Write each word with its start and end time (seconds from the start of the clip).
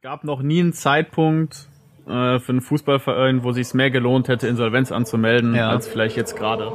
gab 0.00 0.22
noch 0.22 0.42
nie 0.42 0.60
einen 0.60 0.72
Zeitpunkt 0.72 1.66
äh, 2.06 2.38
für 2.38 2.50
einen 2.50 2.60
Fußballverein, 2.60 3.42
wo 3.42 3.50
sich 3.50 3.74
mehr 3.74 3.90
gelohnt 3.90 4.28
hätte, 4.28 4.46
Insolvenz 4.46 4.92
anzumelden, 4.92 5.56
ja. 5.56 5.70
als 5.70 5.88
vielleicht 5.88 6.16
jetzt 6.16 6.36
gerade. 6.36 6.66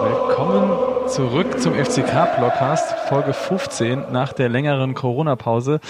Willkommen 0.00 1.08
zurück 1.08 1.60
zum 1.60 1.74
FCK-Blockcast, 1.74 3.00
Folge 3.10 3.34
15 3.34 4.12
nach 4.12 4.32
der 4.32 4.48
längeren 4.48 4.94
Corona-Pause. 4.94 5.80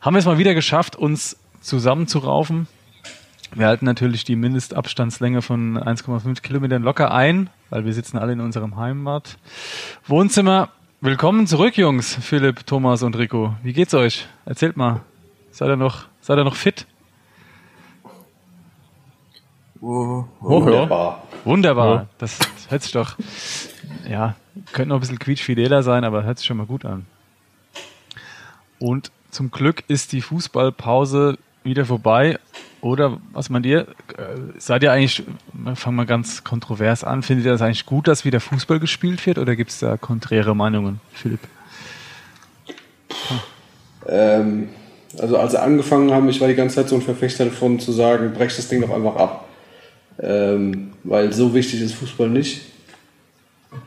Haben 0.00 0.14
wir 0.14 0.20
es 0.20 0.24
mal 0.24 0.38
wieder 0.38 0.54
geschafft, 0.54 0.96
uns 0.96 1.36
zusammenzuraufen, 1.60 2.66
wir 3.56 3.66
halten 3.66 3.84
natürlich 3.84 4.24
die 4.24 4.36
Mindestabstandslänge 4.36 5.42
von 5.42 5.78
1,5 5.78 6.42
Kilometern 6.42 6.82
locker 6.82 7.12
ein, 7.12 7.50
weil 7.70 7.84
wir 7.84 7.92
sitzen 7.92 8.18
alle 8.18 8.32
in 8.32 8.40
unserem 8.40 8.76
Heimat. 8.76 9.36
Wohnzimmer. 10.06 10.70
Willkommen 11.00 11.46
zurück, 11.46 11.76
Jungs. 11.76 12.16
Philipp, 12.20 12.66
Thomas 12.66 13.02
und 13.02 13.16
Rico. 13.16 13.54
Wie 13.62 13.72
geht's 13.72 13.94
euch? 13.94 14.26
Erzählt 14.44 14.76
mal. 14.76 15.02
Seid 15.50 15.68
ihr 15.68 15.76
noch, 15.76 16.06
seid 16.20 16.38
ihr 16.38 16.44
noch 16.44 16.56
fit? 16.56 16.86
Uh, 19.80 20.24
wunderbar. 20.40 21.22
Wunderbar. 21.44 22.08
Das, 22.18 22.38
das 22.38 22.70
hört 22.70 22.82
sich 22.82 22.92
doch, 22.92 23.16
ja, 24.08 24.34
könnte 24.72 24.88
noch 24.88 24.96
ein 24.96 25.00
bisschen 25.00 25.18
quietschfideler 25.18 25.82
sein, 25.82 26.04
aber 26.04 26.24
hört 26.24 26.38
sich 26.38 26.46
schon 26.46 26.56
mal 26.56 26.66
gut 26.66 26.84
an. 26.84 27.06
Und 28.78 29.12
zum 29.30 29.50
Glück 29.50 29.84
ist 29.88 30.12
die 30.12 30.22
Fußballpause 30.22 31.38
wieder 31.62 31.84
vorbei 31.84 32.38
oder 32.84 33.18
was 33.32 33.48
meint 33.48 33.64
ihr? 33.64 33.80
Äh, 33.80 34.58
seid 34.58 34.82
ihr 34.82 34.92
eigentlich, 34.92 35.22
fangen 35.74 35.96
wir 35.96 36.04
ganz 36.04 36.44
kontrovers 36.44 37.02
an, 37.02 37.22
findet 37.22 37.46
ihr 37.46 37.52
das 37.52 37.62
eigentlich 37.62 37.86
gut, 37.86 38.06
dass 38.06 38.26
wieder 38.26 38.40
Fußball 38.40 38.78
gespielt 38.78 39.24
wird 39.26 39.38
oder 39.38 39.56
gibt 39.56 39.70
es 39.70 39.78
da 39.78 39.96
konträre 39.96 40.54
Meinungen, 40.54 41.00
Philipp? 41.10 41.40
Ähm, 44.06 44.68
also 45.18 45.38
als 45.38 45.52
sie 45.52 45.62
angefangen 45.62 46.12
haben, 46.12 46.28
ich 46.28 46.42
war 46.42 46.48
die 46.48 46.54
ganze 46.54 46.76
Zeit 46.76 46.90
so 46.90 46.96
ein 46.96 47.00
Verfechter 47.00 47.46
davon 47.46 47.80
zu 47.80 47.90
sagen, 47.90 48.34
brech 48.34 48.54
das 48.54 48.68
Ding 48.68 48.82
doch 48.82 48.94
einfach 48.94 49.16
ab. 49.16 49.48
Ähm, 50.20 50.92
weil 51.04 51.32
so 51.32 51.54
wichtig 51.54 51.80
ist 51.80 51.94
Fußball 51.94 52.28
nicht. 52.28 52.66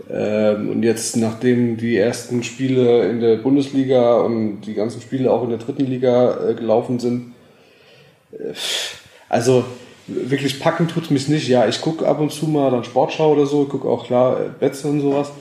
Ähm, 0.09 0.69
und 0.69 0.83
jetzt, 0.83 1.15
nachdem 1.17 1.77
die 1.77 1.97
ersten 1.97 2.43
Spiele 2.43 3.07
in 3.09 3.19
der 3.19 3.37
Bundesliga 3.37 4.17
und 4.17 4.61
die 4.61 4.73
ganzen 4.73 5.01
Spiele 5.01 5.31
auch 5.31 5.43
in 5.43 5.49
der 5.49 5.59
dritten 5.59 5.85
Liga 5.85 6.49
äh, 6.49 6.55
gelaufen 6.55 6.97
sind, 6.97 7.33
also 9.29 9.65
wirklich 10.07 10.59
packen 10.59 10.87
tut 10.87 11.05
es 11.05 11.09
mich 11.09 11.27
nicht. 11.27 11.47
Ja, 11.47 11.67
ich 11.67 11.81
gucke 11.81 12.07
ab 12.07 12.19
und 12.19 12.31
zu 12.31 12.47
mal 12.47 12.71
dann 12.71 12.83
Sportschau 12.83 13.33
oder 13.33 13.45
so, 13.45 13.65
gucke 13.65 13.87
auch 13.87 14.05
klar 14.05 14.39
äh, 14.39 14.49
Betze 14.49 14.87
und 14.87 15.01
sowas. 15.01 15.31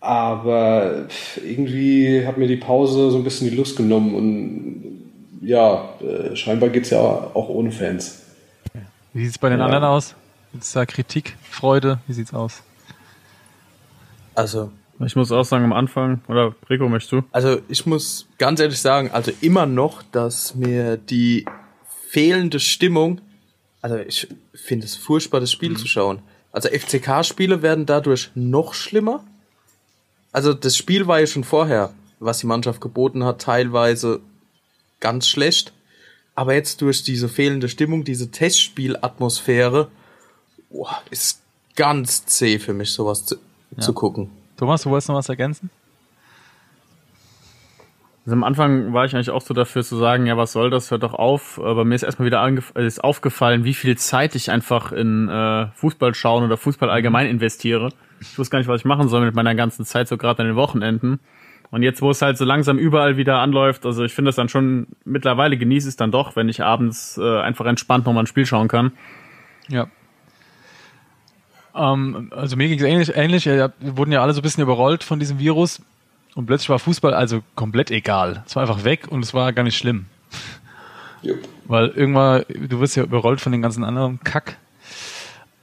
Aber 0.00 1.06
irgendwie 1.42 2.26
hat 2.26 2.36
mir 2.36 2.46
die 2.46 2.56
Pause 2.56 3.10
so 3.10 3.16
ein 3.16 3.24
bisschen 3.24 3.50
die 3.50 3.56
Lust 3.56 3.76
genommen 3.76 4.14
und 4.14 5.06
ja, 5.40 5.88
äh, 6.00 6.36
scheinbar 6.36 6.68
geht 6.68 6.84
es 6.84 6.90
ja 6.90 7.00
auch 7.00 7.48
ohne 7.48 7.72
Fans. 7.72 8.22
Wie 9.12 9.24
sieht 9.24 9.32
es 9.32 9.38
bei 9.38 9.48
den 9.48 9.58
ja. 9.58 9.64
anderen 9.64 9.84
aus? 9.84 10.14
Gibt 10.52 10.64
es 10.64 10.72
da 10.72 10.86
Kritik, 10.86 11.36
Freude? 11.50 11.98
Wie 12.06 12.12
sieht's 12.12 12.34
aus? 12.34 12.62
Also, 14.34 14.70
ich 15.04 15.16
muss 15.16 15.32
auch 15.32 15.44
sagen, 15.44 15.64
am 15.64 15.72
Anfang, 15.72 16.20
oder 16.28 16.54
Rico, 16.68 16.88
möchtest 16.88 17.12
du? 17.12 17.22
Also, 17.32 17.58
ich 17.68 17.86
muss 17.86 18.28
ganz 18.38 18.60
ehrlich 18.60 18.80
sagen, 18.80 19.10
also 19.12 19.32
immer 19.40 19.66
noch, 19.66 20.02
dass 20.12 20.54
mir 20.54 20.96
die 20.96 21.46
fehlende 22.16 22.60
Stimmung. 22.60 23.20
Also 23.82 23.98
ich 23.98 24.26
finde 24.54 24.86
es 24.86 24.96
furchtbar, 24.96 25.38
das 25.38 25.52
Spiel 25.52 25.72
mhm. 25.72 25.76
zu 25.76 25.86
schauen. 25.86 26.20
Also 26.50 26.70
FCK-Spiele 26.70 27.60
werden 27.60 27.84
dadurch 27.84 28.30
noch 28.34 28.72
schlimmer. 28.72 29.22
Also 30.32 30.54
das 30.54 30.78
Spiel 30.78 31.06
war 31.06 31.20
ja 31.20 31.26
schon 31.26 31.44
vorher, 31.44 31.92
was 32.18 32.38
die 32.38 32.46
Mannschaft 32.46 32.80
geboten 32.80 33.22
hat, 33.22 33.42
teilweise 33.42 34.20
ganz 34.98 35.28
schlecht. 35.28 35.74
Aber 36.34 36.54
jetzt 36.54 36.80
durch 36.80 37.02
diese 37.02 37.28
fehlende 37.28 37.68
Stimmung, 37.68 38.02
diese 38.02 38.30
Testspielatmosphäre, 38.30 39.88
oh, 40.70 40.88
ist 41.10 41.42
ganz 41.74 42.24
zäh 42.24 42.58
für 42.58 42.72
mich, 42.72 42.92
sowas 42.92 43.26
zu, 43.26 43.36
ja. 43.76 43.82
zu 43.82 43.92
gucken. 43.92 44.30
Thomas, 44.56 44.84
du 44.84 44.88
wolltest 44.88 45.10
noch 45.10 45.16
was 45.16 45.28
ergänzen? 45.28 45.68
Also 48.26 48.34
am 48.34 48.42
Anfang 48.42 48.92
war 48.92 49.04
ich 49.04 49.14
eigentlich 49.14 49.30
auch 49.30 49.40
so 49.40 49.54
dafür 49.54 49.84
zu 49.84 49.96
sagen, 49.96 50.26
ja, 50.26 50.36
was 50.36 50.50
soll 50.50 50.68
das, 50.68 50.90
hört 50.90 51.04
doch 51.04 51.14
auf. 51.14 51.60
Aber 51.62 51.84
mir 51.84 51.94
ist 51.94 52.02
erstmal 52.02 52.26
wieder 52.26 52.44
ist 52.74 53.04
aufgefallen, 53.04 53.62
wie 53.62 53.72
viel 53.72 53.96
Zeit 53.96 54.34
ich 54.34 54.50
einfach 54.50 54.90
in 54.90 55.28
äh, 55.28 55.68
Fußball 55.76 56.12
schauen 56.12 56.42
oder 56.42 56.56
Fußball 56.56 56.90
allgemein 56.90 57.28
investiere. 57.28 57.90
Ich 58.20 58.36
wusste 58.36 58.50
gar 58.50 58.58
nicht, 58.58 58.66
was 58.66 58.80
ich 58.80 58.84
machen 58.84 59.08
soll 59.08 59.24
mit 59.24 59.36
meiner 59.36 59.54
ganzen 59.54 59.84
Zeit, 59.84 60.08
so 60.08 60.16
gerade 60.16 60.42
an 60.42 60.48
den 60.48 60.56
Wochenenden. 60.56 61.20
Und 61.70 61.84
jetzt, 61.84 62.02
wo 62.02 62.10
es 62.10 62.20
halt 62.20 62.36
so 62.36 62.44
langsam 62.44 62.78
überall 62.78 63.16
wieder 63.16 63.38
anläuft, 63.38 63.86
also 63.86 64.02
ich 64.02 64.12
finde 64.12 64.30
es 64.30 64.36
dann 64.36 64.48
schon, 64.48 64.88
mittlerweile 65.04 65.56
genieße 65.56 65.88
es 65.88 65.94
dann 65.94 66.10
doch, 66.10 66.34
wenn 66.34 66.48
ich 66.48 66.64
abends 66.64 67.18
äh, 67.18 67.40
einfach 67.40 67.66
entspannt 67.66 68.06
nochmal 68.06 68.24
ein 68.24 68.28
Spiel 68.28 68.46
schauen 68.46 68.66
kann. 68.66 68.90
Ja. 69.68 69.86
Ähm, 71.76 72.32
also 72.34 72.56
mir 72.56 72.66
ging 72.66 72.80
es 72.80 72.84
ähnlich, 72.84 73.16
ähnlich. 73.16 73.46
Wir 73.46 73.72
wurden 73.80 74.10
ja 74.10 74.20
alle 74.22 74.32
so 74.32 74.40
ein 74.40 74.42
bisschen 74.42 74.64
überrollt 74.64 75.04
von 75.04 75.20
diesem 75.20 75.38
Virus. 75.38 75.80
Und 76.36 76.44
plötzlich 76.44 76.68
war 76.68 76.78
Fußball 76.78 77.14
also 77.14 77.42
komplett 77.54 77.90
egal. 77.90 78.44
Es 78.46 78.54
war 78.56 78.62
einfach 78.62 78.84
weg 78.84 79.08
und 79.08 79.24
es 79.24 79.32
war 79.32 79.54
gar 79.54 79.62
nicht 79.62 79.78
schlimm. 79.78 80.04
Yep. 81.24 81.48
Weil 81.64 81.88
irgendwann, 81.88 82.44
du 82.48 82.78
wirst 82.78 82.94
ja 82.94 83.04
überrollt 83.04 83.40
von 83.40 83.52
den 83.52 83.62
ganzen 83.62 83.82
anderen 83.82 84.20
Kack. 84.22 84.58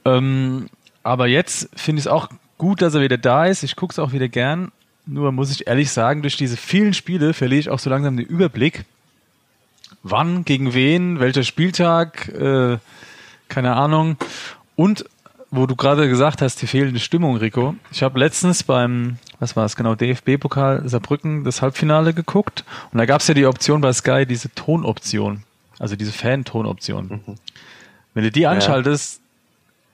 Ähm, 0.04 0.68
aber 1.04 1.28
jetzt 1.28 1.70
finde 1.76 2.00
ich 2.00 2.06
es 2.06 2.12
auch 2.12 2.28
gut, 2.58 2.82
dass 2.82 2.94
er 2.94 3.02
wieder 3.02 3.18
da 3.18 3.46
ist. 3.46 3.62
Ich 3.62 3.76
gucke 3.76 3.92
es 3.92 4.00
auch 4.00 4.10
wieder 4.10 4.26
gern. 4.26 4.72
Nur 5.06 5.30
muss 5.30 5.52
ich 5.52 5.68
ehrlich 5.68 5.92
sagen, 5.92 6.22
durch 6.22 6.36
diese 6.36 6.56
vielen 6.56 6.92
Spiele 6.92 7.34
verliere 7.34 7.60
ich 7.60 7.70
auch 7.70 7.78
so 7.78 7.88
langsam 7.88 8.16
den 8.16 8.26
Überblick. 8.26 8.84
Wann, 10.02 10.44
gegen 10.44 10.74
wen, 10.74 11.20
welcher 11.20 11.44
Spieltag, 11.44 12.28
äh, 12.30 12.78
keine 13.48 13.76
Ahnung. 13.76 14.16
Und 14.74 15.04
wo 15.56 15.66
du 15.66 15.76
gerade 15.76 16.08
gesagt 16.08 16.42
hast, 16.42 16.60
die 16.62 16.66
fehlende 16.66 17.00
Stimmung, 17.00 17.36
Rico. 17.36 17.74
Ich 17.90 18.02
habe 18.02 18.18
letztens 18.18 18.62
beim 18.62 19.18
was 19.44 19.56
war 19.56 19.64
es 19.66 19.76
genau, 19.76 19.94
DFB-Pokal 19.94 20.88
Saarbrücken 20.88 21.44
das 21.44 21.60
Halbfinale 21.60 22.14
geguckt 22.14 22.64
und 22.92 22.98
da 22.98 23.04
gab 23.04 23.20
es 23.20 23.28
ja 23.28 23.34
die 23.34 23.46
Option 23.46 23.80
bei 23.80 23.92
Sky, 23.92 24.24
diese 24.26 24.50
Tonoption, 24.54 25.44
also 25.78 25.96
diese 25.96 26.12
Fan-Tonoption. 26.12 27.20
Mhm. 27.26 27.34
Wenn 28.14 28.24
du 28.24 28.30
die 28.30 28.46
anschaltest, 28.46 29.20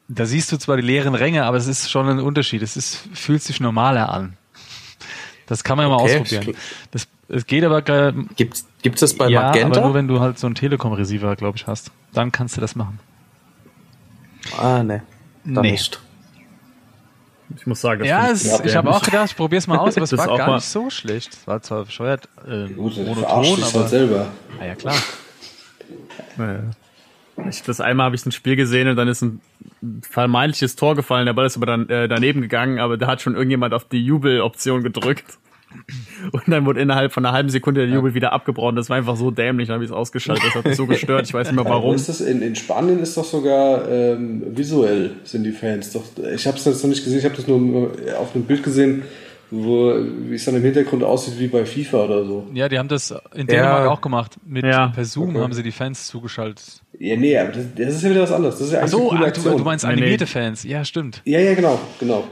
ja. 0.09 0.15
da 0.17 0.27
siehst 0.27 0.53
du 0.53 0.59
zwar 0.59 0.77
die 0.77 0.83
leeren 0.83 1.15
Ränge, 1.15 1.45
aber 1.45 1.57
es 1.57 1.67
ist 1.67 1.91
schon 1.91 2.09
ein 2.09 2.21
Unterschied. 2.21 2.63
Es 2.63 2.77
ist, 2.77 3.09
fühlt 3.15 3.43
sich 3.43 3.61
normaler 3.61 4.13
an. 4.13 4.37
Das 5.47 5.65
kann 5.65 5.77
man 5.77 5.87
ja 5.87 5.97
mal 5.97 6.03
okay. 6.03 6.21
ausprobieren. 6.21 6.57
Das, 6.93 7.09
es 7.29 7.47
geht 7.47 7.65
aber 7.65 7.83
Gibt 8.37 8.63
gibt's 8.83 9.01
das 9.01 9.15
bei 9.15 9.29
ja, 9.29 9.49
Magenta? 9.49 9.79
aber 9.79 9.87
nur 9.87 9.95
wenn 9.95 10.07
du 10.07 10.21
halt 10.21 10.39
so 10.39 10.47
einen 10.47 10.55
Telekom-Receiver, 10.55 11.35
glaube 11.35 11.57
ich, 11.57 11.67
hast. 11.67 11.91
Dann 12.13 12.31
kannst 12.31 12.57
du 12.57 12.61
das 12.61 12.77
machen. 12.77 13.01
Ah, 14.57 14.83
ne. 14.83 15.03
Dann 15.55 15.63
nee. 15.63 15.73
nicht. 15.73 16.01
Ich 17.57 17.67
muss 17.67 17.81
sagen, 17.81 18.01
das 18.01 18.09
ja, 18.09 18.31
es, 18.31 18.61
ich 18.61 18.77
habe 18.77 18.91
auch 18.91 19.03
gedacht, 19.03 19.31
ich 19.31 19.37
probiere 19.37 19.59
es 19.59 19.67
mal 19.67 19.79
aus, 19.79 19.97
aber 19.97 20.05
es 20.05 20.17
war 20.17 20.37
gar 20.37 20.55
nicht 20.55 20.65
so 20.65 20.89
schlecht. 20.91 21.33
Es 21.33 21.47
war 21.47 21.61
zwar 21.63 21.85
bescheuert 21.85 22.29
äh, 22.47 22.69
Gut, 22.69 22.97
monoton, 22.97 23.63
aber 23.63 23.89
selber. 23.89 24.29
Ah, 24.61 24.65
ja 24.67 24.75
klar. 24.75 24.95
Naja. 26.37 26.61
Ich, 27.49 27.63
das 27.63 27.81
einmal 27.81 28.07
habe 28.07 28.17
ich 28.17 28.27
ein 28.27 28.33
Spiel 28.33 28.55
gesehen 28.55 28.89
und 28.89 28.97
dann 28.97 29.09
ist 29.09 29.23
ein 29.23 29.41
vermeintliches 30.03 30.77
Tor 30.77 30.95
gefallen, 30.95 31.27
der 31.27 31.33
Ball 31.33 31.47
ist 31.47 31.57
aber 31.57 31.67
dann 31.67 31.89
äh, 31.89 32.07
daneben 32.07 32.43
gegangen, 32.43 32.79
aber 32.79 32.99
da 32.99 33.07
hat 33.07 33.23
schon 33.23 33.35
irgendjemand 33.35 33.73
auf 33.73 33.85
die 33.87 34.05
Jubeloption 34.05 34.83
gedrückt. 34.83 35.39
Und 36.33 36.49
dann 36.49 36.67
wurde 36.67 36.81
innerhalb 36.81 37.13
von 37.13 37.25
einer 37.25 37.35
halben 37.35 37.49
Sekunde 37.49 37.87
der 37.87 37.95
Jubel 37.95 38.15
wieder 38.15 38.33
abgebrochen. 38.33 38.77
Das 38.77 38.91
war 38.91 38.97
einfach 38.97 39.17
so 39.17 39.31
dämlich, 39.31 39.69
dann 39.69 39.75
habe 39.75 39.85
ich 39.85 39.91
es 39.91 39.97
ausgeschaltet. 39.97 40.45
Das 40.47 40.55
hat 40.55 40.65
mich 40.65 40.77
so 40.77 40.87
gestört. 40.87 41.27
Ich 41.27 41.35
weiß 41.35 41.49
nicht 41.49 41.57
mehr 41.57 41.71
warum. 41.71 41.95
Ist 41.95 42.09
das 42.09 42.21
in, 42.21 42.43
in 42.43 42.57
Spanien 42.57 42.99
ist 43.01 43.17
doch 43.17 43.25
sogar 43.25 43.89
ähm, 43.89 44.43
visuell 44.57 45.13
sind 45.25 45.45
die 45.45 45.53
Fans. 45.53 45.93
Doch, 45.93 46.05
ich 46.35 46.47
habe 46.47 46.57
es 46.57 46.65
jetzt 46.65 46.83
noch 46.83 46.91
nicht 46.91 47.05
gesehen. 47.05 47.19
Ich 47.19 47.25
habe 47.25 47.37
das 47.37 47.47
nur 47.47 47.93
auf 48.19 48.35
einem 48.35 48.45
Bild 48.45 48.63
gesehen, 48.63 49.03
wo 49.51 49.95
wie 50.29 50.35
es 50.35 50.45
dann 50.45 50.57
im 50.57 50.63
Hintergrund 50.63 51.03
aussieht 51.03 51.39
wie 51.39 51.49
bei 51.49 51.65
FIFA 51.65 52.05
oder 52.05 52.25
so. 52.25 52.47
Ja, 52.53 52.69
die 52.69 52.79
haben 52.79 52.89
das 52.89 53.15
in 53.35 53.47
Dänemark 53.47 53.85
ja. 53.85 53.91
auch 53.91 54.01
gemacht. 54.01 54.37
Mit 54.47 54.65
ja. 54.65 54.89
per 54.89 55.05
Zoom 55.05 55.31
okay. 55.31 55.41
haben 55.41 55.53
sie 55.53 55.63
die 55.63 55.73
Fans 55.73 56.07
zugeschaltet. 56.07 56.83
Ja, 56.99 57.17
nee, 57.17 57.37
aber 57.37 57.53
das, 57.53 57.65
das 57.77 57.95
ist 57.97 58.03
ja 58.03 58.11
wieder 58.11 58.23
was 58.23 58.33
anderes. 58.33 58.59
Das 58.59 58.69
ist 58.69 58.73
ja 58.73 58.81
eigentlich 58.81 58.95
Ach 58.95 58.99
so, 58.99 59.11
eine 59.11 59.19
coole 59.19 59.33
ach, 59.37 59.43
du, 59.43 59.59
du 59.59 59.65
meinst 59.65 59.85
animierte 59.85 60.25
nee. 60.25 60.31
Fans. 60.31 60.65
Ja, 60.65 60.85
stimmt. 60.85 61.23
Ja, 61.25 61.41
ja, 61.41 61.55
genau, 61.55 61.81
genau 61.99 62.25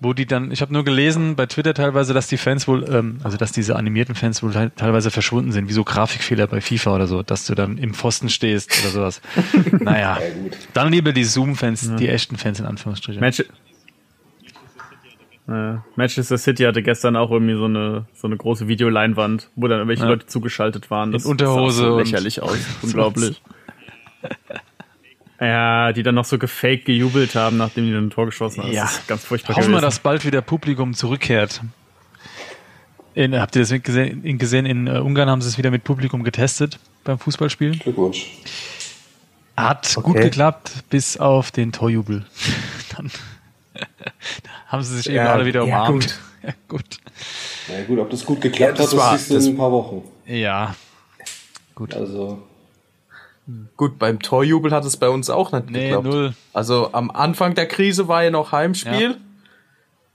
wo 0.00 0.14
die 0.14 0.26
dann, 0.26 0.50
ich 0.50 0.62
habe 0.62 0.72
nur 0.72 0.84
gelesen 0.84 1.36
bei 1.36 1.46
Twitter 1.46 1.74
teilweise, 1.74 2.14
dass 2.14 2.26
die 2.26 2.38
Fans 2.38 2.66
wohl, 2.66 2.84
ähm, 2.90 3.20
also 3.22 3.36
dass 3.36 3.52
diese 3.52 3.76
animierten 3.76 4.14
Fans 4.14 4.42
wohl 4.42 4.52
teilweise 4.74 5.10
verschwunden 5.10 5.52
sind, 5.52 5.68
wie 5.68 5.72
so 5.74 5.84
Grafikfehler 5.84 6.46
bei 6.46 6.60
FIFA 6.60 6.94
oder 6.94 7.06
so, 7.06 7.22
dass 7.22 7.46
du 7.46 7.54
dann 7.54 7.76
im 7.76 7.92
Pfosten 7.92 8.30
stehst 8.30 8.72
oder 8.82 8.90
sowas. 8.90 9.20
naja, 9.78 10.18
ja, 10.18 10.26
dann 10.72 10.90
lieber 10.90 11.12
die 11.12 11.24
Zoom-Fans, 11.24 11.88
ja. 11.88 11.96
die 11.96 12.08
echten 12.08 12.36
Fans 12.36 12.58
in 12.58 12.66
Anführungsstrichen. 12.66 13.20
Manche 13.20 13.44
äh, 15.48 15.78
Manchester 15.96 16.38
City 16.38 16.62
hatte 16.62 16.82
gestern 16.82 17.16
auch 17.16 17.30
irgendwie 17.30 17.56
so 17.56 17.64
eine 17.64 18.06
so 18.14 18.26
eine 18.26 18.36
große 18.36 18.68
Videoleinwand, 18.68 19.50
wo 19.56 19.68
dann 19.68 19.78
irgendwelche 19.78 20.04
ja. 20.04 20.08
Leute 20.08 20.26
zugeschaltet 20.26 20.90
waren. 20.90 21.12
Das 21.12 21.24
in 21.24 21.30
Unterhose 21.32 21.82
sah 21.82 21.88
so 21.88 21.98
lächerlich 21.98 22.40
aus, 22.40 22.58
unglaublich. 22.82 23.42
Ja, 25.40 25.92
die 25.94 26.02
dann 26.02 26.14
noch 26.14 26.26
so 26.26 26.36
gefaked 26.38 26.84
gejubelt 26.84 27.34
haben, 27.34 27.56
nachdem 27.56 27.86
die 27.86 27.92
dann 27.92 28.06
ein 28.08 28.10
Tor 28.10 28.26
geschossen 28.26 28.62
haben. 28.62 28.72
Ja. 28.72 28.82
Das 28.82 28.98
ist 28.98 29.08
ganz 29.08 29.24
furchtbar 29.24 29.56
Hoffen 29.56 29.68
wir, 29.70 29.78
gewesen. 29.78 29.82
dass 29.86 29.98
bald 30.00 30.26
wieder 30.26 30.42
Publikum 30.42 30.92
zurückkehrt. 30.94 31.62
In, 33.14 33.38
habt 33.40 33.56
ihr 33.56 33.62
das 33.62 33.70
gesehen? 33.82 34.22
In, 34.22 34.38
gesehen? 34.38 34.66
in 34.66 34.86
äh, 34.86 34.98
Ungarn 34.98 35.28
haben 35.30 35.40
sie 35.42 35.48
es 35.48 35.56
wieder 35.58 35.70
mit 35.70 35.82
Publikum 35.84 36.22
getestet 36.24 36.78
beim 37.04 37.18
Fußballspielen. 37.18 37.78
Glückwunsch. 37.78 38.26
Hat 39.56 39.94
Okay. 39.96 40.06
gut 40.12 40.16
geklappt, 40.22 40.72
bis 40.90 41.16
auf 41.16 41.50
den 41.50 41.72
Torjubel. 41.72 42.24
Dann 42.96 43.10
haben 44.68 44.82
sie 44.82 44.96
sich 44.98 45.06
eben 45.08 45.16
Ja, 45.16 45.32
alle 45.32 45.46
wieder 45.46 45.64
ja, 45.64 45.82
umarmt. 45.84 46.02
gut. 46.04 46.18
Ja, 46.42 46.54
gut. 46.68 46.84
Na 47.68 47.78
ja, 47.78 47.84
gut, 47.84 47.98
ob 47.98 48.08
das 48.08 48.24
gut 48.24 48.40
geklappt 48.40 48.78
Ja, 48.78 48.82
das 48.84 48.92
hat, 48.92 48.98
war- 48.98 49.12
das 49.12 49.20
siehst 49.20 49.30
du 49.30 49.34
das- 49.34 49.44
in 49.46 49.52
ein 49.52 49.56
paar 49.58 49.70
Wochen. 49.72 50.02
Ja. 50.24 50.74
Gut. 51.74 51.92
Also, 51.92 52.42
Gut, 53.76 53.98
beim 53.98 54.20
Torjubel 54.20 54.72
hat 54.72 54.84
es 54.84 54.96
bei 54.96 55.08
uns 55.08 55.30
auch 55.30 55.52
nicht 55.52 55.70
Nee, 55.70 55.86
geklappt. 55.88 56.04
null. 56.06 56.34
Also 56.52 56.90
am 56.92 57.10
Anfang 57.10 57.54
der 57.54 57.66
Krise 57.66 58.08
war 58.08 58.22
ja 58.22 58.30
noch 58.30 58.52
Heimspiel. 58.52 59.10
Ja. 59.12 59.16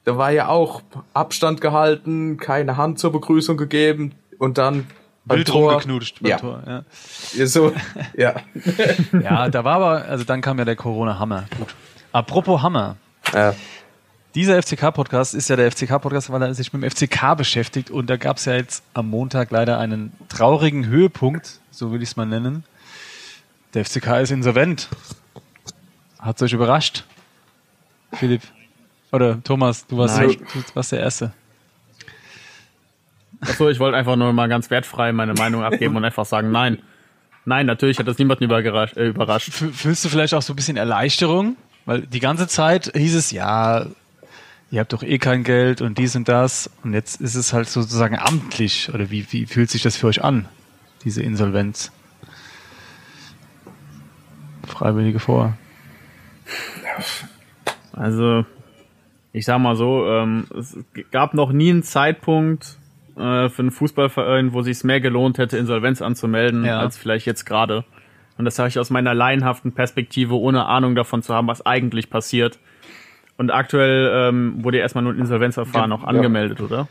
Da 0.03 0.17
war 0.17 0.31
ja 0.31 0.47
auch 0.49 0.81
Abstand 1.13 1.61
gehalten, 1.61 2.37
keine 2.37 2.77
Hand 2.77 2.99
zur 2.99 3.11
Begrüßung 3.11 3.57
gegeben 3.57 4.13
und 4.37 4.57
dann 4.59 4.85
Wild 5.25 5.51
rumgeknutscht 5.51 6.21
beim 6.21 6.29
Ja. 6.29 6.37
Tor. 6.37 6.61
Ja. 6.67 6.83
Ja, 7.33 7.47
so, 7.47 7.73
ja. 8.15 8.35
ja, 9.23 9.49
da 9.49 9.63
war 9.63 9.75
aber, 9.77 10.05
also 10.05 10.23
dann 10.23 10.41
kam 10.41 10.59
ja 10.59 10.65
der 10.65 10.75
Corona-Hammer. 10.75 11.45
Gut. 11.57 11.73
Apropos 12.11 12.61
Hammer. 12.61 12.97
ja. 13.33 13.53
Dieser 14.35 14.61
FCK-Podcast 14.61 15.33
ist 15.33 15.49
ja 15.49 15.55
der 15.55 15.71
FCK-Podcast, 15.71 16.29
weil 16.29 16.41
er 16.41 16.53
sich 16.53 16.73
mit 16.73 16.83
dem 16.83 16.91
FCK 16.91 17.35
beschäftigt. 17.37 17.89
Und 17.89 18.09
da 18.09 18.17
gab 18.17 18.35
es 18.35 18.43
ja 18.43 18.53
jetzt 18.55 18.83
am 18.93 19.09
Montag 19.09 19.49
leider 19.49 19.79
einen 19.79 20.11
traurigen 20.27 20.85
Höhepunkt, 20.87 21.61
so 21.71 21.93
will 21.93 22.03
ich 22.03 22.09
es 22.09 22.15
mal 22.17 22.25
nennen. 22.25 22.65
Der 23.75 23.86
FCK 23.86 24.22
ist 24.22 24.31
insolvent. 24.31 24.89
Hat 26.19 26.42
euch 26.42 26.54
überrascht? 26.54 27.04
Philipp? 28.13 28.42
Oder 29.12 29.42
Thomas, 29.44 29.86
du 29.86 29.98
warst, 29.98 30.18
Nein. 30.18 30.30
du 30.31 30.75
warst 30.75 30.92
der 30.92 31.00
Erste. 31.00 31.33
Achso, 33.42 33.69
ich 33.69 33.80
wollte 33.80 33.98
einfach 33.98 34.16
nur 34.16 34.33
mal 34.33 34.48
ganz 34.50 34.69
wertfrei 34.69 35.12
meine 35.12 35.33
Meinung 35.33 35.63
abgeben 35.63 35.95
und 35.95 36.04
einfach 36.04 36.25
sagen, 36.25 36.51
nein. 36.51 36.80
Nein, 37.44 37.68
natürlich 37.68 38.00
hat 38.00 38.07
das 38.07 38.18
niemanden 38.18 38.45
äh, 38.50 39.07
überrascht. 39.07 39.50
F- 39.50 39.75
Fühlst 39.75 40.04
du 40.04 40.10
vielleicht 40.10 40.33
auch 40.33 40.42
so 40.42 40.54
ein 40.54 40.56
bisschen 40.56 40.78
Erleichterung? 40.78 41.56
Weil 41.86 42.01
die 42.01 42.19
ganze 42.19 42.48
Zeit 42.48 42.92
hieß 42.95 43.13
es, 43.13 43.30
ja, 43.30 43.86
ihr 44.71 44.80
habt 44.80 44.94
doch 44.94 45.04
eh 45.04 45.19
kein 45.19 45.44
Geld 45.44 45.81
und 45.81 46.00
dies 46.00 46.16
und 46.16 46.28
das. 46.28 46.71
Und 46.83 46.94
jetzt 46.94 47.21
ist 47.21 47.36
es 47.36 47.54
halt 47.54 47.69
sozusagen 47.69 48.18
amtlich. 48.18 48.89
Oder 48.92 49.12
wie, 49.12 49.31
wie 49.31 49.45
fühlt 49.45 49.69
sich 49.69 49.83
das 49.83 49.95
für 49.95 50.07
euch 50.07 50.24
an, 50.24 50.48
diese 51.04 51.21
Insolvenz? 51.21 51.92
Freiwillige 54.65 55.19
vor. 55.19 55.53
Also, 57.94 58.45
ich 59.31 59.45
sag 59.45 59.59
mal 59.59 59.75
so, 59.75 60.06
ähm, 60.07 60.45
es 60.57 60.77
gab 61.12 61.33
noch 61.33 61.51
nie 61.51 61.69
einen 61.69 61.83
Zeitpunkt 61.83 62.77
äh, 63.17 63.50
für 63.50 63.59
einen 63.62 63.71
Fußballverein, 63.71 64.53
wo 64.53 64.62
sich 64.62 64.83
mehr 64.83 65.00
gelohnt 65.01 65.38
hätte, 65.38 65.57
Insolvenz 65.57 66.01
anzumelden, 66.01 66.65
Ja. 66.65 66.79
als 66.79 66.97
vielleicht 66.97 67.25
jetzt 67.25 67.45
gerade. 67.45 67.85
Und 68.38 68.44
das 68.45 68.56
sage 68.57 68.69
ich 68.69 68.79
aus 68.79 68.89
meiner 68.89 69.13
laienhaften 69.13 69.71
Perspektive, 69.71 70.35
ohne 70.38 70.65
Ahnung 70.65 70.95
davon 70.95 71.21
zu 71.23 71.33
haben, 71.33 71.47
was 71.47 71.65
eigentlich 71.65 72.09
passiert. 72.09 72.59
Und 73.38 73.50
aktuell 73.51 74.29
ähm, 74.29 74.63
wurde 74.63 74.77
erstmal 74.77 75.03
nur 75.03 75.13
ein 75.13 75.19
Insolvenzverfahren 75.19 75.91
auch 75.94 76.03
angemeldet, 76.03 76.59
oder? 76.61 76.88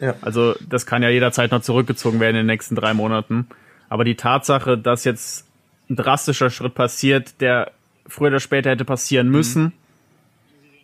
Ja. 0.00 0.14
Also 0.22 0.54
das 0.68 0.86
kann 0.86 1.02
ja 1.04 1.08
jederzeit 1.08 1.52
noch 1.52 1.62
zurückgezogen 1.62 2.18
werden 2.18 2.34
in 2.36 2.42
den 2.42 2.46
nächsten 2.46 2.74
drei 2.74 2.94
Monaten. 2.94 3.46
Aber 3.88 4.02
die 4.04 4.16
Tatsache, 4.16 4.76
dass 4.76 5.04
jetzt 5.04 5.46
ein 5.92 5.96
drastischer 5.96 6.50
Schritt 6.50 6.74
passiert, 6.74 7.40
der 7.40 7.70
früher 8.06 8.28
oder 8.28 8.40
später 8.40 8.70
hätte 8.70 8.84
passieren 8.84 9.28
müssen, 9.28 9.72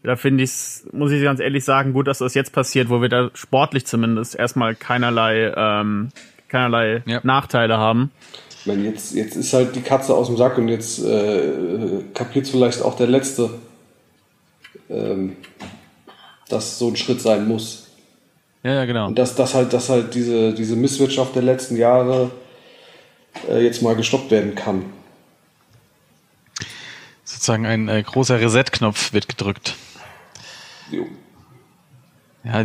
da 0.02 0.16
finde 0.16 0.44
ich 0.44 0.52
muss 0.92 1.10
ich 1.10 1.22
ganz 1.22 1.40
ehrlich 1.40 1.64
sagen, 1.64 1.92
gut, 1.92 2.06
dass 2.06 2.18
das 2.18 2.34
jetzt 2.34 2.52
passiert, 2.52 2.88
wo 2.88 3.02
wir 3.02 3.08
da 3.08 3.30
sportlich 3.34 3.84
zumindest 3.86 4.36
erstmal 4.36 4.74
keinerlei, 4.74 5.52
ähm, 5.56 6.10
keinerlei 6.48 7.02
Ja. 7.06 7.20
Nachteile 7.24 7.78
haben. 7.78 8.10
ich 8.60 8.66
meine, 8.66 8.84
jetzt, 8.84 9.14
jetzt 9.14 9.36
ist 9.36 9.52
halt 9.52 9.74
die 9.74 9.82
Katze 9.82 10.14
aus 10.14 10.28
dem 10.28 10.36
Sack 10.36 10.56
und 10.58 10.68
jetzt 10.68 11.04
äh, 11.04 11.50
kapiert 12.14 12.46
vielleicht 12.46 12.82
auch 12.82 12.96
der 12.96 13.08
Letzte, 13.08 13.50
ähm, 14.88 15.36
dass 16.48 16.78
so 16.78 16.88
ein 16.88 16.96
Schritt 16.96 17.20
sein 17.20 17.46
muss. 17.48 17.88
Ja, 18.62 18.74
ja, 18.74 18.84
genau. 18.84 19.08
Und 19.08 19.18
dass, 19.18 19.34
dass 19.34 19.54
halt, 19.54 19.72
dass 19.72 19.88
halt 19.88 20.14
diese, 20.14 20.52
diese 20.52 20.76
Misswirtschaft 20.76 21.34
der 21.34 21.42
letzten 21.42 21.76
Jahre 21.76 22.30
äh, 23.48 23.62
jetzt 23.62 23.82
mal 23.82 23.94
gestoppt 23.94 24.30
werden 24.30 24.54
kann. 24.54 24.84
Sozusagen 27.38 27.66
ein 27.66 27.88
äh, 27.88 28.02
großer 28.02 28.40
Reset-Knopf 28.40 29.12
wird 29.12 29.28
gedrückt. 29.28 29.76
Jo. 30.90 31.06
Ja, 32.42 32.64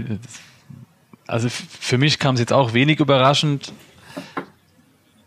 also 1.27 1.47
für 1.47 1.99
mich 1.99 2.17
kam 2.17 2.33
es 2.33 2.39
jetzt 2.39 2.51
auch 2.51 2.73
wenig 2.73 2.99
überraschend. 2.99 3.71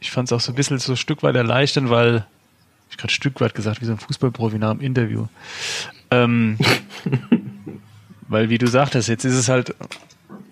Ich 0.01 0.11
fand 0.11 0.27
es 0.27 0.33
auch 0.33 0.41
so 0.41 0.51
ein 0.51 0.57
bisschen 0.57 0.81
so 0.81 0.95
ein 0.95 0.97
Stück 0.97 1.23
weit 1.23 1.37
erleichternd, 1.37 1.91
weil, 1.91 2.27
ich 2.91 2.97
gerade 2.97 3.13
Stück 3.13 3.41
weit 3.41 3.55
gesagt, 3.55 3.81
wie 3.81 3.85
so 3.85 3.93
ein 3.93 3.99
Fußballprofi 3.99 4.59
nach 4.59 4.73
dem 4.73 4.81
Interview. 4.81 5.29
Ähm, 6.11 6.59
weil, 8.23 8.49
wie 8.49 8.59
du 8.59 8.67
sagtest, 8.67 9.09
jetzt 9.09 9.25
ist 9.25 9.37
es 9.37 9.49
halt 9.49 9.77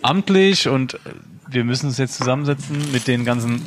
amtlich 0.02 0.68
und 0.68 1.00
wir 1.48 1.64
müssen 1.64 1.86
uns 1.86 1.98
jetzt 1.98 2.16
zusammensetzen 2.16 2.92
mit 2.92 3.08
den 3.08 3.24
ganzen 3.24 3.60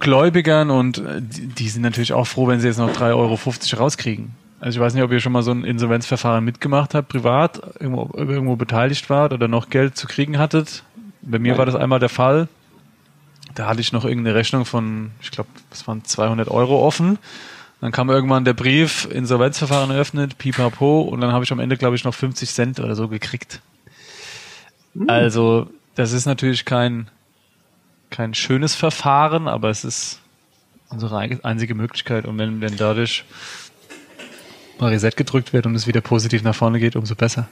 Gläubigern 0.00 0.70
und 0.70 0.98
äh, 0.98 1.20
die, 1.22 1.68
sind 1.68 1.82
natürlich 1.82 2.12
auch 2.12 2.26
froh, 2.26 2.46
wenn 2.48 2.60
sie 2.60 2.66
jetzt 2.66 2.78
noch 2.78 2.90
3,50 2.90 3.14
Euro 3.14 3.38
rauskriegen. 3.82 4.30
Also 4.58 4.78
ich 4.78 4.84
weiß 4.84 4.94
nicht, 4.94 5.02
ob 5.02 5.12
ihr 5.12 5.20
schon 5.20 5.32
mal 5.32 5.42
so 5.42 5.52
ein 5.52 5.64
Insolvenzverfahren 5.64 6.44
mitgemacht 6.44 6.94
habt, 6.94 7.08
privat, 7.08 7.60
irgendwo, 7.80 8.10
irgendwo 8.16 8.56
beteiligt 8.56 9.08
wart 9.08 9.32
oder 9.32 9.48
noch 9.48 9.70
Geld 9.70 9.96
zu 9.96 10.06
kriegen 10.06 10.38
hattet. 10.38 10.82
Bei 11.22 11.38
mir 11.38 11.56
war 11.56 11.66
das 11.66 11.74
einmal 11.74 11.98
der 11.98 12.08
Fall. 12.08 12.48
Da 13.54 13.66
hatte 13.66 13.80
ich 13.80 13.92
noch 13.92 14.04
irgendeine 14.04 14.36
Rechnung 14.36 14.64
von, 14.64 15.10
ich 15.20 15.30
glaube, 15.30 15.50
das 15.70 15.86
waren 15.86 16.04
200 16.04 16.48
Euro 16.48 16.84
offen. 16.86 17.18
Dann 17.80 17.92
kam 17.92 18.10
irgendwann 18.10 18.44
der 18.44 18.52
Brief, 18.52 19.08
Insolvenzverfahren 19.10 19.90
eröffnet, 19.90 20.36
pipapo, 20.36 21.00
und 21.00 21.20
dann 21.22 21.32
habe 21.32 21.44
ich 21.44 21.52
am 21.52 21.60
Ende, 21.60 21.78
glaube 21.78 21.96
ich, 21.96 22.04
noch 22.04 22.14
50 22.14 22.50
Cent 22.50 22.80
oder 22.80 22.94
so 22.94 23.08
gekriegt. 23.08 23.60
Also, 25.06 25.68
das 25.94 26.12
ist 26.12 26.26
natürlich 26.26 26.64
kein, 26.64 27.08
kein 28.10 28.34
schönes 28.34 28.74
Verfahren, 28.74 29.48
aber 29.48 29.70
es 29.70 29.84
ist 29.84 30.20
unsere 30.90 31.16
einzige 31.42 31.74
Möglichkeit. 31.74 32.26
Und 32.26 32.38
wenn, 32.38 32.60
wenn 32.60 32.76
dadurch 32.76 33.24
mal 34.78 34.88
Reset 34.90 35.12
gedrückt 35.16 35.52
wird 35.52 35.66
und 35.66 35.74
es 35.74 35.86
wieder 35.86 36.00
positiv 36.00 36.42
nach 36.42 36.54
vorne 36.54 36.80
geht, 36.80 36.96
umso 36.96 37.14
besser. 37.14 37.48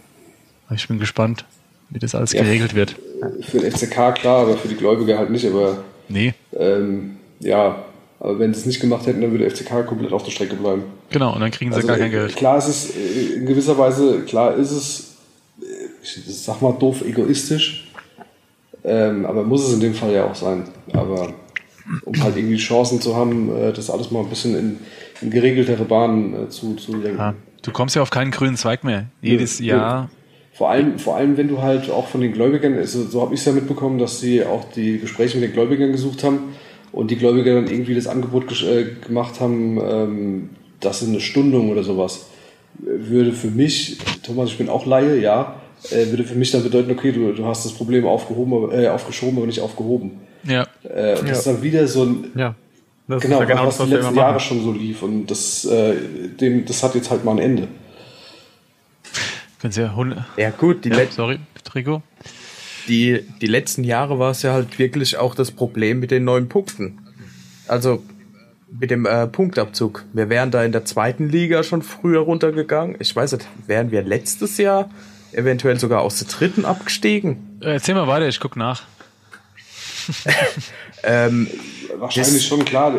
Ich 0.74 0.88
bin 0.88 0.98
gespannt, 0.98 1.44
wie 1.90 1.98
das 1.98 2.14
alles 2.14 2.32
Ja. 2.32 2.42
geregelt 2.42 2.74
wird. 2.74 2.96
Für 3.42 3.58
den 3.60 3.70
FCK 3.72 4.12
klar, 4.14 4.42
aber 4.42 4.56
für 4.58 4.68
die 4.68 4.74
Gläubiger 4.76 5.18
halt 5.18 5.30
nicht. 5.30 5.46
Aber 5.46 5.84
Nee, 6.10 6.32
ähm, 6.58 7.18
ja, 7.40 7.84
aber 8.18 8.38
wenn 8.38 8.54
sie 8.54 8.60
es 8.60 8.66
nicht 8.66 8.80
gemacht 8.80 9.06
hätten, 9.06 9.20
dann 9.20 9.30
würde 9.30 9.44
der 9.44 9.50
FCK 9.54 9.86
komplett 9.86 10.12
auf 10.12 10.24
der 10.24 10.30
Strecke 10.30 10.56
bleiben. 10.56 10.84
genau, 11.10 11.34
und 11.34 11.40
dann 11.40 11.50
kriegen 11.50 11.70
sie 11.70 11.76
Also, 11.76 11.86
gar 11.88 11.98
kein 11.98 12.10
Geld. 12.10 12.34
Klar 12.34 12.56
ist 12.58 12.68
es 12.68 12.96
äh, 12.96 13.34
in 13.36 13.46
gewisser 13.46 13.76
Weise, 13.76 14.22
klar 14.22 14.54
ist 14.56 14.70
es, 14.70 15.16
äh, 15.60 15.64
ich 16.02 16.24
sag 16.42 16.62
mal 16.62 16.72
doof, 16.72 17.02
egoistisch. 17.04 17.87
Ähm, 18.88 19.26
aber 19.26 19.44
muss 19.44 19.66
es 19.66 19.74
in 19.74 19.80
dem 19.80 19.94
Fall 19.94 20.12
ja 20.12 20.24
auch 20.24 20.34
sein. 20.34 20.64
Aber 20.92 21.34
um 22.04 22.22
halt 22.22 22.36
irgendwie 22.36 22.56
Chancen 22.56 23.00
zu 23.00 23.14
haben, 23.16 23.54
äh, 23.54 23.72
das 23.72 23.90
alles 23.90 24.10
mal 24.10 24.20
ein 24.20 24.28
bisschen 24.28 24.56
in, 24.56 24.78
in 25.20 25.30
geregeltere 25.30 25.84
Bahnen 25.84 26.34
äh, 26.34 26.48
zu, 26.48 26.74
zu 26.74 26.96
lenken. 26.96 27.18
Ja, 27.18 27.34
du 27.62 27.70
kommst 27.70 27.96
ja 27.96 28.02
auf 28.02 28.10
keinen 28.10 28.30
grünen 28.30 28.56
Zweig 28.56 28.84
mehr. 28.84 29.06
Jedes 29.20 29.60
Nö, 29.60 29.66
Jahr. 29.66 30.10
Vor 30.52 30.70
allem, 30.70 30.98
vor 30.98 31.16
allem, 31.16 31.36
wenn 31.36 31.48
du 31.48 31.62
halt 31.62 31.90
auch 31.90 32.08
von 32.08 32.20
den 32.20 32.32
Gläubigern, 32.32 32.74
also 32.74 33.04
so 33.04 33.22
habe 33.22 33.34
ich 33.34 33.40
es 33.40 33.46
ja 33.46 33.52
mitbekommen, 33.52 33.98
dass 33.98 34.20
sie 34.20 34.42
auch 34.44 34.64
die 34.72 34.98
Gespräche 34.98 35.38
mit 35.38 35.48
den 35.48 35.52
Gläubigern 35.52 35.92
gesucht 35.92 36.24
haben 36.24 36.54
und 36.90 37.10
die 37.10 37.16
Gläubiger 37.16 37.54
dann 37.54 37.68
irgendwie 37.68 37.94
das 37.94 38.06
Angebot 38.06 38.50
äh, 38.62 38.86
gemacht 39.06 39.40
haben, 39.40 39.78
ähm, 39.80 40.50
dass 40.80 41.00
sie 41.00 41.06
eine 41.06 41.20
Stundung 41.20 41.70
oder 41.70 41.84
sowas 41.84 42.28
äh, 42.82 42.86
würde 42.86 43.32
für 43.32 43.48
mich, 43.48 43.98
Thomas, 44.24 44.50
ich 44.50 44.58
bin 44.58 44.68
auch 44.68 44.84
Laie, 44.84 45.20
ja, 45.20 45.60
äh, 45.90 46.06
würde 46.10 46.24
für 46.24 46.34
mich 46.34 46.50
dann 46.50 46.62
bedeuten, 46.62 46.90
okay, 46.90 47.12
du, 47.12 47.32
du 47.32 47.46
hast 47.46 47.64
das 47.64 47.72
Problem 47.72 48.06
aufgehoben, 48.06 48.72
äh, 48.72 48.88
aufgeschoben, 48.88 49.38
aber 49.38 49.46
nicht 49.46 49.60
aufgehoben. 49.60 50.20
Ja. 50.44 50.66
Äh, 50.82 51.18
und 51.18 51.28
das 51.28 51.38
ist 51.38 51.46
dann 51.46 51.62
wieder 51.62 51.86
so 51.86 52.04
ein, 52.04 52.30
Ja. 52.34 52.54
Das 53.06 53.22
genau, 53.22 53.36
ist 53.36 53.40
ja 53.40 53.54
genau 53.54 53.66
was 53.66 53.78
das, 53.78 53.80
was 53.80 53.88
die 53.88 53.94
letzten 53.94 54.16
Jahre 54.16 54.38
schon 54.38 54.62
so 54.62 54.70
lief 54.70 55.02
und 55.02 55.28
das, 55.28 55.64
äh, 55.64 55.94
dem, 56.38 56.66
das 56.66 56.82
hat 56.82 56.94
jetzt 56.94 57.10
halt 57.10 57.24
mal 57.24 57.32
ein 57.32 57.38
Ende. 57.38 57.68
Können 59.60 59.72
Sie 59.72 59.80
ja 59.80 59.96
Hunde. 59.96 60.26
Ja, 60.36 60.50
gut, 60.50 60.84
die, 60.84 60.90
Ja, 60.90 61.06
sorry, 61.10 61.38
Trico. 61.64 62.02
die, 62.86 63.24
die 63.40 63.46
letzten 63.46 63.82
Jahre 63.82 64.18
war 64.18 64.32
es 64.32 64.42
ja 64.42 64.52
halt 64.52 64.78
wirklich 64.78 65.16
auch 65.16 65.34
das 65.34 65.50
Problem 65.50 66.00
mit 66.00 66.10
den 66.10 66.24
neuen 66.24 66.50
Punkten. 66.50 66.98
Also 67.66 68.02
mit 68.70 68.90
dem 68.90 69.06
äh, 69.06 69.26
Punktabzug. 69.26 70.04
Wir 70.12 70.28
wären 70.28 70.50
da 70.50 70.62
in 70.62 70.72
der 70.72 70.84
zweiten 70.84 71.28
Liga 71.28 71.62
schon 71.62 71.82
früher 71.82 72.20
runtergegangen. 72.20 72.96
Ich 72.98 73.16
weiß 73.16 73.32
nicht, 73.32 73.48
wären 73.66 73.90
wir 73.90 74.02
letztes 74.02 74.58
Jahr 74.58 74.90
eventuell 75.32 75.78
sogar 75.78 76.00
aus 76.02 76.18
der 76.18 76.28
dritten 76.28 76.64
abgestiegen? 76.64 77.58
Äh, 77.62 77.72
Erzähl 77.74 77.94
mal 77.94 78.06
weiter, 78.08 78.28
ich 78.28 78.40
guck 78.40 78.56
nach. 78.56 78.82
Ähm, 81.04 81.46
Wahrscheinlich 81.96 82.34
Das- 82.34 82.44
schon 82.44 82.64
klar. 82.64 82.92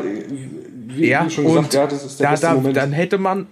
wie, 0.88 1.08
ja, 1.08 1.30
schon 1.30 1.46
und 1.46 1.56
gesagt, 1.56 1.74
ja, 1.74 1.88
das 1.88 2.06
ist 2.06 2.20
der 2.20 2.28
da, 2.28 2.32
beste 2.32 2.46
da, 2.48 2.54
Moment. 2.56 2.78
dann 2.78 2.92
hätte 2.94 3.18
man, 3.18 3.48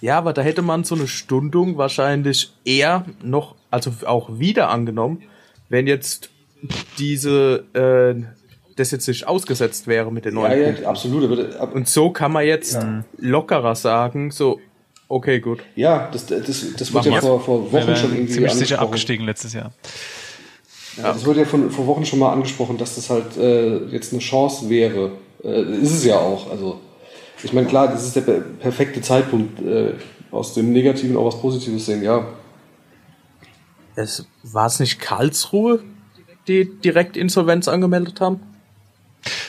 ja, 0.00 0.18
aber 0.18 0.32
da 0.32 0.42
hätte 0.42 0.62
man 0.62 0.82
so 0.84 0.94
eine 0.94 1.06
Stundung 1.06 1.76
wahrscheinlich 1.76 2.52
eher 2.64 3.04
noch, 3.22 3.54
also 3.70 3.92
auch 4.06 4.38
wieder 4.38 4.70
angenommen, 4.70 5.22
wenn 5.68 5.86
jetzt 5.86 6.30
diese, 6.98 7.64
äh, 7.74 8.22
das 8.76 8.90
jetzt 8.90 9.06
nicht 9.08 9.26
ausgesetzt 9.28 9.86
wäre 9.86 10.10
mit 10.12 10.24
den 10.24 10.34
neuen 10.34 10.52
ja, 10.60 10.70
ja, 10.70 10.88
absolut. 10.88 11.24
Aber, 11.30 11.60
ab, 11.60 11.74
Und 11.74 11.88
so 11.88 12.10
kann 12.10 12.32
man 12.32 12.46
jetzt 12.46 12.78
lockerer 13.18 13.74
sagen, 13.74 14.30
so, 14.30 14.58
okay, 15.08 15.40
gut. 15.40 15.60
ja, 15.74 16.08
das, 16.12 16.26
das, 16.26 16.46
das 16.76 16.92
Mach 16.92 17.04
wird 17.04 17.14
ja 17.14 17.20
vor, 17.20 17.40
vor 17.40 17.72
Wochen 17.72 17.96
schon 17.96 18.12
irgendwie 18.12 18.32
ziemlich 18.32 18.52
sicher 18.52 18.80
abgestiegen 18.80 19.26
letztes 19.26 19.52
Jahr. 19.52 19.72
Ja. 20.96 21.12
Das 21.12 21.26
wurde 21.26 21.40
ja 21.40 21.46
von, 21.46 21.70
vor 21.70 21.86
Wochen 21.86 22.06
schon 22.06 22.18
mal 22.18 22.32
angesprochen, 22.32 22.78
dass 22.78 22.94
das 22.94 23.10
halt 23.10 23.36
äh, 23.36 23.84
jetzt 23.86 24.12
eine 24.12 24.20
Chance 24.20 24.68
wäre. 24.70 25.12
Äh, 25.44 25.62
ist 25.82 25.92
es 25.92 26.04
ja 26.04 26.18
auch. 26.18 26.50
Also, 26.50 26.80
ich 27.42 27.52
meine, 27.52 27.66
klar, 27.66 27.88
das 27.88 28.04
ist 28.04 28.16
der 28.16 28.22
per 28.22 28.40
perfekte 28.40 29.02
Zeitpunkt, 29.02 29.60
äh, 29.60 29.92
aus 30.30 30.54
dem 30.54 30.72
Negativen 30.72 31.16
auch 31.16 31.26
was 31.26 31.40
Positives 31.40 31.86
sehen, 31.86 32.02
ja. 32.02 32.26
Es, 33.94 34.26
war 34.42 34.66
es 34.66 34.80
nicht 34.80 34.98
Karlsruhe, 34.98 35.82
die 36.48 36.64
direkt 36.80 37.16
Insolvenz 37.16 37.68
angemeldet 37.68 38.20
haben? 38.20 38.40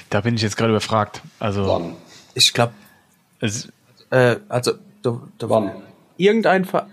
Da 0.09 0.21
bin 0.21 0.35
ich 0.35 0.41
jetzt 0.41 0.57
gerade 0.57 0.71
überfragt. 0.71 1.21
Also, 1.39 1.67
Wann? 1.67 1.95
Ich 2.33 2.53
glaube, 2.53 2.73
es, 3.39 3.69
äh, 4.09 4.37
also, 4.49 4.73
da, 5.11 5.21
da 5.39 5.49
Wann? 5.49 5.71
irgendein, 6.17 6.65
Ver- 6.65 6.87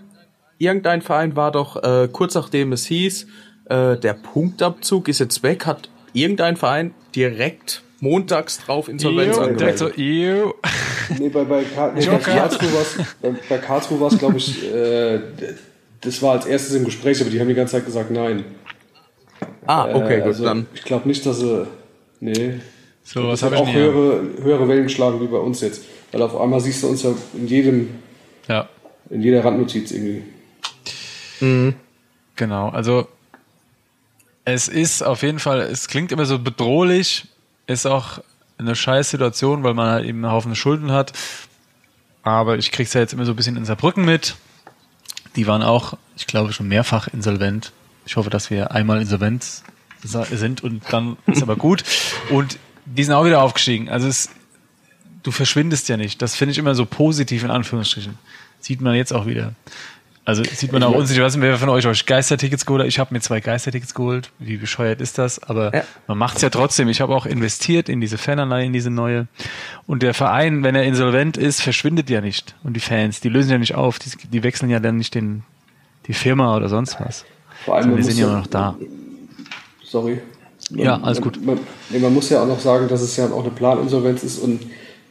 irgendein 0.57 1.01
Verein 1.01 1.35
war 1.35 1.51
doch, 1.51 1.81
äh, 1.83 2.07
kurz 2.11 2.35
nachdem 2.35 2.71
es 2.73 2.85
hieß, 2.85 3.27
äh, 3.65 3.97
der 3.97 4.13
Punktabzug 4.13 5.07
ist 5.07 5.19
jetzt 5.19 5.43
weg, 5.43 5.65
hat 5.65 5.89
irgendein 6.13 6.55
Verein 6.57 6.93
direkt 7.15 7.81
montags 7.99 8.57
drauf 8.59 8.87
Insolvenz 8.89 9.37
Ew, 9.37 9.41
angemeldet. 9.41 9.77
so, 9.79 9.87
ew. 9.89 10.53
Nee, 11.19 11.29
bei, 11.29 11.43
bei, 11.43 11.63
nee, 11.95 12.05
bei 13.49 13.57
Karlsruhe 13.57 13.99
war 13.99 14.07
es, 14.11 14.17
glaube 14.17 14.37
ich, 14.37 14.63
äh, 14.71 15.19
das 16.01 16.21
war 16.21 16.33
als 16.33 16.45
erstes 16.45 16.75
im 16.75 16.85
Gespräch, 16.85 17.19
aber 17.21 17.29
die 17.29 17.39
haben 17.39 17.47
die 17.47 17.53
ganze 17.55 17.73
Zeit 17.73 17.85
gesagt, 17.85 18.11
nein. 18.11 18.43
ah, 19.65 19.85
okay, 19.93 20.15
Äh, 20.15 20.17
gut, 20.19 20.27
also, 20.27 20.43
dann. 20.45 20.65
Ich 20.73 20.83
glaube 20.83 21.07
nicht, 21.07 21.25
dass 21.25 21.39
sie. 21.39 21.67
Nee. 22.19 22.55
So, 23.03 23.21
Das 23.23 23.31
was 23.31 23.43
hat 23.43 23.51
habe 23.51 23.55
ich 23.55 23.69
auch 23.69 23.73
höhere, 23.73 24.21
höhere 24.41 24.67
Wellen 24.67 24.83
geschlagen 24.83 25.21
wie 25.21 25.27
bei 25.27 25.37
uns 25.37 25.61
jetzt. 25.61 25.83
Weil 26.11 26.21
auf 26.23 26.39
einmal 26.39 26.59
siehst 26.59 26.81
du 26.83 26.87
uns 26.87 27.03
ja 27.03 27.11
in 27.35 27.47
jedem, 27.47 27.89
Ja, 28.47 28.69
in 29.09 29.21
jeder 29.21 29.43
Randnotiz 29.43 29.91
irgendwie. 29.91 30.23
genau. 32.35 32.69
Also, 32.69 33.07
es 34.45 34.67
ist 34.67 35.01
auf 35.01 35.21
jeden 35.23 35.39
Fall, 35.39 35.61
es 35.61 35.87
klingt 35.87 36.11
immer 36.11 36.25
so 36.25 36.39
bedrohlich, 36.39 37.27
ist 37.67 37.85
auch 37.85 38.19
eine 38.57 38.75
scheiß 38.75 39.09
Situation, 39.09 39.63
weil 39.63 39.73
man 39.73 39.89
halt 39.89 40.05
eben 40.05 40.23
einen 40.23 40.33
Haufen 40.33 40.55
Schulden 40.55 40.91
hat. 40.91 41.13
Aber 42.23 42.57
ich 42.57 42.71
krieg's 42.71 42.93
ja 42.93 43.01
jetzt 43.01 43.13
immer 43.13 43.25
so 43.25 43.33
ein 43.33 43.35
bisschen 43.35 43.57
in 43.57 43.65
Saarbrücken 43.65 44.05
mit. 44.05 44.35
Die 45.35 45.45
waren 45.47 45.61
auch, 45.61 45.97
ich 46.15 46.25
glaube, 46.27 46.53
schon 46.53 46.67
mehrfach 46.67 47.07
insolvent. 47.07 47.71
Ich 48.05 48.15
hoffe, 48.15 48.29
dass 48.29 48.49
wir 48.49 48.71
einmal 48.71 49.01
insolvent 49.01 49.63
sind 50.03 50.63
und 50.63 50.83
dann 50.89 51.17
ist 51.25 51.41
aber 51.41 51.55
gut. 51.55 51.83
Und 52.29 52.57
die 52.85 53.03
sind 53.03 53.13
auch 53.13 53.25
wieder 53.25 53.41
aufgestiegen. 53.41 53.89
Also 53.89 54.07
es, 54.07 54.29
du 55.25 55.31
verschwindest 55.31 55.89
ja 55.89 55.97
nicht. 55.97 56.21
Das 56.21 56.35
finde 56.35 56.51
ich 56.51 56.57
immer 56.57 56.75
so 56.75 56.85
positiv 56.85 57.43
in 57.43 57.51
Anführungsstrichen. 57.51 58.17
Sieht 58.59 58.81
man 58.81 58.95
jetzt 58.95 59.11
auch 59.13 59.25
wieder. 59.25 59.53
Also 60.23 60.43
sieht 60.43 60.71
man 60.71 60.81
auch 60.81 60.93
uns. 60.95 61.11
Ich 61.11 61.19
weiß 61.19 61.35
nicht, 61.35 61.43
wer 61.43 61.57
von 61.57 61.69
euch 61.69 61.85
euch 61.85 62.05
Geistertickets 62.07 62.65
geholt 62.65 62.81
hat. 62.81 62.87
Ich 62.87 62.97
habe 62.97 63.13
mir 63.13 63.19
zwei 63.19 63.41
Geistertickets 63.41 63.93
geholt. 63.93 64.31
Wie 64.39 64.57
bescheuert 64.57 64.99
ist 65.01 65.17
das? 65.19 65.41
Aber 65.43 65.73
Ja. 65.73 65.83
man 66.07 66.17
macht's 66.17 66.41
ja 66.41 66.49
trotzdem. 66.49 66.89
Ich 66.89 66.99
habe 67.01 67.13
auch 67.15 67.25
investiert 67.27 67.89
in 67.89 68.01
diese 68.01 68.17
Fananleihe, 68.17 68.65
in 68.65 68.73
diese 68.73 68.89
neue. 68.89 69.27
Und 69.85 70.01
der 70.01 70.15
Verein, 70.15 70.63
wenn 70.63 70.73
er 70.73 70.83
insolvent 70.83 71.37
ist, 71.37 71.61
verschwindet 71.61 72.09
ja 72.09 72.21
nicht. 72.21 72.55
Und 72.63 72.73
die 72.73 72.79
Fans, 72.79 73.19
die 73.19 73.29
lösen 73.29 73.51
ja 73.51 73.57
nicht 73.59 73.75
auf. 73.75 73.99
Die, 73.99 74.09
die 74.31 74.41
wechseln 74.41 74.69
ja 74.71 74.79
dann 74.79 74.97
nicht 74.97 75.13
den, 75.13 75.43
die 76.07 76.13
Firma 76.13 76.55
oder 76.55 76.69
sonst 76.69 76.99
was. 76.99 77.23
Vor 77.63 77.75
allem, 77.75 77.89
man 77.91 77.97
die 77.97 78.01
muss 78.03 78.07
sind 78.11 78.19
ja 78.19 78.27
immer 78.27 78.39
noch 78.39 78.47
da. 78.47 78.75
Sorry. 79.83 80.21
Ja, 80.71 80.99
alles 81.01 81.21
gut. 81.21 81.43
Man, 81.45 81.59
nee, 81.91 81.99
man 81.99 82.11
muss 82.13 82.29
ja 82.31 82.41
auch 82.41 82.47
noch 82.47 82.59
sagen, 82.59 82.87
dass 82.87 83.01
es 83.01 83.15
ja 83.17 83.25
auch 83.29 83.43
eine 83.43 83.51
Planinsolvenz 83.51 84.23
ist 84.23 84.39
und 84.39 84.61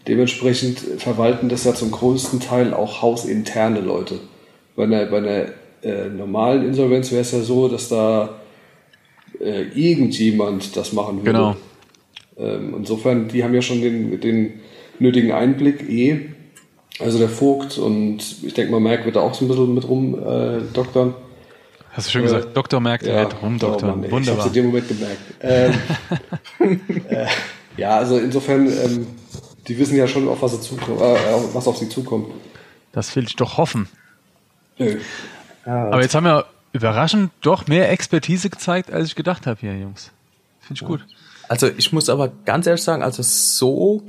dementsprechend 0.06 0.78
verwalten 0.99 1.49
das 1.49 1.64
ja 1.64 1.75
zum 1.75 1.90
größten 1.90 2.40
Teil 2.40 2.75
auch 2.75 3.02
hausinterne 3.02 3.80
Leute. 3.80 4.20
Bei 4.76 4.84
einer, 4.84 5.06
bei 5.06 5.18
einer 5.18 5.46
äh, 5.82 6.08
normalen 6.08 6.66
Insolvenz 6.66 7.11
wäre 7.11 7.23
es 7.23 7.32
ja 7.32 7.40
so, 7.40 7.68
dass 7.68 7.88
da 7.88 8.40
äh, 9.40 9.62
irgendjemand 9.75 10.76
das 10.76 10.92
machen 10.92 11.18
würde. 11.18 11.32
Genau. 11.32 11.56
Ähm, 12.37 12.75
insofern, 12.78 13.28
die 13.28 13.44
haben 13.44 13.54
ja 13.54 13.62
schon 13.62 13.80
den, 13.80 14.20
den 14.20 14.61
nötigen 14.99 15.32
Einblick 15.32 15.88
eh. 15.88 16.30
Also 17.00 17.18
der 17.18 17.28
Vogt 17.28 17.76
und 17.76 18.18
ich 18.42 18.54
denke 18.54 18.70
mal, 18.70 18.80
Merck 18.80 19.04
wird 19.04 19.16
da 19.16 19.20
auch 19.20 19.34
so 19.34 19.44
ein 19.44 19.49
bisschen 19.49 19.75
mit 19.75 19.88
rum 19.88 20.14
äh. 20.14 20.61
Hast 21.90 22.08
du 22.08 22.11
schön 22.12 22.23
gesagt. 22.23 22.56
Doktor 22.56 22.80
merkt, 22.80 23.04
er 23.04 23.23
wird 23.23 23.37
oh 23.40 23.46
rumdoktern. 23.46 23.90
Mann, 23.90 24.04
ey, 24.04 24.11
Wunderbar. 24.11 24.34
Ich 24.34 24.44
hab's 24.44 24.46
in 24.46 24.52
dem 24.52 24.66
Moment 24.66 24.88
gemerkt. 24.88 25.18
Ähm, 25.40 26.80
äh, 27.08 27.26
ja, 27.76 27.99
also 27.99 28.18
insofern, 28.18 28.66
ähm, 28.66 29.06
die 29.68 29.78
wissen 29.78 29.97
ja 29.97 30.06
schon, 30.06 30.28
auf 30.28 30.42
was, 30.42 30.52
sie 30.52 30.61
zukommt, 30.61 31.00
äh, 31.00 31.16
was 31.52 31.66
auf 31.66 31.76
sie 31.78 31.88
zukommt. 31.88 32.28
Das 32.92 33.14
will 33.16 33.25
ich 33.25 33.37
doch 33.37 33.56
hoffen. 33.59 33.88
Nö. 34.78 34.99
Aber 35.64 36.02
jetzt 36.02 36.14
haben 36.14 36.25
wir 36.25 36.47
überraschend 36.73 37.30
doch 37.40 37.66
mehr 37.66 37.90
Expertise 37.90 38.50
gezeigt, 38.50 38.90
als 38.90 39.09
ich 39.09 39.14
gedacht 39.14 39.47
habe 39.47 39.61
hier, 39.61 39.76
Jungs. 39.76 40.11
Finde 40.61 40.80
ich 40.83 40.87
gut. 40.87 41.06
Also 41.49 41.68
ich 41.76 41.92
muss 41.92 42.09
aber 42.09 42.33
ganz 42.44 42.66
ehrlich 42.66 42.83
sagen, 42.83 43.02
also 43.02 43.23
so 43.23 44.02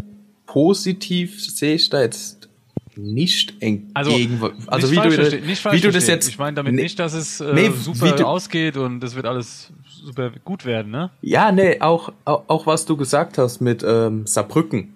positiv 0.46 1.42
sehe 1.44 1.76
ich 1.76 1.90
da 1.90 2.02
jetzt 2.02 2.48
nicht 2.96 3.52
entgegen. 3.62 3.92
Also, 3.94 4.12
also 4.68 4.88
nicht 4.88 4.92
wie, 4.92 4.96
falsch 4.96 5.16
du, 5.16 5.22
verstehen, 5.22 5.46
nicht 5.46 5.62
falsch 5.62 5.78
wie 5.78 5.82
du 5.82 5.92
das 5.92 6.08
jetzt. 6.08 6.30
Ich 6.30 6.38
meine 6.38 6.56
damit 6.56 6.74
Nee, 6.74 6.84
nicht, 6.84 6.98
dass 6.98 7.14
es 7.14 7.42
äh, 7.42 7.54
nee, 7.54 7.70
super 7.70 8.14
du- 8.14 8.26
ausgeht 8.26 8.78
und 8.78 9.02
das 9.02 9.16
wird 9.16 9.26
alles 9.26 9.72
super 10.04 10.32
gut 10.46 10.66
werden, 10.66 10.92
ne? 10.92 11.10
Ja, 11.22 11.52
nee, 11.52 11.82
auch, 11.82 12.14
auch, 12.24 12.44
auch 12.48 12.68
was 12.68 12.86
du 12.86 12.96
gesagt 12.96 13.38
hast 13.38 13.60
mit 13.60 13.84
ähm, 13.86 14.26
Saarbrücken. 14.26 14.94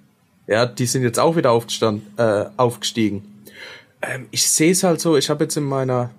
Ja, 0.49 0.65
die 0.65 0.87
sind 0.87 1.03
jetzt 1.03 1.19
auch 1.19 1.35
wieder 1.35 1.51
aufgestand, 1.51 2.01
äh, 2.17 2.45
aufgestiegen. 2.57 3.23
Ähm, 4.01 4.25
ich 4.31 4.49
sehe 4.49 4.71
es 4.71 4.83
halt 4.83 4.99
so, 4.99 5.15
ich 5.15 5.29
habe 5.29 5.43
jetzt 5.43 5.55
in 5.55 5.63
meiner 5.63 6.09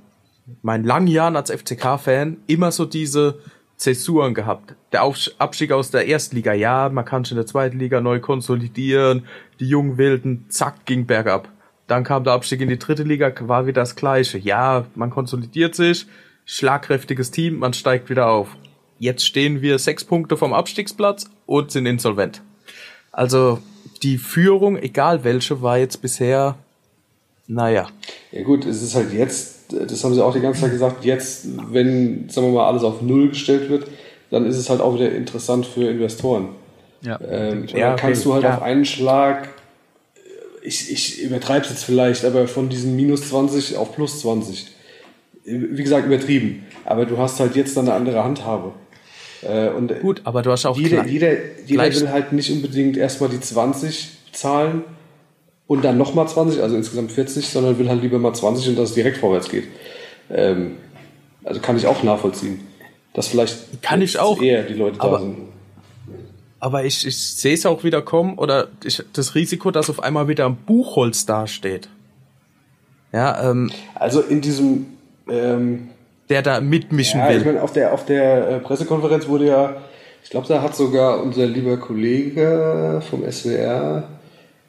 meinen 0.62 0.84
langen 0.84 1.08
Jahren 1.08 1.34
als 1.34 1.50
FCK-Fan 1.50 2.36
immer 2.46 2.70
so 2.70 2.84
diese 2.84 3.40
Zäsuren 3.76 4.34
gehabt. 4.34 4.74
Der 4.92 5.02
Aufsch- 5.02 5.32
Abstieg 5.38 5.72
aus 5.72 5.90
der 5.90 6.06
Erstliga, 6.06 6.52
ja, 6.52 6.88
man 6.90 7.04
kann 7.04 7.24
schon 7.24 7.36
in 7.38 7.42
der 7.42 7.46
zweiten 7.46 7.78
Liga 7.78 8.00
neu 8.00 8.20
konsolidieren, 8.20 9.26
die 9.58 9.66
jungen 9.66 9.98
Wilden, 9.98 10.46
zack, 10.48 10.86
ging 10.86 11.06
bergab. 11.06 11.48
Dann 11.88 12.04
kam 12.04 12.22
der 12.22 12.34
Abstieg 12.34 12.60
in 12.60 12.68
die 12.68 12.78
dritte 12.78 13.02
Liga, 13.02 13.32
war 13.40 13.66
wieder 13.66 13.82
das 13.82 13.96
Gleiche. 13.96 14.38
Ja, 14.38 14.86
man 14.94 15.10
konsolidiert 15.10 15.74
sich, 15.74 16.06
schlagkräftiges 16.44 17.32
Team, 17.32 17.58
man 17.58 17.72
steigt 17.72 18.10
wieder 18.10 18.28
auf. 18.28 18.56
Jetzt 19.00 19.26
stehen 19.26 19.60
wir 19.60 19.78
sechs 19.78 20.04
Punkte 20.04 20.36
vom 20.36 20.52
Abstiegsplatz 20.52 21.28
und 21.46 21.72
sind 21.72 21.86
insolvent. 21.86 22.42
Also 23.12 23.60
die 24.02 24.18
Führung, 24.18 24.76
egal 24.78 25.24
welche, 25.24 25.62
war 25.62 25.78
jetzt 25.78 26.02
bisher, 26.02 26.56
naja. 27.46 27.88
Ja 28.32 28.42
gut, 28.42 28.64
es 28.64 28.82
ist 28.82 28.94
halt 28.94 29.12
jetzt, 29.12 29.72
das 29.72 30.04
haben 30.04 30.14
sie 30.14 30.24
auch 30.24 30.32
die 30.32 30.40
ganze 30.40 30.62
Zeit 30.62 30.72
gesagt, 30.72 31.04
jetzt, 31.04 31.46
wenn, 31.72 32.28
sagen 32.28 32.48
wir 32.48 32.54
mal, 32.54 32.68
alles 32.68 32.82
auf 32.82 33.02
Null 33.02 33.30
gestellt 33.30 33.68
wird, 33.68 33.86
dann 34.30 34.46
ist 34.46 34.56
es 34.56 34.70
halt 34.70 34.80
auch 34.80 34.94
wieder 34.94 35.10
interessant 35.10 35.66
für 35.66 35.90
Investoren. 35.90 36.50
Ja. 37.02 37.18
Ähm, 37.20 37.62
und 37.62 37.72
Ja, 37.72 37.90
dann 37.90 37.96
kannst 37.96 38.20
okay, 38.20 38.28
du 38.28 38.34
halt 38.34 38.44
ja. 38.44 38.56
auf 38.56 38.62
einen 38.62 38.84
Schlag, 38.84 39.48
ich, 40.62 40.92
ich 40.92 41.22
übertreibe 41.22 41.64
es 41.64 41.70
jetzt 41.70 41.84
vielleicht, 41.84 42.24
aber 42.24 42.46
von 42.46 42.68
diesen 42.68 42.94
minus 42.96 43.28
20 43.28 43.76
auf 43.76 43.94
plus 43.94 44.20
20. 44.20 44.68
Wie 45.44 45.82
gesagt, 45.82 46.06
übertrieben. 46.06 46.66
Aber 46.84 47.06
du 47.06 47.18
hast 47.18 47.40
halt 47.40 47.56
jetzt 47.56 47.76
dann 47.76 47.88
eine 47.88 47.94
andere 47.94 48.22
Handhabe. 48.22 48.72
Äh, 49.42 49.68
und 49.70 49.98
Gut, 50.00 50.20
aber 50.24 50.42
du 50.42 50.50
hast 50.50 50.66
auch 50.66 50.76
jeder, 50.76 51.06
jeder, 51.06 51.32
jeder 51.66 51.84
will 51.94 52.10
halt 52.10 52.32
nicht 52.32 52.50
unbedingt 52.50 52.96
erstmal 52.96 53.30
die 53.30 53.40
20 53.40 54.10
zahlen 54.32 54.84
und 55.66 55.82
dann 55.84 55.96
nochmal 55.96 56.28
20, 56.28 56.62
also 56.62 56.76
insgesamt 56.76 57.12
40, 57.12 57.48
sondern 57.48 57.78
will 57.78 57.88
halt 57.88 58.02
lieber 58.02 58.18
mal 58.18 58.34
20 58.34 58.68
und 58.70 58.76
dass 58.78 58.90
es 58.90 58.94
direkt 58.94 59.16
vorwärts 59.18 59.48
geht. 59.48 59.64
Ähm, 60.30 60.76
also 61.44 61.60
kann 61.60 61.76
ich 61.76 61.86
auch 61.86 62.02
nachvollziehen. 62.02 62.60
Dass 63.14 63.28
vielleicht 63.28 63.82
Kann 63.82 64.02
ich 64.02 64.18
auch, 64.18 64.40
eher 64.40 64.62
die 64.64 64.74
Leute 64.74 64.98
da 64.98 65.04
aber- 65.04 65.20
sind. 65.20 65.36
Aber 66.62 66.84
ich, 66.84 67.06
ich 67.06 67.16
sehe 67.16 67.54
es 67.54 67.64
auch 67.64 67.84
wieder 67.84 68.02
kommen 68.02 68.36
oder 68.36 68.68
ich, 68.84 69.02
das 69.14 69.34
Risiko, 69.34 69.70
dass 69.70 69.88
auf 69.88 70.02
einmal 70.02 70.28
wieder 70.28 70.44
ein 70.44 70.56
Buchholz 70.56 71.24
dasteht. 71.24 71.88
Ja, 73.12 73.50
ähm, 73.50 73.72
Also 73.94 74.20
in 74.20 74.42
diesem 74.42 74.86
ähm, 75.26 75.88
der 76.30 76.42
da 76.42 76.60
mitmischen 76.60 77.20
Ja, 77.20 77.30
ich 77.30 77.44
will. 77.44 77.52
meine, 77.52 77.62
auf 77.62 77.72
der, 77.72 77.92
auf 77.92 78.06
der 78.06 78.48
äh, 78.48 78.58
Pressekonferenz 78.60 79.28
wurde 79.28 79.46
ja, 79.46 79.76
ich 80.22 80.30
glaube, 80.30 80.46
da 80.48 80.62
hat 80.62 80.76
sogar 80.76 81.22
unser 81.22 81.46
lieber 81.46 81.76
Kollege 81.76 83.02
vom 83.10 83.30
SWR, 83.30 84.04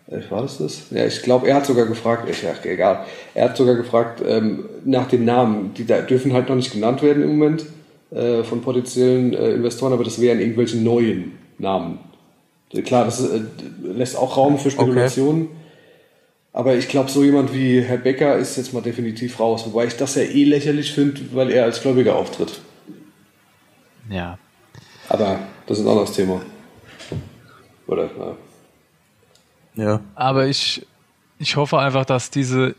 äh, 0.07 0.19
war 0.29 0.41
das 0.41 0.57
das? 0.57 0.87
Ja, 0.91 1.05
ich 1.05 1.21
glaube, 1.21 1.47
er 1.47 1.55
hat 1.55 1.65
sogar 1.65 1.85
gefragt, 1.85 2.27
ich, 2.29 2.43
ach, 2.47 2.65
egal, 2.65 3.05
er 3.33 3.49
hat 3.49 3.57
sogar 3.57 3.75
gefragt 3.75 4.21
ähm, 4.27 4.65
nach 4.83 5.07
den 5.07 5.23
Namen. 5.23 5.73
Die 5.75 5.85
da 5.85 6.01
dürfen 6.01 6.33
halt 6.33 6.49
noch 6.49 6.55
nicht 6.55 6.73
genannt 6.73 7.01
werden 7.01 7.23
im 7.23 7.37
Moment 7.37 7.65
äh, 8.11 8.43
von 8.43 8.61
potenziellen 8.61 9.33
äh, 9.33 9.51
Investoren, 9.51 9.93
aber 9.93 10.03
das 10.03 10.19
wären 10.19 10.39
irgendwelche 10.39 10.77
neuen 10.77 11.33
Namen. 11.57 11.99
Klar, 12.85 13.05
das 13.05 13.21
äh, 13.21 13.41
lässt 13.83 14.17
auch 14.17 14.35
Raum 14.37 14.57
für 14.57 14.71
Spekulationen. 14.71 15.43
Okay. 15.43 15.55
Aber 16.53 16.75
ich 16.75 16.89
glaube, 16.89 17.10
so 17.10 17.24
jemand 17.24 17.53
wie 17.53 17.81
Herr 17.81 17.98
Becker 17.98 18.36
ist 18.38 18.58
jetzt 18.58 18.74
mal 18.74 18.81
definitiv 18.81 19.39
raus. 19.39 19.65
Wobei 19.65 19.86
ich 19.86 19.96
das 19.96 20.15
ja 20.15 20.24
eh 20.24 20.43
lächerlich 20.43 20.93
finde, 20.93 21.22
weil 21.34 21.50
er 21.50 21.63
als 21.63 21.81
Gläubiger 21.81 22.15
auftritt. 22.15 22.60
Ja. 24.10 24.38
Aber 25.08 25.39
das 25.65 25.79
ist 25.79 25.86
ein 25.86 25.89
anderes 25.89 26.12
Thema. 26.12 26.41
Oder, 27.88 28.10
ja. 29.75 29.84
ja. 29.84 30.00
Aber 30.15 30.48
ich, 30.48 30.86
ich 31.39 31.55
hoffe 31.55 31.79
einfach, 31.79 32.05
dass 32.05 32.31
diese, 32.31 32.75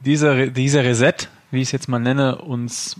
dieser, 0.00 0.46
dieser 0.46 0.84
Reset, 0.84 1.28
wie 1.50 1.58
ich 1.60 1.68
es 1.68 1.72
jetzt 1.72 1.88
mal 1.88 1.98
nenne, 1.98 2.36
uns 2.38 2.96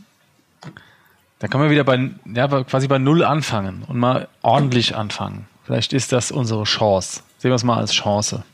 da 1.40 1.48
kann 1.48 1.58
man 1.60 1.70
wieder 1.70 1.84
bei, 1.84 2.10
ja, 2.26 2.46
quasi 2.64 2.86
bei 2.86 2.98
Null 2.98 3.24
anfangen 3.24 3.82
und 3.88 3.98
mal 3.98 4.28
ordentlich 4.42 4.94
anfangen. 4.94 5.48
Vielleicht 5.64 5.94
ist 5.94 6.12
das 6.12 6.30
unsere 6.30 6.64
Chance. 6.64 7.22
Sehen 7.38 7.50
wir 7.50 7.54
es 7.54 7.64
mal 7.64 7.78
als 7.78 7.92
Chance. 7.92 8.44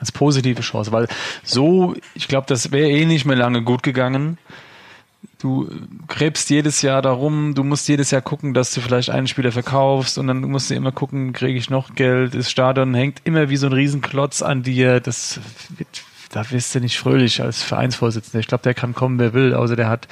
Als 0.00 0.10
positive 0.10 0.60
Chance. 0.62 0.92
Weil 0.92 1.06
so, 1.42 1.94
ich 2.14 2.26
glaube, 2.26 2.46
das 2.48 2.72
wäre 2.72 2.88
eh 2.88 3.04
nicht 3.04 3.26
mehr 3.26 3.36
lange 3.36 3.62
gut 3.62 3.82
gegangen. 3.82 4.38
Du 5.38 5.70
krebst 6.08 6.50
jedes 6.50 6.82
Jahr 6.82 7.02
darum, 7.02 7.54
du 7.54 7.62
musst 7.62 7.88
jedes 7.88 8.10
Jahr 8.10 8.22
gucken, 8.22 8.52
dass 8.54 8.74
du 8.74 8.80
vielleicht 8.80 9.10
einen 9.10 9.26
Spieler 9.26 9.52
verkaufst 9.52 10.18
und 10.18 10.26
dann 10.26 10.40
musst 10.40 10.70
du 10.70 10.74
immer 10.74 10.92
gucken, 10.92 11.32
kriege 11.32 11.58
ich 11.58 11.70
noch 11.70 11.94
Geld, 11.94 12.34
das 12.34 12.50
Stadion 12.50 12.94
hängt 12.94 13.20
immer 13.24 13.48
wie 13.50 13.56
so 13.56 13.66
ein 13.66 13.72
Riesenklotz 13.72 14.42
an 14.42 14.62
dir. 14.62 15.00
Das 15.00 15.40
wird 15.76 16.02
da 16.30 16.48
wirst 16.50 16.74
du 16.74 16.80
nicht 16.80 16.96
fröhlich 16.96 17.42
als 17.42 17.62
Vereinsvorsitzender. 17.62 18.38
Ich 18.38 18.46
glaube, 18.46 18.62
der 18.62 18.74
kann 18.74 18.94
kommen, 18.94 19.18
wer 19.18 19.32
will, 19.32 19.52
außer 19.52 19.76
der 19.76 19.88
hat 19.88 20.06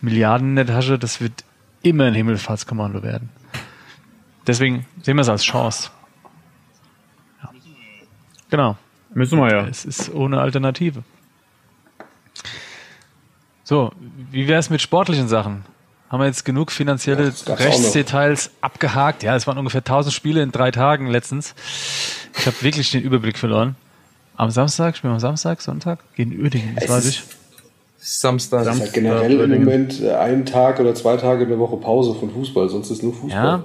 Milliarden 0.00 0.50
in 0.50 0.56
der 0.56 0.66
Tasche. 0.66 0.98
Das 0.98 1.20
wird 1.20 1.44
immer 1.82 2.04
ein 2.04 2.14
Himmelfahrtskommando 2.14 3.02
werden. 3.02 3.28
Deswegen 4.46 4.86
sehen 5.02 5.16
wir 5.16 5.22
es 5.22 5.28
als 5.28 5.42
Chance. 5.42 5.90
Ja. 7.42 7.50
Genau. 8.50 8.76
Müssen 9.14 9.38
wir 9.38 9.50
ja. 9.50 9.66
Es 9.66 9.84
ist 9.84 10.12
ohne 10.12 10.40
Alternative. 10.40 11.02
So, 13.62 13.92
wie 14.30 14.46
wäre 14.46 14.58
es 14.58 14.68
mit 14.68 14.82
sportlichen 14.82 15.28
Sachen? 15.28 15.64
Haben 16.10 16.20
wir 16.20 16.26
jetzt 16.26 16.44
genug 16.44 16.70
finanzielle 16.70 17.32
ja, 17.46 17.54
Rechtsdetails 17.54 18.50
abgehakt? 18.60 19.22
Ja, 19.22 19.34
es 19.34 19.46
waren 19.46 19.56
ungefähr 19.56 19.80
1000 19.80 20.12
Spiele 20.12 20.42
in 20.42 20.52
drei 20.52 20.70
Tagen 20.70 21.08
letztens. 21.08 21.54
Ich 22.38 22.46
habe 22.46 22.56
wirklich 22.60 22.90
den 22.90 23.02
Überblick 23.02 23.38
verloren. 23.38 23.76
Am 24.36 24.50
Samstag, 24.50 24.96
spielen 24.96 25.12
wir 25.12 25.14
am 25.14 25.20
Samstag, 25.20 25.60
Sonntag? 25.62 26.00
Gegen 26.14 26.40
Uerdingen, 26.40 26.74
das 26.74 26.84
es 26.84 26.90
weiß 26.90 27.06
ich. 27.06 27.22
Samstag. 27.98 28.64
Das 28.64 28.76
ist 28.76 28.82
halt 28.82 28.92
generell 28.92 29.40
im 29.40 29.64
Moment 29.64 30.02
äh, 30.02 30.12
ein 30.12 30.44
Tag 30.44 30.78
oder 30.78 30.94
zwei 30.94 31.16
Tage 31.16 31.44
in 31.44 31.48
der 31.48 31.58
Woche 31.58 31.76
Pause 31.78 32.14
von 32.14 32.30
Fußball, 32.30 32.68
sonst 32.68 32.90
ist 32.90 33.02
nur 33.02 33.14
Fußball. 33.14 33.44
Ja. 33.44 33.64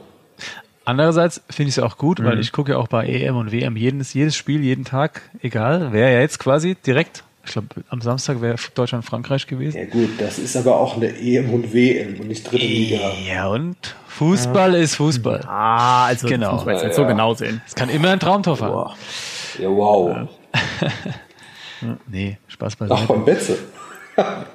Andererseits 0.90 1.44
finde 1.52 1.70
ich 1.70 1.78
es 1.78 1.84
auch 1.84 1.98
gut, 1.98 2.18
mhm. 2.18 2.24
weil 2.24 2.40
ich 2.40 2.52
gucke 2.52 2.72
ja 2.72 2.80
auch 2.80 2.88
bei 2.88 3.06
EM 3.06 3.38
und 3.38 3.52
WM 3.52 3.76
jedes, 3.76 4.16
jedes 4.16 4.36
Spiel, 4.36 4.64
jeden 4.64 4.86
Tag, 4.86 5.22
egal, 5.44 5.94
wäre 5.94 6.12
ja 6.12 6.20
jetzt 6.20 6.40
quasi 6.40 6.76
direkt. 6.84 7.24
Ich 7.46 7.52
glaube, 7.52 7.68
am 7.90 8.02
Samstag 8.02 8.42
wäre 8.42 8.56
Deutschland-Frankreich 8.74 9.46
gewesen. 9.46 9.78
Ja 9.78 9.86
gut, 9.86 10.10
das 10.18 10.40
ist 10.40 10.58
aber 10.58 10.80
auch 10.80 10.98
eine 10.98 11.16
EM 11.16 11.52
und 11.52 11.76
WM 11.76 12.20
und 12.20 12.28
nicht 12.28 12.52
dritte 12.52 12.66
Liga. 12.66 13.12
Ja 13.28 13.50
und 13.50 13.78
Fußball 14.08 14.74
ja. 14.74 14.80
ist 14.80 14.96
Fußball. 14.96 15.42
Ah, 15.46 16.08
also 16.08 16.28
genau. 16.28 16.54
muss 16.54 16.66
man 16.66 16.74
jetzt 16.74 16.84
ja, 16.84 16.94
so 16.94 17.06
genau 17.06 17.36
sehen. 17.36 17.62
Es 17.68 17.76
kann 17.76 17.90
immer 17.90 18.10
ein 18.10 18.20
Traumtor 18.20 18.58
fahren. 18.58 18.74
Wow. 18.74 18.96
Ja, 19.60 19.70
wow. 19.70 20.28
nee, 22.08 22.40
Spaß 22.48 22.78
bei 22.78 22.88
Ach, 22.90 23.06
von 23.06 23.26
Betze. 23.26 23.60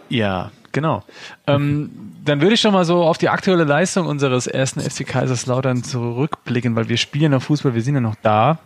ja, 0.09 0.51
genau. 0.75 1.03
Ähm, 1.47 1.91
dann 2.25 2.43
würde 2.43 2.55
ich 2.55 2.61
schon 2.61 2.75
mal 2.75 2.85
so 2.85 3.03
auf 3.03 3.17
die 3.17 3.31
aktuelle 3.31 3.65
Leistung 3.65 4.07
unseres 4.07 4.47
ersten 4.47 4.81
FC 4.81 5.07
Kaiserslautern 5.07 5.83
zurückblicken, 5.83 6.77
weil 6.77 6.91
wir 6.91 6.99
spielen 6.99 7.23
ja 7.23 7.29
noch 7.31 7.43
Fußball, 7.43 7.75
wir 7.75 7.81
sind 7.81 7.95
ja 7.95 8.03
noch 8.03 8.17
da. 8.21 8.59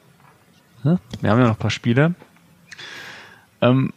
Wir 0.83 1.31
haben 1.31 1.39
ja 1.41 1.47
noch 1.47 1.55
ein 1.55 1.57
paar 1.57 1.71
Spiele. 1.71 2.15
Ähm, 3.61 3.93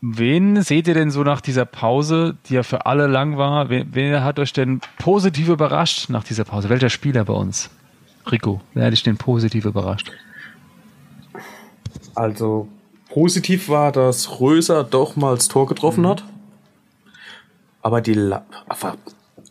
wen 0.00 0.62
seht 0.62 0.88
ihr 0.88 0.94
denn 0.94 1.10
so 1.10 1.22
nach 1.22 1.40
dieser 1.40 1.64
Pause, 1.64 2.36
die 2.48 2.54
ja 2.54 2.62
für 2.62 2.86
alle 2.86 3.06
lang 3.06 3.36
war? 3.36 3.68
Wer, 3.68 3.86
wer, 3.90 4.24
hat 4.24 4.38
euch 4.38 4.52
denn 4.52 4.80
positiv 4.98 5.48
überrascht 5.48 6.08
nach 6.08 6.24
dieser 6.24 6.44
Pause? 6.44 6.68
Welcher 6.68 6.90
Spieler 6.90 7.24
bei 7.24 7.34
uns? 7.34 7.70
Rico, 8.30 8.60
wer 8.74 8.86
hat 8.86 8.92
dich 8.92 9.02
denn 9.02 9.16
positiv 9.16 9.64
überrascht? 9.64 10.10
Also 12.14 12.68
positiv 13.10 13.68
war, 13.68 13.92
dass 13.92 14.40
Röser 14.40 14.82
doch 14.82 15.16
mal 15.16 15.34
das 15.34 15.48
Tor 15.48 15.66
getroffen 15.66 16.02
mhm. 16.02 16.08
hat. 16.08 16.24
Aber 17.86 18.00
die 18.00 18.18
aber 18.20 18.96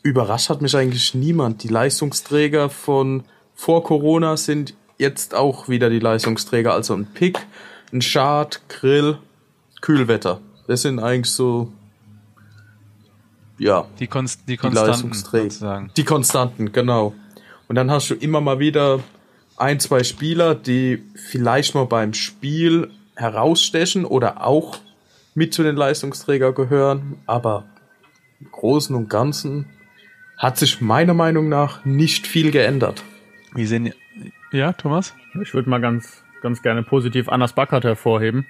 überrascht 0.03 0.49
hat 0.49 0.61
mich 0.61 0.75
eigentlich 0.75 1.15
niemand. 1.15 1.63
Die 1.63 1.69
Leistungsträger 1.69 2.69
von 2.69 3.23
vor 3.53 3.81
Corona 3.81 4.35
sind 4.35 4.73
jetzt 4.97 5.33
auch 5.33 5.69
wieder 5.69 5.89
die 5.89 5.99
Leistungsträger. 5.99 6.73
Also 6.73 6.95
ein 6.95 7.05
Pick, 7.05 7.39
ein 7.93 8.01
Schad, 8.01 8.59
Grill, 8.67 9.19
Kühlwetter. 9.79 10.41
Das 10.67 10.81
sind 10.81 10.99
eigentlich 10.99 11.33
so 11.33 11.71
ja 13.57 13.87
die, 14.01 14.07
Konst 14.07 14.41
die 14.49 14.57
Konstanten 14.57 15.11
die 15.11 15.17
sozusagen. 15.17 15.91
Die 15.95 16.03
Konstanten, 16.03 16.73
genau. 16.73 17.13
Und 17.69 17.75
dann 17.75 17.89
hast 17.89 18.09
du 18.09 18.15
immer 18.15 18.41
mal 18.41 18.59
wieder 18.59 18.99
ein, 19.55 19.79
zwei 19.79 20.03
Spieler, 20.03 20.55
die 20.55 21.01
vielleicht 21.15 21.73
mal 21.73 21.85
beim 21.85 22.13
Spiel 22.13 22.91
herausstechen 23.15 24.03
oder 24.03 24.45
auch 24.45 24.79
mit 25.35 25.53
zu 25.53 25.63
den 25.63 25.77
Leistungsträger 25.77 26.51
gehören, 26.51 27.15
aber 27.27 27.63
im 28.39 28.51
Großen 28.51 28.95
und 28.95 29.09
Ganzen 29.09 29.65
hat 30.37 30.57
sich 30.57 30.81
meiner 30.81 31.13
Meinung 31.13 31.49
nach 31.49 31.85
nicht 31.85 32.27
viel 32.27 32.51
geändert. 32.51 33.03
Wie 33.53 33.65
sehen 33.65 33.93
ja, 34.51 34.73
Thomas? 34.73 35.13
Ich 35.41 35.53
würde 35.53 35.69
mal 35.69 35.81
ganz, 35.81 36.23
ganz 36.41 36.61
gerne 36.61 36.83
positiv 36.83 37.29
Anders 37.29 37.53
Backert 37.53 37.83
hervorheben. 37.83 38.45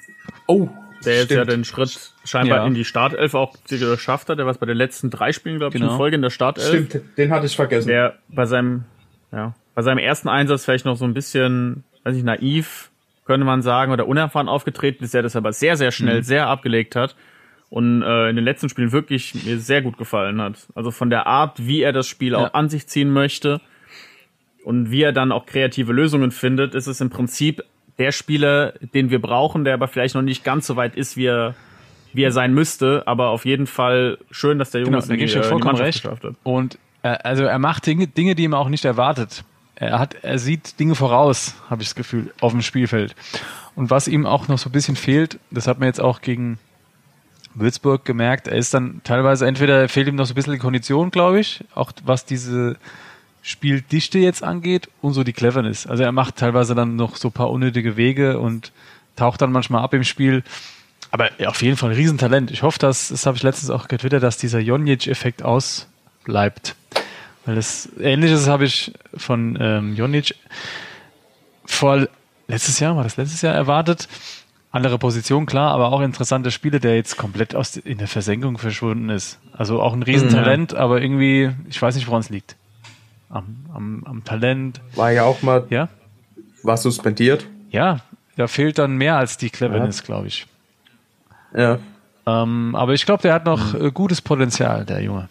Oh, 0.47 0.69
der 1.03 1.17
jetzt 1.17 1.31
ja 1.31 1.45
den 1.45 1.63
Schritt 1.63 2.13
scheinbar 2.23 2.59
ja. 2.59 2.67
in 2.67 2.73
die 2.73 2.85
Startelf 2.85 3.33
auch 3.33 3.55
geschafft 3.67 4.29
hat. 4.29 4.39
Der 4.39 4.45
war 4.45 4.53
bei 4.55 4.65
den 4.65 4.77
letzten 4.77 5.09
drei 5.09 5.31
Spielen, 5.31 5.57
glaube 5.59 5.75
ich, 5.75 5.81
genau. 5.81 5.93
in 5.93 5.97
Folge 5.97 6.15
in 6.15 6.21
der 6.21 6.29
Startelf. 6.29 6.67
Stimmt, 6.67 7.17
den 7.17 7.31
hatte 7.31 7.45
ich 7.45 7.55
vergessen. 7.55 7.87
Der 7.87 8.15
bei 8.27 8.45
seinem, 8.45 8.85
ja, 9.31 9.53
bei 9.73 9.81
seinem 9.81 9.99
ersten 9.99 10.29
Einsatz 10.29 10.65
vielleicht 10.65 10.85
noch 10.85 10.95
so 10.95 11.05
ein 11.05 11.13
bisschen, 11.13 11.83
weiß 12.03 12.15
ich, 12.15 12.23
naiv, 12.23 12.89
könnte 13.25 13.45
man 13.45 13.61
sagen, 13.61 13.91
oder 13.91 14.07
unerfahren 14.07 14.47
aufgetreten 14.47 15.03
ist, 15.03 15.15
er 15.15 15.23
das 15.23 15.35
aber 15.35 15.53
sehr, 15.53 15.77
sehr 15.77 15.91
schnell, 15.91 16.19
mhm. 16.19 16.23
sehr 16.23 16.47
abgelegt 16.47 16.95
hat 16.95 17.15
und 17.69 18.01
äh, 18.01 18.29
in 18.29 18.35
den 18.35 18.45
letzten 18.45 18.69
Spielen 18.69 18.91
wirklich 18.91 19.33
mir 19.45 19.59
sehr 19.59 19.81
gut 19.81 19.97
gefallen 19.97 20.41
hat. 20.41 20.67
Also 20.75 20.91
von 20.91 21.09
der 21.09 21.27
Art, 21.27 21.65
wie 21.65 21.81
er 21.81 21.93
das 21.93 22.07
Spiel 22.07 22.33
ja. 22.33 22.39
auch 22.39 22.53
an 22.53 22.69
sich 22.69 22.87
ziehen 22.87 23.11
möchte 23.11 23.61
und 24.63 24.91
wie 24.91 25.01
er 25.01 25.11
dann 25.11 25.31
auch 25.31 25.45
kreative 25.45 25.93
Lösungen 25.93 26.31
findet, 26.31 26.75
ist 26.75 26.87
es 26.87 27.01
im 27.01 27.09
Prinzip 27.09 27.63
der 27.97 28.11
Spieler, 28.11 28.73
den 28.93 29.09
wir 29.09 29.21
brauchen, 29.21 29.63
der 29.63 29.73
aber 29.73 29.87
vielleicht 29.87 30.15
noch 30.15 30.21
nicht 30.21 30.43
ganz 30.43 30.67
so 30.67 30.75
weit 30.75 30.95
ist, 30.95 31.17
wie 31.17 31.27
er 31.27 31.55
wie 32.13 32.23
er 32.23 32.31
sein 32.31 32.53
müsste, 32.53 33.03
aber 33.07 33.27
auf 33.27 33.43
jeden 33.43 33.67
Fall 33.67 34.17
schön, 34.31 34.57
dass 34.57 34.71
der 34.71 34.79
Junge 34.79 34.91
genau, 34.91 34.99
es 34.99 35.09
in 35.09 35.17
die, 35.17 35.23
äh, 35.23 35.27
die 35.27 35.81
recht. 35.81 36.01
geschafft 36.01 36.23
hat. 36.23 36.35
Und 36.43 36.79
äh, 37.03 37.09
also 37.09 37.43
er 37.43 37.59
macht 37.59 37.85
Dinge, 37.85 38.07
Dinge, 38.07 38.35
die 38.35 38.47
man 38.47 38.57
auch 38.57 38.69
nicht 38.69 38.85
erwartet 38.85 39.43
er 39.75 39.99
hat, 39.99 40.15
er 40.21 40.39
sieht 40.39 40.79
Dinge 40.79 40.95
voraus, 40.95 41.55
habe 41.69 41.81
ich 41.81 41.89
das 41.89 41.95
Gefühl, 41.95 42.33
auf 42.41 42.51
dem 42.51 42.61
Spielfeld. 42.61 43.15
Und 43.75 43.89
was 43.89 44.07
ihm 44.07 44.25
auch 44.25 44.47
noch 44.47 44.57
so 44.57 44.69
ein 44.69 44.71
bisschen 44.71 44.95
fehlt, 44.95 45.39
das 45.51 45.67
hat 45.67 45.79
man 45.79 45.87
jetzt 45.87 45.99
auch 45.99 46.21
gegen 46.21 46.57
Würzburg 47.55 48.05
gemerkt, 48.05 48.47
er 48.47 48.57
ist 48.57 48.73
dann 48.73 49.01
teilweise 49.03 49.47
entweder 49.47 49.87
fehlt 49.89 50.07
ihm 50.07 50.15
noch 50.15 50.25
so 50.25 50.33
ein 50.33 50.35
bisschen 50.35 50.53
die 50.53 50.59
Kondition, 50.59 51.11
glaube 51.11 51.39
ich, 51.39 51.63
auch 51.73 51.91
was 52.03 52.25
diese 52.25 52.77
Spieldichte 53.41 54.19
jetzt 54.19 54.43
angeht 54.43 54.89
und 55.01 55.13
so 55.13 55.23
die 55.23 55.33
Cleverness. 55.33 55.87
Also 55.87 56.03
er 56.03 56.11
macht 56.11 56.37
teilweise 56.37 56.75
dann 56.75 56.95
noch 56.95 57.15
so 57.15 57.29
ein 57.29 57.31
paar 57.31 57.51
unnötige 57.51 57.95
Wege 57.95 58.39
und 58.39 58.71
taucht 59.15 59.41
dann 59.41 59.51
manchmal 59.51 59.83
ab 59.83 59.93
im 59.93 60.03
Spiel. 60.03 60.43
Aber 61.11 61.29
auf 61.45 61.61
jeden 61.61 61.77
Fall 61.77 61.91
ein 61.91 61.95
Riesentalent. 61.95 62.51
Ich 62.51 62.63
hoffe, 62.63 62.79
dass, 62.79 63.09
das 63.09 63.25
habe 63.25 63.37
ich 63.37 63.43
letztens 63.43 63.69
auch 63.69 63.87
getwittert, 63.87 64.23
dass 64.23 64.37
dieser 64.37 64.59
Jonic-Effekt 64.59 65.43
ausbleibt. 65.43 66.75
Weil 67.45 67.55
das 67.55 67.87
Ähnliches 67.99 68.47
habe 68.47 68.65
ich 68.65 68.91
von 69.15 69.57
ähm, 69.61 69.95
Jonic 69.95 70.35
vor 71.65 72.07
letztes 72.47 72.79
Jahr, 72.79 72.95
war 72.95 73.03
das 73.03 73.17
letztes 73.17 73.41
Jahr 73.41 73.53
erwartet. 73.53 74.07
Andere 74.75 74.97
Position, 74.99 75.45
klar, 75.45 75.71
aber 75.71 75.93
auch 75.93 76.01
interessante 76.01 76.51
Spiele, 76.51 76.81
der 76.81 76.97
jetzt 76.97 77.15
komplett 77.15 77.55
aus 77.55 77.77
in 77.77 77.97
der 77.97 78.09
Versenkung 78.09 78.57
verschwunden 78.57 79.07
ist. 79.07 79.39
Also 79.53 79.81
auch 79.81 79.93
ein 79.93 80.03
Riesentalent, 80.03 80.73
mhm. 80.73 80.77
aber 80.77 81.01
irgendwie, 81.01 81.51
ich 81.69 81.81
weiß 81.81 81.95
nicht, 81.95 82.07
woran 82.09 82.19
es 82.19 82.29
liegt. 82.29 82.57
Am, 83.29 83.55
am, 83.73 84.03
am 84.03 84.25
Talent. 84.25 84.81
War 84.95 85.11
ja 85.11 85.23
auch 85.23 85.41
mal. 85.41 85.65
Ja? 85.69 85.87
War 86.61 86.75
suspendiert? 86.75 87.47
Ja, 87.69 88.01
da 88.35 88.47
fehlt 88.47 88.77
dann 88.77 88.97
mehr 88.97 89.15
als 89.15 89.37
die 89.37 89.49
Cleverness, 89.49 89.99
ja. 89.99 90.05
glaube 90.07 90.27
ich. 90.27 90.45
Ja. 91.55 91.79
Ähm, 92.27 92.75
aber 92.75 92.95
ich 92.95 93.05
glaube, 93.05 93.21
der 93.21 93.33
hat 93.33 93.45
noch 93.45 93.79
mhm. 93.79 93.93
gutes 93.93 94.21
Potenzial, 94.21 94.83
der 94.83 95.01
Junge. 95.01 95.29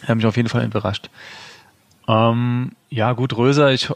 Er 0.00 0.08
hat 0.08 0.16
mich 0.16 0.24
auf 0.24 0.38
jeden 0.38 0.48
Fall 0.48 0.64
überrascht. 0.64 1.10
Ähm, 2.08 2.72
ja, 2.88 3.12
gut, 3.12 3.36
Röser, 3.36 3.70
ich. 3.70 3.90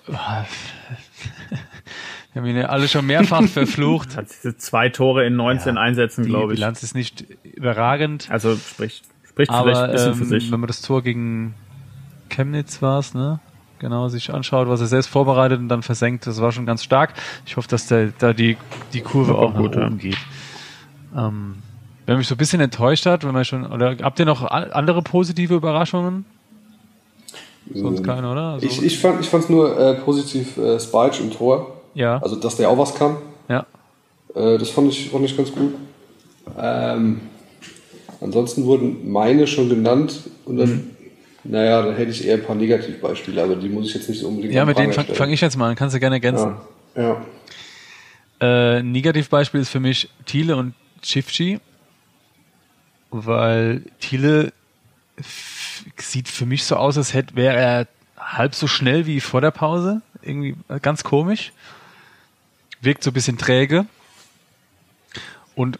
Wir 2.32 2.42
haben 2.42 2.48
ihn 2.48 2.56
ja 2.56 2.66
alle 2.66 2.88
schon 2.88 3.06
mehrfach 3.06 3.42
verflucht. 3.48 4.16
Hat 4.16 4.26
diese 4.30 4.56
zwei 4.56 4.88
Tore 4.88 5.26
in 5.26 5.36
19 5.36 5.76
ja, 5.76 5.80
Einsätzen, 5.80 6.24
glaube 6.24 6.52
ich. 6.52 6.58
Die 6.58 6.60
Bilanz 6.60 6.82
ist 6.82 6.94
nicht 6.94 7.24
überragend. 7.42 8.28
Also 8.30 8.56
spricht, 8.56 9.04
spricht 9.28 9.50
aber, 9.50 9.70
vielleicht 9.70 9.82
ein 9.82 9.92
bisschen 9.92 10.12
ähm, 10.12 10.18
für 10.18 10.24
sich. 10.24 10.52
Wenn 10.52 10.60
man 10.60 10.68
das 10.68 10.82
Tor 10.82 11.02
gegen 11.02 11.54
Chemnitz 12.28 12.82
war 12.82 12.98
es, 12.98 13.14
ne? 13.14 13.40
genau 13.78 14.08
sich 14.08 14.32
anschaut, 14.32 14.68
was 14.68 14.80
er 14.80 14.86
selbst 14.86 15.08
vorbereitet 15.08 15.60
und 15.60 15.68
dann 15.68 15.82
versenkt. 15.82 16.26
Das 16.26 16.40
war 16.40 16.52
schon 16.52 16.66
ganz 16.66 16.82
stark. 16.82 17.14
Ich 17.46 17.56
hoffe, 17.56 17.68
dass 17.68 17.86
der, 17.86 18.12
da 18.18 18.32
die, 18.32 18.56
die 18.92 19.00
Kurve 19.00 19.34
auch 19.36 19.54
nach 19.54 19.60
oben 19.60 19.98
geht. 19.98 20.16
Ähm, 21.16 21.56
wer 22.06 22.16
mich 22.16 22.28
so 22.28 22.34
ein 22.34 22.38
bisschen 22.38 22.60
enttäuscht 22.60 23.06
hat, 23.06 23.24
wenn 23.24 23.32
man 23.32 23.44
schon, 23.44 23.66
oder 23.66 23.96
habt 24.02 24.18
ihr 24.18 24.26
noch 24.26 24.42
andere 24.42 25.02
positive 25.02 25.54
Überraschungen? 25.54 26.24
Sonst 27.72 28.02
keine, 28.02 28.30
oder? 28.30 28.52
Also 28.54 28.66
ich 28.66 28.82
ich 28.82 28.98
fand 28.98 29.20
es 29.20 29.48
nur 29.48 29.78
äh, 29.78 29.94
positiv 29.94 30.56
äh, 30.56 30.80
Spike 30.80 31.22
im 31.22 31.30
Tor. 31.30 31.77
Ja. 31.98 32.18
Also, 32.22 32.36
dass 32.36 32.56
der 32.56 32.70
auch 32.70 32.78
was 32.78 32.94
kann. 32.94 33.16
Ja. 33.48 33.66
Äh, 34.34 34.58
das 34.58 34.70
fand 34.70 34.88
ich, 34.92 35.10
fand 35.10 35.24
ich 35.24 35.36
ganz 35.36 35.52
gut. 35.52 35.74
Ähm, 36.58 37.20
ansonsten 38.20 38.64
wurden 38.64 39.10
meine 39.10 39.46
schon 39.46 39.68
genannt 39.68 40.20
und 40.44 40.56
dann 40.56 40.68
mhm. 40.68 40.90
Naja, 41.44 41.80
dann 41.82 41.96
hätte 41.96 42.10
ich 42.10 42.26
eher 42.26 42.34
ein 42.34 42.44
paar 42.44 42.56
Negativbeispiele, 42.56 43.42
aber 43.42 43.56
die 43.56 43.68
muss 43.68 43.88
ich 43.88 43.94
jetzt 43.94 44.08
nicht 44.08 44.20
so 44.20 44.28
unbedingt 44.28 44.52
Ja, 44.52 44.66
mit 44.66 44.76
denen 44.76 44.92
fange 44.92 45.14
fang 45.14 45.30
ich 45.30 45.40
jetzt 45.40 45.56
mal 45.56 45.70
an, 45.70 45.76
kannst 45.76 45.94
du 45.94 46.00
gerne 46.00 46.16
ergänzen. 46.16 46.56
Ja. 46.94 47.22
ja. 48.40 48.76
Äh, 48.76 48.82
Negativbeispiel 48.82 49.60
ist 49.60 49.70
für 49.70 49.80
mich 49.80 50.10
Thiele 50.26 50.56
und 50.56 50.74
Chifchi, 51.00 51.58
weil 53.10 53.82
Thiele 54.00 54.52
sieht 55.96 56.28
für 56.28 56.44
mich 56.44 56.64
so 56.64 56.76
aus, 56.76 56.98
als 56.98 57.14
hätte 57.14 57.34
wäre 57.34 57.56
er 57.56 57.86
halb 58.18 58.54
so 58.54 58.66
schnell 58.66 59.06
wie 59.06 59.20
vor 59.20 59.40
der 59.40 59.50
Pause. 59.50 60.02
Irgendwie 60.22 60.54
ganz 60.82 61.02
komisch. 61.02 61.52
Wirkt 62.80 63.02
so 63.02 63.10
ein 63.10 63.14
bisschen 63.14 63.38
träge. 63.38 63.86
Und 65.54 65.78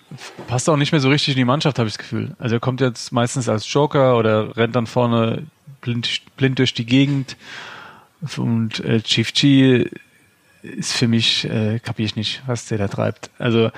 passt 0.49 0.69
auch 0.69 0.77
nicht 0.77 0.91
mehr 0.91 1.01
so 1.01 1.09
richtig 1.09 1.35
in 1.35 1.39
die 1.39 1.45
Mannschaft, 1.45 1.79
habe 1.79 1.89
ich 1.89 1.95
das 1.95 1.99
Gefühl. 1.99 2.35
Also 2.41 2.57
er 2.57 2.61
kommt 2.61 2.81
jetzt 2.81 3.13
meistens 3.13 3.49
als 3.49 3.73
Joker 3.73 4.17
oder 4.17 4.57
rennt 4.57 4.75
dann 4.75 4.89
vorne 4.89 5.47
blind, 5.81 6.21
blind 6.37 6.59
durch 6.59 6.75
die 6.75 6.85
Gegend. 6.85 7.37
Und 8.37 8.81
äh, 8.81 9.01
Chifchi 9.01 9.89
ist 10.63 10.95
für 10.95 11.07
mich, 11.07 11.45
äh, 11.45 11.79
kapiere 11.79 12.07
ich 12.07 12.17
nicht, 12.17 12.43
was 12.47 12.67
der 12.67 12.79
da 12.79 12.89
treibt. 12.89 13.31
Also 13.39 13.71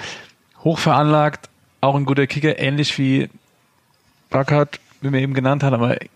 hochveranlagt, 0.64 1.50
auch 1.82 1.94
ein 1.94 2.06
guter 2.06 2.26
Kicker, 2.26 2.58
ähnlich 2.58 2.96
wie 2.98 3.28
Backert, 4.30 4.80
wie 5.00 5.10
man 5.10 5.20
eben 5.20 5.34
genannt 5.34 5.62
hat, 5.62 5.72
aber 5.72 6.00
äh, 6.00 6.06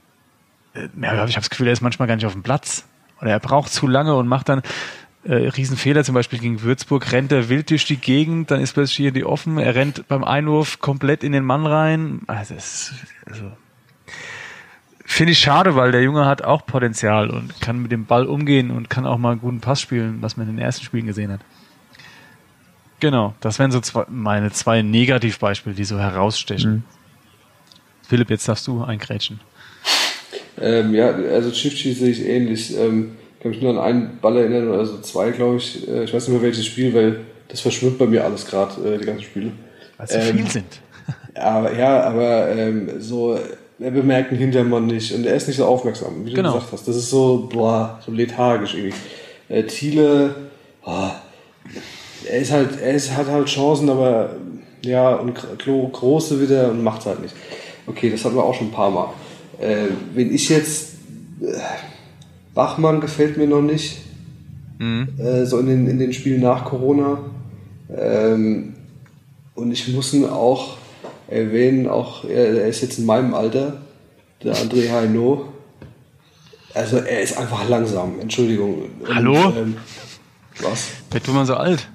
ja, 0.74 1.12
ich 1.12 1.36
habe 1.36 1.42
das 1.42 1.50
Gefühl, 1.50 1.66
er 1.66 1.72
ist 1.72 1.80
manchmal 1.80 2.08
gar 2.08 2.16
nicht 2.16 2.26
auf 2.26 2.32
dem 2.32 2.42
Platz. 2.42 2.84
Oder 3.20 3.30
er 3.30 3.40
braucht 3.40 3.72
zu 3.72 3.86
lange 3.86 4.14
und 4.14 4.28
macht 4.28 4.48
dann 4.48 4.62
äh, 5.24 5.48
Riesenfehler, 5.48 6.04
zum 6.04 6.14
Beispiel 6.14 6.38
gegen 6.38 6.62
Würzburg, 6.62 7.12
rennt 7.12 7.32
er 7.32 7.48
wild 7.48 7.70
durch 7.70 7.84
die 7.84 7.96
Gegend, 7.96 8.50
dann 8.50 8.60
ist 8.60 8.74
plötzlich 8.74 8.96
hier 8.96 9.12
die 9.12 9.24
offen, 9.24 9.58
er 9.58 9.74
rennt 9.74 10.06
beim 10.08 10.24
Einwurf 10.24 10.80
komplett 10.80 11.24
in 11.24 11.32
den 11.32 11.44
Mann 11.44 11.66
rein. 11.66 12.20
Also, 12.26 12.54
das, 12.54 12.92
also 13.26 13.50
finde 15.04 15.32
ich 15.32 15.38
schade, 15.38 15.76
weil 15.76 15.92
der 15.92 16.02
Junge 16.02 16.26
hat 16.26 16.42
auch 16.42 16.66
Potenzial 16.66 17.30
und 17.30 17.60
kann 17.60 17.80
mit 17.80 17.92
dem 17.92 18.06
Ball 18.06 18.26
umgehen 18.26 18.70
und 18.70 18.90
kann 18.90 19.06
auch 19.06 19.18
mal 19.18 19.32
einen 19.32 19.40
guten 19.40 19.60
Pass 19.60 19.80
spielen, 19.80 20.18
was 20.20 20.36
man 20.36 20.48
in 20.48 20.56
den 20.56 20.64
ersten 20.64 20.84
Spielen 20.84 21.06
gesehen 21.06 21.32
hat. 21.32 21.40
Genau, 23.00 23.34
das 23.40 23.58
wären 23.58 23.70
so 23.70 23.80
zwei, 23.80 24.04
meine 24.08 24.50
zwei 24.50 24.82
Negativbeispiele, 24.82 25.74
die 25.74 25.84
so 25.84 25.98
herausstechen. 25.98 26.72
Mhm. 26.72 26.82
Philipp, 28.08 28.30
jetzt 28.30 28.48
darfst 28.48 28.66
du 28.66 28.82
eingrätschen. 28.82 29.40
Ähm, 30.60 30.94
ja, 30.94 31.10
also 31.10 31.50
Chifchi 31.50 31.92
sehe 31.92 32.10
ich 32.10 32.24
ähnlich. 32.24 32.76
Ähm, 32.76 33.16
kann 33.44 33.50
mich 33.50 33.60
nur 33.60 33.72
an 33.72 33.78
einen 33.78 34.18
Ball 34.22 34.38
erinnern, 34.38 34.70
oder 34.70 34.86
so 34.86 34.98
zwei, 35.02 35.30
glaube 35.30 35.58
ich. 35.58 35.86
Äh, 35.86 36.04
ich 36.04 36.14
weiß 36.14 36.28
nicht 36.28 36.34
mehr 36.34 36.42
welches 36.42 36.64
Spiel, 36.64 36.94
weil 36.94 37.20
das 37.48 37.60
verschwimmt 37.60 37.98
bei 37.98 38.06
mir 38.06 38.24
alles 38.24 38.46
gerade, 38.46 38.94
äh, 38.94 38.98
die 38.98 39.04
ganzen 39.04 39.22
Spiele. 39.22 39.52
Weil 39.98 40.08
sie 40.08 40.14
ähm, 40.14 40.36
viel 40.38 40.50
sind. 40.50 40.80
aber, 41.34 41.76
ja, 41.76 42.04
aber 42.04 42.48
ähm, 42.56 42.88
so, 43.00 43.38
er 43.78 43.90
bemerkt 43.90 44.30
den 44.30 44.38
Hintermann 44.38 44.86
nicht 44.86 45.12
und 45.12 45.26
er 45.26 45.34
ist 45.34 45.46
nicht 45.46 45.58
so 45.58 45.66
aufmerksam, 45.66 46.24
wie 46.24 46.30
du 46.30 46.36
genau. 46.36 46.54
gesagt 46.54 46.72
hast. 46.72 46.88
Das 46.88 46.96
ist 46.96 47.10
so, 47.10 47.46
boah, 47.52 48.00
so 48.06 48.12
lethargisch 48.12 48.74
irgendwie. 48.76 48.94
Äh, 49.50 49.64
Thiele, 49.64 50.34
boah, 50.82 51.14
er 52.26 52.38
ist 52.38 52.50
halt, 52.50 52.80
er 52.80 52.94
ist, 52.94 53.14
hat 53.14 53.26
halt 53.26 53.46
Chancen, 53.48 53.90
aber 53.90 54.36
ja, 54.82 55.16
und 55.16 55.38
große 55.92 56.40
wieder 56.40 56.70
und 56.70 56.82
macht 56.82 57.04
halt 57.04 57.20
nicht. 57.20 57.34
Okay, 57.86 58.08
das 58.08 58.24
hatten 58.24 58.36
wir 58.36 58.42
auch 58.42 58.54
schon 58.54 58.68
ein 58.68 58.72
paar 58.72 58.90
Mal. 58.90 59.10
Äh, 59.60 59.88
wenn 60.14 60.34
ich 60.34 60.48
jetzt, 60.48 60.94
äh, 61.42 61.58
Bachmann 62.54 63.00
gefällt 63.00 63.36
mir 63.36 63.46
noch 63.46 63.62
nicht. 63.62 64.02
Mhm. 64.78 65.08
Äh, 65.18 65.44
so 65.44 65.58
in 65.58 65.66
den, 65.66 65.86
in 65.86 65.98
den 65.98 66.12
Spielen 66.12 66.40
nach 66.40 66.64
Corona. 66.64 67.18
Ähm, 67.94 68.74
und 69.54 69.72
ich 69.72 69.88
muss 69.88 70.12
ihn 70.14 70.24
auch 70.24 70.78
erwähnen, 71.28 71.88
auch 71.88 72.24
er, 72.24 72.62
er, 72.62 72.68
ist 72.68 72.82
jetzt 72.82 72.98
in 72.98 73.06
meinem 73.06 73.34
Alter, 73.34 73.78
der 74.42 74.54
André 74.54 74.90
Haino. 74.92 75.52
Also 76.74 76.96
er 76.98 77.20
ist 77.20 77.38
einfach 77.38 77.68
langsam, 77.68 78.18
Entschuldigung. 78.20 78.82
Hallo? 79.12 79.48
Und, 79.48 79.56
ähm, 79.56 79.76
was? 80.60 80.88
Wird 81.10 81.28
man 81.28 81.46
so 81.46 81.54
alt? 81.54 81.88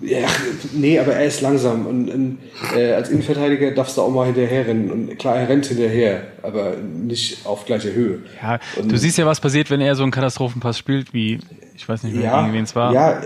Ja, 0.00 0.28
nee, 0.72 0.98
aber 0.98 1.14
er 1.14 1.24
ist 1.24 1.40
langsam 1.40 1.86
und, 1.86 2.10
und 2.10 2.38
äh, 2.74 2.92
als 2.92 3.08
Innenverteidiger 3.08 3.70
darfst 3.70 3.96
du 3.96 4.02
auch 4.02 4.10
mal 4.10 4.26
hinterherrennen 4.26 4.90
und 4.90 5.18
klar, 5.18 5.36
er 5.36 5.48
rennt 5.48 5.66
hinterher, 5.66 6.22
aber 6.42 6.76
nicht 6.76 7.46
auf 7.46 7.64
gleicher 7.64 7.92
Höhe. 7.92 8.20
Ja, 8.42 8.58
und, 8.76 8.92
du 8.92 8.98
siehst 8.98 9.16
ja, 9.16 9.24
was 9.24 9.40
passiert, 9.40 9.70
wenn 9.70 9.80
er 9.80 9.94
so 9.94 10.02
einen 10.02 10.12
Katastrophenpass 10.12 10.76
spielt, 10.76 11.14
wie, 11.14 11.40
ich 11.74 11.88
weiß 11.88 12.02
nicht 12.02 12.14
mehr, 12.14 12.24
ja, 12.24 12.52
wen 12.52 12.64
es 12.64 12.76
war. 12.76 12.92
Ja, 12.92 13.22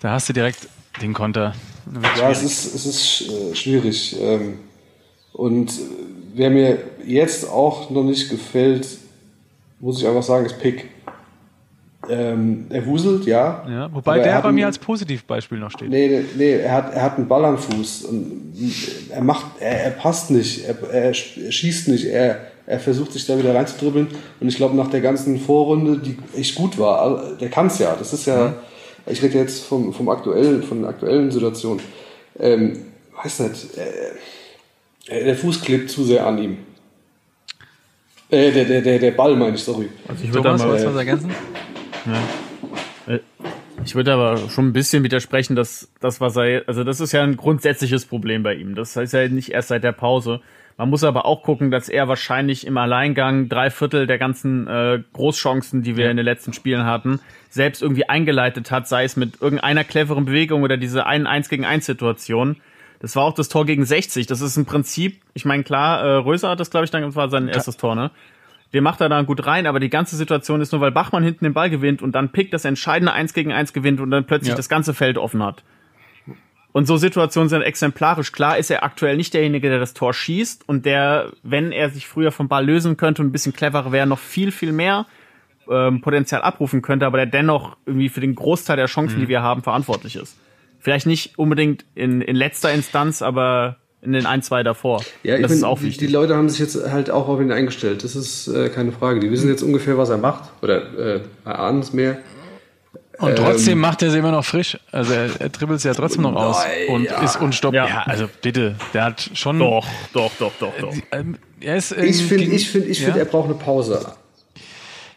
da 0.00 0.10
hast 0.10 0.28
du 0.28 0.32
direkt 0.32 0.68
den 1.00 1.12
Konter. 1.12 1.54
Ja, 2.18 2.30
es 2.30 2.42
ist, 2.42 2.74
es 2.74 2.86
ist 2.86 3.30
äh, 3.30 3.54
schwierig. 3.54 4.16
Ähm, 4.20 4.58
und 5.32 5.72
wer 6.34 6.50
mir 6.50 6.78
jetzt 7.06 7.48
auch 7.48 7.90
noch 7.90 8.04
nicht 8.04 8.28
gefällt, 8.28 8.86
muss 9.80 10.00
ich 10.00 10.06
einfach 10.06 10.22
sagen, 10.22 10.46
ist 10.46 10.60
Pick. 10.60 10.88
Ähm, 12.08 12.66
er 12.70 12.84
wuselt, 12.84 13.26
ja. 13.26 13.64
ja 13.68 13.88
wobei 13.92 14.18
der 14.18 14.40
bei 14.42 14.50
mir 14.50 14.66
als 14.66 14.78
Positivbeispiel 14.78 15.58
noch 15.58 15.70
steht. 15.70 15.88
Nee, 15.88 16.24
nee, 16.36 16.52
er 16.54 16.72
hat, 16.72 16.94
er 16.94 17.02
hat 17.02 17.16
einen 17.16 17.28
Ball 17.28 17.44
am 17.44 17.58
Fuß. 17.58 18.02
Und 18.04 18.54
er 19.10 19.22
macht, 19.22 19.46
er, 19.60 19.84
er 19.84 19.90
passt 19.90 20.30
nicht, 20.30 20.66
er, 20.66 20.76
er 20.90 21.14
schießt 21.14 21.88
nicht, 21.88 22.06
er, 22.06 22.40
er 22.66 22.80
versucht 22.80 23.12
sich 23.12 23.26
da 23.26 23.38
wieder 23.38 23.54
reinzudribbeln. 23.54 24.08
Und 24.40 24.48
ich 24.48 24.56
glaube, 24.56 24.76
nach 24.76 24.90
der 24.90 25.00
ganzen 25.00 25.38
Vorrunde, 25.38 25.98
die 25.98 26.16
echt 26.36 26.56
gut 26.56 26.76
war, 26.78 27.36
der 27.40 27.50
kann 27.50 27.68
es 27.68 27.78
ja. 27.78 27.94
Das 27.96 28.12
ist 28.12 28.26
ja, 28.26 28.48
mhm. 28.48 29.12
ich 29.12 29.22
rede 29.22 29.38
jetzt 29.38 29.64
vom, 29.64 29.92
vom 29.92 30.08
aktuellen, 30.08 30.64
von 30.64 30.80
der 30.80 30.90
aktuellen 30.90 31.30
Situation. 31.30 31.78
Ähm, 32.38 32.78
weiß 33.22 33.40
nicht, 33.40 33.78
äh, 35.08 35.24
der 35.24 35.36
Fuß 35.36 35.60
klebt 35.60 35.90
zu 35.90 36.04
sehr 36.04 36.26
an 36.26 36.38
ihm. 36.38 36.56
Äh, 38.28 38.50
der, 38.50 38.64
der, 38.64 38.80
der, 38.80 38.98
der 38.98 39.10
Ball 39.12 39.36
meine 39.36 39.54
ich, 39.54 39.62
sorry. 39.62 39.88
Also 40.08 40.24
ich 40.24 40.32
würde 40.32 40.48
da 40.48 40.56
mal 40.56 40.70
was, 40.70 40.84
was 40.84 40.96
ergänzen. 40.96 41.30
Ja. 42.06 43.14
Äh, 43.14 43.20
ich 43.84 43.94
würde 43.94 44.12
aber 44.12 44.36
schon 44.48 44.68
ein 44.68 44.72
bisschen 44.72 45.02
widersprechen, 45.02 45.56
dass 45.56 45.90
das, 46.00 46.20
was 46.20 46.36
er, 46.36 46.62
also 46.66 46.84
das 46.84 47.00
ist 47.00 47.12
ja 47.12 47.22
ein 47.22 47.36
grundsätzliches 47.36 48.04
Problem 48.06 48.42
bei 48.42 48.54
ihm. 48.54 48.74
Das 48.74 48.94
heißt 48.94 49.12
ja 49.12 49.28
nicht 49.28 49.50
erst 49.50 49.68
seit 49.68 49.82
der 49.82 49.92
Pause. 49.92 50.40
Man 50.78 50.88
muss 50.88 51.04
aber 51.04 51.26
auch 51.26 51.42
gucken, 51.42 51.70
dass 51.70 51.88
er 51.88 52.08
wahrscheinlich 52.08 52.66
im 52.66 52.76
Alleingang 52.78 53.48
drei 53.48 53.70
Viertel 53.70 54.06
der 54.06 54.18
ganzen 54.18 54.66
äh, 54.66 55.02
Großchancen, 55.12 55.82
die 55.82 55.96
wir 55.96 56.06
ja. 56.06 56.10
in 56.10 56.16
den 56.16 56.24
letzten 56.24 56.52
Spielen 56.52 56.86
hatten, 56.86 57.20
selbst 57.50 57.82
irgendwie 57.82 58.08
eingeleitet 58.08 58.70
hat, 58.70 58.88
sei 58.88 59.04
es 59.04 59.16
mit 59.16 59.42
irgendeiner 59.42 59.84
cleveren 59.84 60.24
Bewegung 60.24 60.62
oder 60.62 60.76
diese 60.76 61.06
einen 61.06 61.26
1 61.26 61.48
gegen 61.48 61.64
1 61.64 61.84
Situation. 61.84 62.56
Das 63.00 63.16
war 63.16 63.24
auch 63.24 63.34
das 63.34 63.48
Tor 63.48 63.66
gegen 63.66 63.84
60. 63.84 64.26
Das 64.26 64.40
ist 64.40 64.56
im 64.56 64.64
Prinzip, 64.64 65.20
ich 65.34 65.44
meine, 65.44 65.64
klar, 65.64 66.02
äh, 66.02 66.14
Röser 66.18 66.50
hat 66.50 66.60
das, 66.60 66.70
glaube 66.70 66.84
ich, 66.84 66.90
dann 66.90 67.14
war 67.14 67.28
sein 67.28 67.48
erstes 67.48 67.76
Tor, 67.76 67.96
ne? 67.96 68.12
Den 68.72 68.82
macht 68.82 69.00
er 69.00 69.08
da 69.08 69.20
gut 69.22 69.46
rein, 69.46 69.66
aber 69.66 69.80
die 69.80 69.90
ganze 69.90 70.16
Situation 70.16 70.60
ist 70.60 70.72
nur, 70.72 70.80
weil 70.80 70.92
Bachmann 70.92 71.22
hinten 71.22 71.44
den 71.44 71.52
Ball 71.52 71.68
gewinnt 71.68 72.02
und 72.02 72.12
dann 72.12 72.30
Pick 72.30 72.50
das 72.50 72.64
entscheidende 72.64 73.12
Eins 73.12 73.34
gegen 73.34 73.52
Eins 73.52 73.72
gewinnt 73.72 74.00
und 74.00 74.10
dann 74.10 74.24
plötzlich 74.24 74.50
ja. 74.50 74.56
das 74.56 74.68
ganze 74.68 74.94
Feld 74.94 75.18
offen 75.18 75.42
hat. 75.42 75.62
Und 76.72 76.86
so 76.86 76.96
Situationen 76.96 77.50
sind 77.50 77.60
exemplarisch. 77.62 78.32
Klar 78.32 78.56
ist 78.56 78.70
er 78.70 78.82
aktuell 78.82 79.18
nicht 79.18 79.34
derjenige, 79.34 79.68
der 79.68 79.78
das 79.78 79.92
Tor 79.92 80.14
schießt 80.14 80.66
und 80.66 80.86
der, 80.86 81.32
wenn 81.42 81.70
er 81.70 81.90
sich 81.90 82.08
früher 82.08 82.32
vom 82.32 82.48
Ball 82.48 82.64
lösen 82.64 82.96
könnte 82.96 83.20
und 83.20 83.28
ein 83.28 83.32
bisschen 83.32 83.52
cleverer 83.52 83.92
wäre, 83.92 84.06
noch 84.06 84.18
viel, 84.18 84.50
viel 84.50 84.72
mehr 84.72 85.04
ähm, 85.70 86.00
Potenzial 86.00 86.40
abrufen 86.40 86.80
könnte, 86.80 87.04
aber 87.04 87.18
der 87.18 87.26
dennoch 87.26 87.76
irgendwie 87.84 88.08
für 88.08 88.20
den 88.20 88.34
Großteil 88.34 88.76
der 88.76 88.86
Chancen, 88.86 89.16
mhm. 89.18 89.20
die 89.22 89.28
wir 89.28 89.42
haben, 89.42 89.62
verantwortlich 89.62 90.16
ist. 90.16 90.38
Vielleicht 90.78 91.06
nicht 91.06 91.38
unbedingt 91.38 91.84
in, 91.94 92.22
in 92.22 92.34
letzter 92.34 92.72
Instanz, 92.72 93.20
aber 93.20 93.76
in 94.02 94.12
den 94.12 94.26
ein, 94.26 94.42
zwei 94.42 94.62
davor. 94.64 95.02
Ja, 95.22 95.38
das 95.38 95.48
bin, 95.48 95.58
ist 95.58 95.64
auch 95.64 95.80
wichtig. 95.80 95.98
Die, 95.98 96.06
die, 96.08 96.12
Leute 96.12 96.36
haben 96.36 96.48
sich 96.48 96.58
jetzt 96.58 96.90
halt 96.90 97.10
auch 97.10 97.28
auf 97.28 97.40
ihn 97.40 97.52
eingestellt. 97.52 98.02
Das 98.02 98.16
ist 98.16 98.48
äh, 98.48 98.68
keine 98.68 98.90
Frage. 98.90 99.20
Die 99.20 99.30
wissen 99.30 99.48
jetzt 99.48 99.62
ungefähr, 99.62 99.96
was 99.96 100.10
er 100.10 100.18
macht. 100.18 100.50
Oder 100.60 101.16
äh, 101.16 101.20
ahnen 101.44 101.80
es 101.80 101.92
mehr. 101.92 102.18
Und 103.18 103.36
trotzdem 103.36 103.74
ähm, 103.74 103.80
macht 103.80 104.02
er 104.02 104.10
sie 104.10 104.18
immer 104.18 104.32
noch 104.32 104.44
frisch. 104.44 104.76
Also 104.90 105.12
er, 105.12 105.28
er 105.38 105.48
dribbelt 105.50 105.80
sie 105.80 105.86
ja 105.86 105.94
trotzdem 105.94 106.22
noch 106.22 106.34
aus 106.34 106.64
und 106.88 107.04
ja. 107.04 107.22
ist 107.22 107.40
unstoppbar. 107.40 107.88
Ja. 107.88 107.94
ja. 107.94 108.02
also 108.02 108.28
bitte, 108.42 108.74
der 108.92 109.04
hat 109.04 109.30
schon. 109.34 109.60
Doch, 109.60 109.86
doch, 110.12 110.32
doch, 110.40 110.52
doch, 110.58 110.72
doch. 110.80 110.94
Ähm, 111.12 111.38
er 111.60 111.76
ist, 111.76 111.92
ähm, 111.92 112.04
ich 112.04 112.24
finde, 112.24 112.44
ich 112.46 112.70
finde, 112.70 112.88
ich 112.88 112.98
ja? 112.98 113.04
finde, 113.04 113.20
er 113.20 113.26
braucht 113.26 113.44
eine 113.44 113.54
Pause. 113.54 114.04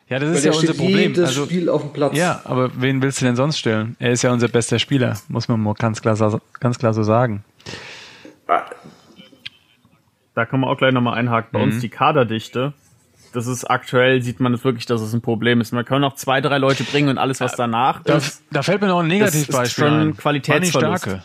Ja, 0.08 0.20
das 0.20 0.30
Weil 0.30 0.36
ist 0.36 0.46
ja 0.46 0.52
unser 0.52 0.74
Problem. 0.76 1.14
Das 1.16 1.30
also, 1.30 1.46
Spiel 1.46 1.70
auf 1.70 1.82
dem 1.82 1.94
Platz. 1.94 2.16
Ja, 2.16 2.42
aber 2.44 2.70
wen 2.80 3.02
willst 3.02 3.22
du 3.22 3.26
denn 3.26 3.36
sonst 3.36 3.58
stellen? 3.58 3.96
Er 3.98 4.12
ist 4.12 4.22
ja 4.22 4.32
unser 4.32 4.50
bester 4.50 4.78
Spieler, 4.78 5.18
muss 5.30 5.48
man 5.48 5.60
mal 5.60 5.74
ganz 5.74 6.00
klar, 6.00 6.40
ganz 6.60 6.78
klar 6.78 6.94
so 6.94 7.02
sagen. 7.02 7.44
Da 10.34 10.46
kann 10.46 10.60
man 10.60 10.70
auch 10.70 10.78
gleich 10.78 10.94
nochmal 10.94 11.18
einhaken. 11.18 11.50
Bei 11.52 11.60
mhm. 11.60 11.66
uns 11.66 11.80
die 11.80 11.90
Kaderdichte, 11.90 12.74
das 13.34 13.48
ist 13.48 13.66
aktuell, 13.66 14.22
sieht 14.22 14.40
man 14.40 14.54
es 14.54 14.60
das 14.60 14.66
wirklich, 14.66 14.86
dass 14.86 15.02
es 15.02 15.14
ein 15.14 15.22
Problem 15.22 15.62
ist. 15.62 15.72
Man 15.72 15.86
kann 15.86 16.02
noch 16.02 16.16
zwei, 16.16 16.42
drei 16.42 16.58
Leute 16.58 16.84
bringen 16.84 17.10
und 17.10 17.18
alles, 17.18 17.40
was 17.40 17.56
danach 17.56 18.04
da, 18.04 18.18
ist. 18.18 18.44
Da 18.52 18.62
fällt 18.62 18.82
mir 18.82 18.88
noch 18.88 19.00
ein 19.00 19.08
Negativbeispiel 19.08 19.86
schon 19.86 20.00
ein. 20.00 20.18
Qualitätsverlust. 20.18 21.20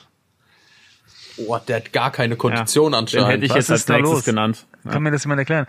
Oh, 1.47 1.59
der 1.67 1.77
hat 1.77 1.93
gar 1.93 2.11
keine 2.11 2.37
Kondition 2.37 2.93
ja, 2.93 2.99
anscheinend. 2.99 3.29
Den 3.29 3.33
hätte 3.33 3.45
ich 3.47 3.51
was 3.51 3.69
jetzt 3.69 3.71
als 3.71 3.89
nächstes 3.89 4.13
los? 4.13 4.25
genannt. 4.25 4.67
Ja. 4.85 4.93
Kann 4.93 5.03
mir 5.03 5.11
das 5.11 5.25
jemand 5.25 5.39
erklären? 5.39 5.67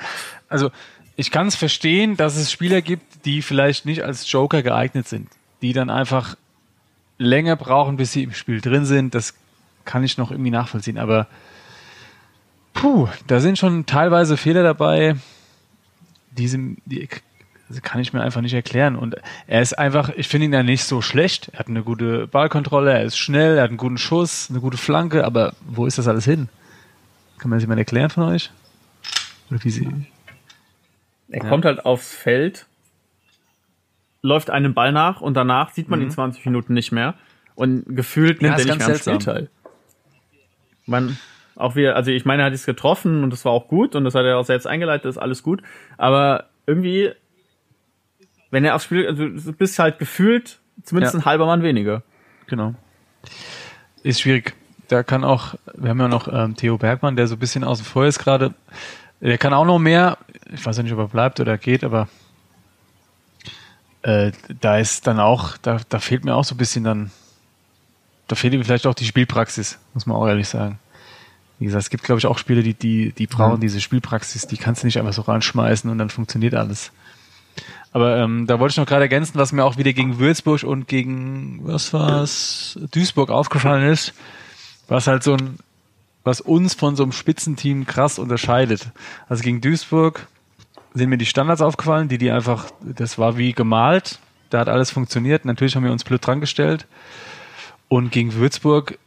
Also, 0.49 0.71
ich 1.15 1.31
kann 1.31 1.47
es 1.47 1.55
verstehen, 1.55 2.17
dass 2.17 2.35
es 2.35 2.51
Spieler 2.51 2.81
gibt, 2.81 3.25
die 3.25 3.41
vielleicht 3.41 3.85
nicht 3.85 4.03
als 4.03 4.29
Joker 4.29 4.63
geeignet 4.63 5.07
sind. 5.07 5.29
Die 5.61 5.73
dann 5.73 5.89
einfach 5.89 6.35
länger 7.17 7.55
brauchen, 7.55 7.97
bis 7.97 8.11
sie 8.11 8.23
im 8.23 8.33
Spiel 8.33 8.59
drin 8.61 8.85
sind. 8.85 9.15
Das 9.15 9.35
kann 9.85 10.03
ich 10.03 10.17
noch 10.17 10.31
irgendwie 10.31 10.51
nachvollziehen. 10.51 10.97
Aber 10.97 11.27
puh, 12.73 13.07
da 13.27 13.39
sind 13.39 13.57
schon 13.57 13.85
teilweise 13.85 14.37
Fehler 14.37 14.63
dabei, 14.63 15.15
die, 16.31 16.77
die 16.85 17.07
kann 17.81 18.01
ich 18.01 18.11
mir 18.11 18.21
einfach 18.21 18.41
nicht 18.41 18.53
erklären. 18.53 18.95
Und 18.95 19.15
er 19.47 19.61
ist 19.61 19.77
einfach, 19.77 20.09
ich 20.09 20.27
finde 20.27 20.45
ihn 20.45 20.53
ja 20.53 20.63
nicht 20.63 20.83
so 20.83 21.01
schlecht. 21.01 21.49
Er 21.53 21.59
hat 21.59 21.67
eine 21.67 21.83
gute 21.83 22.27
Ballkontrolle, 22.27 22.91
er 22.91 23.03
ist 23.03 23.17
schnell, 23.17 23.57
er 23.57 23.63
hat 23.63 23.69
einen 23.69 23.77
guten 23.77 23.97
Schuss, 23.97 24.49
eine 24.49 24.59
gute 24.59 24.77
Flanke, 24.77 25.23
aber 25.23 25.53
wo 25.65 25.85
ist 25.85 25.97
das 25.97 26.07
alles 26.07 26.25
hin? 26.25 26.49
Kann 27.37 27.49
man 27.49 27.57
das 27.57 27.63
jemand 27.63 27.79
erklären 27.79 28.09
von 28.09 28.23
euch? 28.23 28.51
Oder 29.49 29.63
wie 29.63 29.69
sie. 29.69 29.87
Er 31.29 31.43
ja. 31.43 31.49
kommt 31.49 31.65
halt 31.65 31.85
aufs 31.85 32.13
Feld, 32.13 32.65
läuft 34.21 34.49
einem 34.49 34.73
Ball 34.73 34.91
nach 34.91 35.21
und 35.21 35.35
danach 35.35 35.71
sieht 35.71 35.89
man 35.89 35.99
mhm. 35.99 36.05
ihn 36.05 36.11
20 36.11 36.45
Minuten 36.45 36.73
nicht 36.73 36.91
mehr. 36.91 37.15
Und 37.55 37.83
gefühlt 37.95 38.41
nimmt 38.41 38.57
ja, 38.57 38.65
er 38.65 38.65
nicht 38.65 38.79
mehr 38.79 38.87
am 38.87 38.95
Spiel 38.95 39.17
teil. 39.17 39.49
Man, 40.91 41.17
auch 41.55 41.75
wir, 41.75 41.95
also 41.95 42.11
ich 42.11 42.25
meine, 42.25 42.43
er 42.43 42.45
hat 42.47 42.53
es 42.53 42.65
getroffen 42.65 43.23
und 43.23 43.31
das 43.31 43.45
war 43.45 43.51
auch 43.51 43.67
gut 43.67 43.95
und 43.95 44.03
das 44.03 44.13
hat 44.13 44.25
er 44.25 44.37
auch 44.37 44.45
selbst 44.45 44.67
eingeleitet, 44.67 45.05
das 45.05 45.15
ist 45.15 45.21
alles 45.21 45.41
gut. 45.41 45.63
Aber 45.97 46.45
irgendwie, 46.67 47.11
wenn 48.51 48.63
er 48.63 48.75
aufs 48.75 48.85
Spiel, 48.85 49.07
also 49.07 49.27
du 49.27 49.53
bist 49.53 49.79
halt 49.79 49.97
gefühlt 49.97 50.59
zumindest 50.83 51.13
ja. 51.15 51.19
ein 51.19 51.25
halber 51.25 51.45
Mann 51.45 51.63
weniger. 51.63 52.03
Genau. 52.47 52.75
Ist 54.03 54.21
schwierig. 54.21 54.53
Da 54.87 55.03
kann 55.03 55.23
auch, 55.23 55.55
wir 55.73 55.89
haben 55.89 55.99
ja 55.99 56.07
noch 56.07 56.27
ähm, 56.31 56.55
Theo 56.55 56.77
Bergmann, 56.77 57.15
der 57.15 57.27
so 57.27 57.35
ein 57.35 57.39
bisschen 57.39 57.63
außen 57.63 57.85
vor 57.85 58.05
ist 58.05 58.19
gerade. 58.19 58.53
Der 59.21 59.37
kann 59.37 59.53
auch 59.53 59.65
noch 59.65 59.79
mehr. 59.79 60.17
Ich 60.51 60.65
weiß 60.65 60.77
ja 60.77 60.83
nicht, 60.83 60.91
ob 60.91 60.99
er 60.99 61.07
bleibt 61.07 61.39
oder 61.39 61.57
geht, 61.57 61.83
aber 61.83 62.09
äh, 64.01 64.31
da 64.59 64.77
ist 64.77 65.07
dann 65.07 65.19
auch, 65.19 65.57
da, 65.57 65.79
da 65.87 65.99
fehlt 65.99 66.25
mir 66.25 66.35
auch 66.35 66.43
so 66.43 66.55
ein 66.55 66.57
bisschen 66.57 66.83
dann, 66.83 67.11
da 68.27 68.35
fehlt 68.35 68.53
ihm 68.53 68.63
vielleicht 68.63 68.87
auch 68.87 68.95
die 68.95 69.05
Spielpraxis, 69.05 69.79
muss 69.93 70.05
man 70.05 70.17
auch 70.17 70.27
ehrlich 70.27 70.49
sagen. 70.49 70.79
Wie 71.61 71.65
gesagt, 71.65 71.83
es 71.83 71.89
gibt, 71.91 72.03
glaube 72.03 72.17
ich, 72.17 72.25
auch 72.25 72.39
Spiele, 72.39 72.63
die, 72.63 72.73
die, 72.73 73.11
die 73.11 73.27
brauchen 73.27 73.57
mhm. 73.57 73.61
diese 73.61 73.81
Spielpraxis, 73.81 74.47
die 74.47 74.57
kannst 74.57 74.81
du 74.81 74.87
nicht 74.87 74.97
einfach 74.97 75.13
so 75.13 75.21
reinschmeißen 75.21 75.91
und 75.91 75.99
dann 75.99 76.09
funktioniert 76.09 76.55
alles. 76.55 76.91
Aber 77.91 78.17
ähm, 78.17 78.47
da 78.47 78.59
wollte 78.59 78.71
ich 78.71 78.77
noch 78.77 78.87
gerade 78.87 79.03
ergänzen, 79.03 79.33
was 79.35 79.51
mir 79.51 79.63
auch 79.63 79.77
wieder 79.77 79.93
gegen 79.93 80.17
Würzburg 80.17 80.63
und 80.63 80.87
gegen, 80.87 81.59
was 81.61 81.93
war's, 81.93 82.79
Duisburg 82.91 83.29
aufgefallen 83.29 83.91
ist, 83.91 84.15
was 84.87 85.05
halt 85.05 85.21
so 85.21 85.33
ein, 85.33 85.59
was 86.23 86.41
uns 86.41 86.73
von 86.73 86.95
so 86.95 87.03
einem 87.03 87.11
Spitzenteam 87.11 87.85
krass 87.85 88.17
unterscheidet. 88.17 88.89
Also 89.29 89.43
gegen 89.43 89.61
Duisburg 89.61 90.25
sind 90.95 91.11
mir 91.11 91.19
die 91.19 91.27
Standards 91.27 91.61
aufgefallen, 91.61 92.07
die 92.07 92.17
die 92.17 92.31
einfach, 92.31 92.71
das 92.81 93.19
war 93.19 93.37
wie 93.37 93.53
gemalt, 93.53 94.17
da 94.49 94.61
hat 94.61 94.67
alles 94.67 94.89
funktioniert. 94.89 95.45
Natürlich 95.45 95.75
haben 95.75 95.83
wir 95.83 95.91
uns 95.91 96.05
blöd 96.05 96.25
dran 96.25 96.41
gestellt. 96.41 96.87
Und 97.87 98.11
gegen 98.11 98.33
Würzburg, 98.33 98.97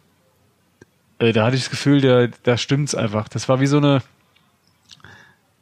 äh, 1.24 1.32
da 1.32 1.46
hatte 1.46 1.56
ich 1.56 1.62
das 1.62 1.70
Gefühl, 1.70 2.00
da, 2.00 2.26
da 2.42 2.56
stimmt's 2.56 2.94
einfach. 2.94 3.28
Das 3.28 3.48
war 3.48 3.60
wie 3.60 3.66
so 3.66 3.78
eine, 3.78 4.02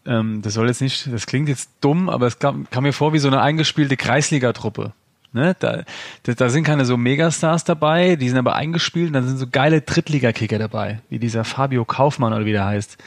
ähm, 0.06 0.42
das 0.42 0.54
soll 0.54 0.68
jetzt 0.68 0.80
nicht, 0.80 1.12
das 1.12 1.26
klingt 1.26 1.48
jetzt 1.48 1.70
dumm, 1.80 2.08
aber 2.08 2.26
es 2.26 2.38
kam, 2.38 2.68
kam 2.70 2.84
mir 2.84 2.92
vor 2.92 3.12
wie 3.12 3.18
so 3.18 3.28
eine 3.28 3.40
eingespielte 3.40 3.96
Kreisligatruppe. 3.96 4.92
Ne? 5.32 5.56
Da, 5.58 5.84
da, 6.24 6.34
da 6.34 6.48
sind 6.50 6.64
keine 6.64 6.84
so 6.84 6.96
Megastars 6.96 7.64
dabei, 7.64 8.16
die 8.16 8.28
sind 8.28 8.38
aber 8.38 8.54
eingespielt 8.54 9.08
und 9.08 9.14
dann 9.14 9.26
sind 9.26 9.38
so 9.38 9.46
geile 9.50 9.80
Drittligakicker 9.80 10.58
dabei, 10.58 11.00
wie 11.08 11.18
dieser 11.18 11.44
Fabio 11.44 11.84
Kaufmann 11.84 12.32
oder 12.32 12.44
wie 12.44 12.52
der 12.52 12.66
heißt. 12.66 12.98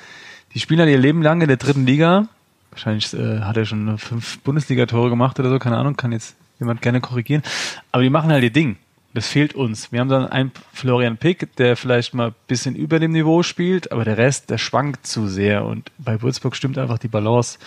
Die 0.53 0.59
spielen 0.59 0.79
halt 0.79 0.89
ihr 0.89 0.97
Leben 0.97 1.21
lang 1.21 1.41
in 1.41 1.47
der 1.47 1.57
dritten 1.57 1.85
Liga 1.85 2.27
Wahrscheinlich 2.75 3.13
äh, 3.13 3.39
hat 3.39 3.55
er 3.55 3.63
schon 3.63 3.97
fünf 3.97 4.39
Bundesliga-Tore 4.39 5.09
gemacht 5.09 5.39
oder 5.39 5.49
so, 5.49 5.59
keine 5.59 5.77
Ahnung, 5.77 5.95
kann 5.95 6.11
jetzt 6.11 6.35
jemand 6.59 6.81
gerne 6.81 6.99
korrigieren. 6.99 7.41
Aber 7.93 8.03
die 8.03 8.09
machen 8.09 8.29
halt 8.31 8.43
ihr 8.43 8.51
Ding. 8.51 8.75
Das 9.15 9.29
fehlt 9.29 9.55
uns. 9.55 9.93
Wir 9.93 10.01
haben 10.01 10.09
dann 10.09 10.27
einen 10.27 10.51
Florian 10.73 11.15
Pick, 11.15 11.55
der 11.55 11.77
vielleicht 11.77 12.13
mal 12.13 12.27
ein 12.27 12.35
bisschen 12.47 12.75
über 12.75 12.99
dem 12.99 13.13
Niveau 13.13 13.43
spielt, 13.43 13.93
aber 13.93 14.03
der 14.03 14.17
Rest, 14.17 14.49
der 14.49 14.57
schwankt 14.57 15.07
zu 15.07 15.29
sehr. 15.29 15.63
Und 15.63 15.89
bei 15.97 16.21
Würzburg 16.21 16.53
stimmt 16.53 16.77
einfach 16.77 16.97
die 16.97 17.07
Balance. 17.07 17.57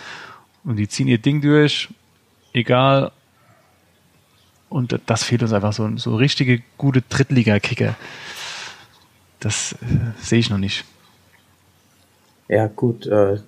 Und 0.62 0.76
die 0.76 0.88
ziehen 0.88 1.08
ihr 1.08 1.16
Ding 1.16 1.40
durch, 1.40 1.88
egal. 2.52 3.12
Und 4.68 5.00
das 5.06 5.24
fehlt 5.24 5.42
uns 5.42 5.54
einfach 5.54 5.72
so, 5.72 5.88
so 5.96 6.16
richtige 6.16 6.62
gute 6.76 7.00
Drittliga-Kicker. 7.00 7.96
Das 9.40 9.72
äh, 9.72 9.76
sehe 10.20 10.40
ich 10.40 10.50
noch 10.50 10.58
nicht. 10.58 10.84
Ja, 12.48 12.66
gut. 12.66 13.06
Äh, 13.06 13.38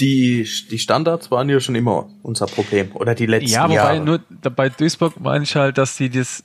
die, 0.00 0.48
die 0.70 0.78
Standards 0.80 1.30
waren 1.30 1.48
ja 1.48 1.60
schon 1.60 1.76
immer 1.76 2.08
unser 2.24 2.46
Problem. 2.46 2.90
Oder 2.94 3.14
die 3.14 3.26
letzten 3.26 3.50
ja, 3.50 3.64
wobei 3.64 3.74
Jahre. 3.74 4.00
nur 4.00 4.20
bei 4.56 4.68
Duisburg 4.68 5.20
meine 5.20 5.44
ich 5.44 5.54
halt, 5.54 5.78
dass 5.78 5.96
die 5.96 6.10
das, 6.10 6.42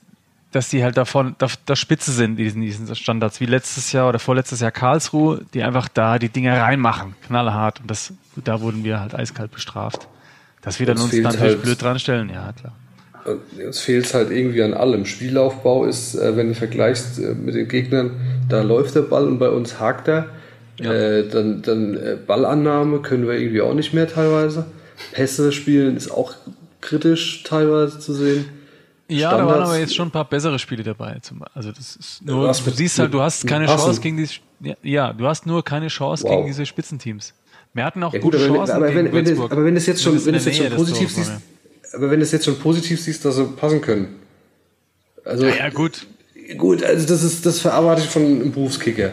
dass 0.50 0.70
die 0.70 0.82
halt 0.82 0.96
davon, 0.96 1.34
da, 1.38 1.48
da 1.66 1.76
Spitze 1.76 2.10
sind, 2.12 2.36
diesen, 2.36 2.62
diesen 2.62 2.94
Standards, 2.94 3.40
wie 3.40 3.46
letztes 3.46 3.92
Jahr 3.92 4.08
oder 4.08 4.18
vorletztes 4.18 4.60
Jahr 4.60 4.70
Karlsruhe, 4.70 5.42
die 5.52 5.62
einfach 5.62 5.88
da 5.88 6.18
die 6.18 6.30
Dinger 6.30 6.58
reinmachen, 6.60 7.14
knallhart. 7.26 7.80
Und 7.80 7.90
das, 7.90 8.12
da 8.36 8.60
wurden 8.60 8.82
wir 8.82 9.00
halt 9.00 9.14
eiskalt 9.14 9.50
bestraft. 9.52 10.08
Dass 10.62 10.80
wir 10.80 10.86
dann 10.86 10.98
uns 10.98 11.12
natürlich 11.12 11.40
halt, 11.40 11.62
blöd 11.62 11.82
dran 11.82 11.98
stellen, 11.98 12.30
ja, 12.30 12.52
klar. 12.52 12.72
Es 13.58 13.80
fehlt 13.80 14.12
halt 14.14 14.30
irgendwie 14.30 14.62
an 14.62 14.72
allem. 14.72 15.04
Spielaufbau 15.04 15.84
ist, 15.84 16.14
äh, 16.14 16.36
wenn 16.36 16.48
du 16.48 16.54
vergleichst 16.54 17.18
äh, 17.18 17.34
mit 17.34 17.54
den 17.54 17.68
Gegnern, 17.68 18.12
da 18.48 18.62
läuft 18.62 18.94
der 18.94 19.02
Ball 19.02 19.26
und 19.26 19.38
bei 19.38 19.50
uns 19.50 19.78
hakt 19.78 20.08
er. 20.08 20.30
Ja. 20.80 20.92
Äh, 20.92 21.28
dann 21.28 21.60
dann 21.62 21.94
äh, 21.94 22.16
Ballannahme 22.26 23.00
können 23.00 23.26
wir 23.26 23.34
irgendwie 23.34 23.60
auch 23.60 23.74
nicht 23.74 23.92
mehr 23.92 24.08
teilweise. 24.08 24.66
Pässe 25.12 25.52
spielen 25.52 25.96
ist 25.96 26.10
auch 26.10 26.34
kritisch 26.80 27.42
teilweise 27.42 27.98
zu 27.98 28.14
sehen. 28.14 28.46
Ja, 29.10 29.30
Standards, 29.30 29.48
da 29.48 29.54
waren 29.54 29.62
aber 29.62 29.78
jetzt 29.78 29.96
schon 29.96 30.08
ein 30.08 30.10
paar 30.10 30.28
bessere 30.28 30.58
Spiele 30.58 30.82
dabei. 30.82 31.18
Also 31.54 31.72
das 31.72 31.96
ist 31.96 32.24
nur, 32.24 32.46
du 32.46 32.70
siehst 32.70 32.98
halt, 32.98 33.14
du 33.14 33.22
hast 33.22 33.46
keine 33.46 33.66
Chance 33.66 34.00
gegen 34.00 34.18
die, 34.18 34.74
ja, 34.82 35.12
du 35.14 35.26
hast 35.26 35.46
nur 35.46 35.64
keine 35.64 35.88
Chance 35.88 36.24
wow. 36.24 36.30
gegen 36.32 36.46
diese 36.46 36.66
Spitzenteams. 36.66 37.32
Wir 37.72 37.84
hatten 37.84 38.02
auch 38.02 38.12
ja, 38.12 38.20
gut, 38.20 38.32
gute 38.32 38.46
Chancen 38.46 38.74
aber, 38.74 38.94
wenn, 38.94 39.12
wenn 39.12 39.24
das, 39.24 39.38
aber 39.38 39.64
wenn 39.64 39.76
es 39.76 39.86
jetzt 39.86 40.02
schon, 40.02 40.24
wenn 40.26 40.34
es 40.34 40.44
jetzt 40.44 40.58
schon 40.58 40.70
positiv 40.70 41.10
siehst, 41.10 41.32
aber 41.94 42.10
wenn 42.10 42.20
es 42.20 42.32
jetzt 42.32 42.44
schon 42.44 42.58
positiv 42.58 43.00
siehst, 43.00 43.24
dass 43.24 43.36
sie 43.36 43.44
passen 43.44 43.80
können. 43.80 44.16
Also, 45.24 45.46
ja, 45.46 45.56
ja, 45.56 45.68
gut. 45.70 46.06
Gut, 46.56 46.82
also 46.82 47.06
das 47.06 47.22
ist, 47.22 47.44
das 47.44 47.60
verarbeite 47.60 48.02
ich 48.02 48.08
von 48.08 48.24
einem 48.24 48.52
Berufskicker. 48.52 49.12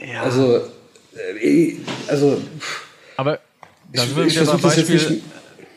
Ja. 0.00 0.22
Also, 0.22 0.60
äh, 1.42 1.76
also. 2.08 2.40
Aber 3.16 3.40
da 3.92 4.02
sind 4.02 4.16
wir 4.16 4.26
wieder 4.26 4.44
beim 4.44 4.60
Beispiel. 4.60 5.22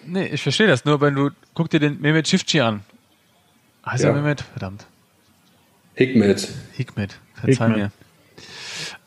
Nee, 0.06 0.28
ich 0.28 0.42
verstehe 0.42 0.68
das. 0.68 0.84
Nur 0.84 1.00
wenn 1.00 1.16
du, 1.16 1.30
guck 1.54 1.70
dir 1.70 1.80
den 1.80 2.02
Mehmet 2.02 2.28
Schiffci 2.28 2.60
an. 2.60 2.82
Heißt 3.86 4.04
ja. 4.04 4.10
er 4.10 4.16
Mehmet? 4.16 4.42
Verdammt. 4.42 4.86
Hikmet. 5.96 6.50
Hikmet, 6.74 7.20
verzeih 7.36 7.68
Hikmet. 7.68 7.78
mir. 7.78 7.92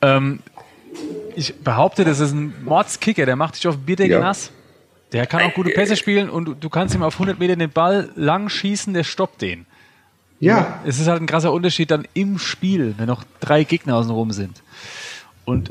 Ähm, 0.02 0.40
ich 1.36 1.54
behaupte, 1.56 2.04
das 2.04 2.20
ist 2.20 2.32
ein 2.32 2.54
Mordskicker, 2.64 3.26
der 3.26 3.36
macht 3.36 3.56
dich 3.56 3.66
auf 3.66 3.78
Bierdecke 3.78 4.14
ja. 4.14 4.20
nass. 4.20 4.50
Der 5.12 5.26
kann 5.26 5.42
auch 5.42 5.54
gute 5.54 5.70
Pässe 5.70 5.96
spielen 5.96 6.28
und 6.28 6.44
du, 6.44 6.54
du, 6.54 6.68
kannst 6.68 6.94
ihm 6.94 7.02
auf 7.02 7.14
100 7.14 7.38
Meter 7.38 7.54
den 7.54 7.70
Ball 7.70 8.10
lang 8.16 8.48
schießen, 8.48 8.94
der 8.94 9.04
stoppt 9.04 9.42
den. 9.42 9.64
Ja. 10.40 10.80
Es 10.84 10.98
ist 10.98 11.06
halt 11.06 11.22
ein 11.22 11.26
krasser 11.26 11.52
Unterschied 11.52 11.90
dann 11.90 12.06
im 12.14 12.38
Spiel, 12.38 12.94
wenn 12.98 13.06
noch 13.06 13.24
drei 13.40 13.62
Gegner 13.62 13.96
außenrum 13.96 14.32
sind. 14.32 14.62
Und 15.44 15.70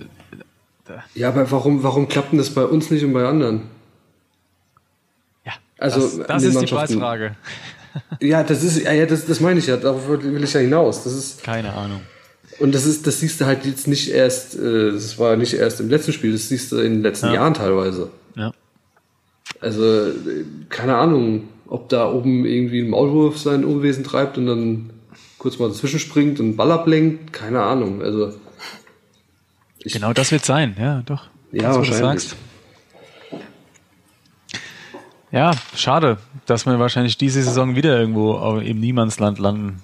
ja, 1.14 1.30
aber 1.30 1.50
warum, 1.52 1.84
warum 1.84 2.08
klappt 2.08 2.32
denn 2.32 2.38
das 2.38 2.54
bei 2.54 2.64
uns 2.64 2.90
nicht 2.92 3.04
und 3.04 3.14
bei 3.14 3.26
anderen? 3.26 3.64
Ja, 5.46 5.54
also, 5.78 6.18
das, 6.18 6.28
das 6.28 6.44
ist 6.44 6.62
die 6.62 6.66
Preisfrage. 6.66 7.36
Ja, 8.22 8.44
das 8.44 8.64
ist, 8.64 8.82
ja, 8.82 9.06
das, 9.06 9.26
das 9.26 9.40
meine 9.40 9.60
ich 9.60 9.68
ja, 9.68 9.78
darauf 9.78 10.08
will 10.08 10.44
ich 10.44 10.54
ja 10.54 10.60
hinaus. 10.60 11.04
Das 11.04 11.14
ist, 11.14 11.44
Keine 11.44 11.74
Ahnung. 11.74 12.02
Und 12.60 12.74
das 12.74 12.86
ist, 12.86 13.08
das 13.08 13.20
siehst 13.20 13.42
du 13.42 13.46
halt 13.46 13.66
jetzt 13.66 13.88
nicht 13.88 14.10
erst, 14.10 14.56
äh, 14.56 14.92
das 14.92 15.18
war 15.18 15.36
nicht 15.36 15.54
erst 15.54 15.80
im 15.80 15.90
letzten 15.90 16.14
Spiel, 16.14 16.32
das 16.32 16.50
siehst 16.50 16.72
du 16.72 16.78
in 16.78 16.94
den 16.94 17.02
letzten 17.02 17.28
ja. 17.28 17.36
Jahren 17.36 17.54
teilweise. 17.54 18.10
Ja. 18.36 18.52
Also, 19.60 20.12
keine 20.70 20.96
Ahnung, 20.96 21.50
ob 21.68 21.90
da 21.90 22.12
oben 22.12 22.46
irgendwie 22.46 22.82
ein 22.82 22.90
Maulwurf 22.90 23.38
sein 23.38 23.66
Unwesen 23.66 24.04
treibt 24.04 24.38
und 24.38 24.46
dann 24.46 24.90
kurz 25.38 25.60
mal 25.60 25.70
dazwischen 25.70 26.00
springt 26.00 26.40
und 26.40 26.56
Ball 26.56 26.72
ablenkt, 26.72 27.34
keine 27.34 27.62
Ahnung. 27.62 28.02
Also, 28.02 28.34
genau 29.84 30.14
das 30.14 30.32
wird 30.32 30.46
sein, 30.46 30.76
ja, 30.80 31.02
doch. 31.06 31.28
Ja, 31.52 31.78
was 31.78 31.88
du 31.88 31.94
sagst. 31.94 32.36
Ja, 35.34 35.52
schade, 35.76 36.20
dass 36.46 36.68
wir 36.68 36.78
wahrscheinlich 36.78 37.18
diese 37.18 37.42
Saison 37.42 37.76
wieder 37.76 38.00
irgendwo 38.00 38.60
im 38.60 38.80
Niemandsland 38.80 39.40
landen. 39.40 39.82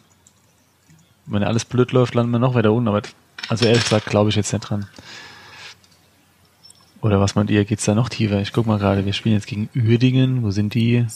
Wenn 1.26 1.44
alles 1.44 1.66
blöd 1.66 1.92
läuft, 1.92 2.14
landen 2.14 2.32
wir 2.32 2.38
noch 2.38 2.54
weiter 2.54 2.72
unten. 2.72 2.88
Aber 2.88 3.02
also 3.50 3.66
ehrlich 3.66 3.84
gesagt, 3.84 4.06
glaube 4.06 4.30
ich 4.30 4.36
jetzt 4.36 4.54
nicht 4.54 4.70
dran. 4.70 4.86
Oder 7.02 7.20
was 7.20 7.34
meint 7.34 7.50
ihr, 7.50 7.66
geht's 7.66 7.86
da 7.86 7.96
noch 7.96 8.10
tiefer? 8.10 8.40
Ich 8.42 8.54
guck 8.54 8.68
mal 8.68 8.78
gerade, 8.78 9.06
wir 9.06 9.14
spielen 9.14 9.34
jetzt 9.34 9.48
gegen 9.48 9.70
Uerdingen. 9.76 10.44
Wo 10.44 10.52
sind 10.52 10.76
die? 10.76 11.08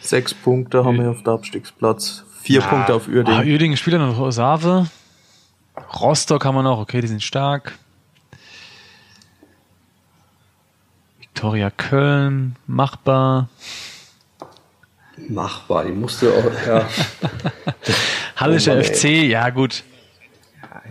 Sechs 0.00 0.34
Punkte 0.34 0.84
haben 0.84 0.98
wir 0.98 1.10
auf 1.10 1.22
der 1.22 1.34
Abstiegsplatz. 1.34 2.24
Vier 2.42 2.64
ah, 2.64 2.66
Punkte 2.66 2.94
auf 2.94 3.06
Uerdingen. 3.06 3.40
Ah, 3.40 3.44
Uerdingen 3.44 3.76
spielt 3.76 3.94
dann 3.94 4.10
noch 4.10 4.30
Save. 4.32 4.88
Rostock 6.00 6.44
haben 6.44 6.56
wir 6.56 6.64
noch, 6.64 6.80
okay, 6.80 7.00
die 7.00 7.06
sind 7.06 7.22
stark. 7.22 7.78
Viktoria 11.34 11.70
Köln, 11.70 12.54
machbar. 12.68 13.48
Machbar, 15.28 15.84
die 15.84 15.90
musste 15.90 16.32
auch, 16.32 16.66
ja. 16.66 16.88
Hallischer 18.36 18.78
oh 18.78 18.82
FC, 18.82 19.04
ja 19.26 19.50
gut. 19.50 19.82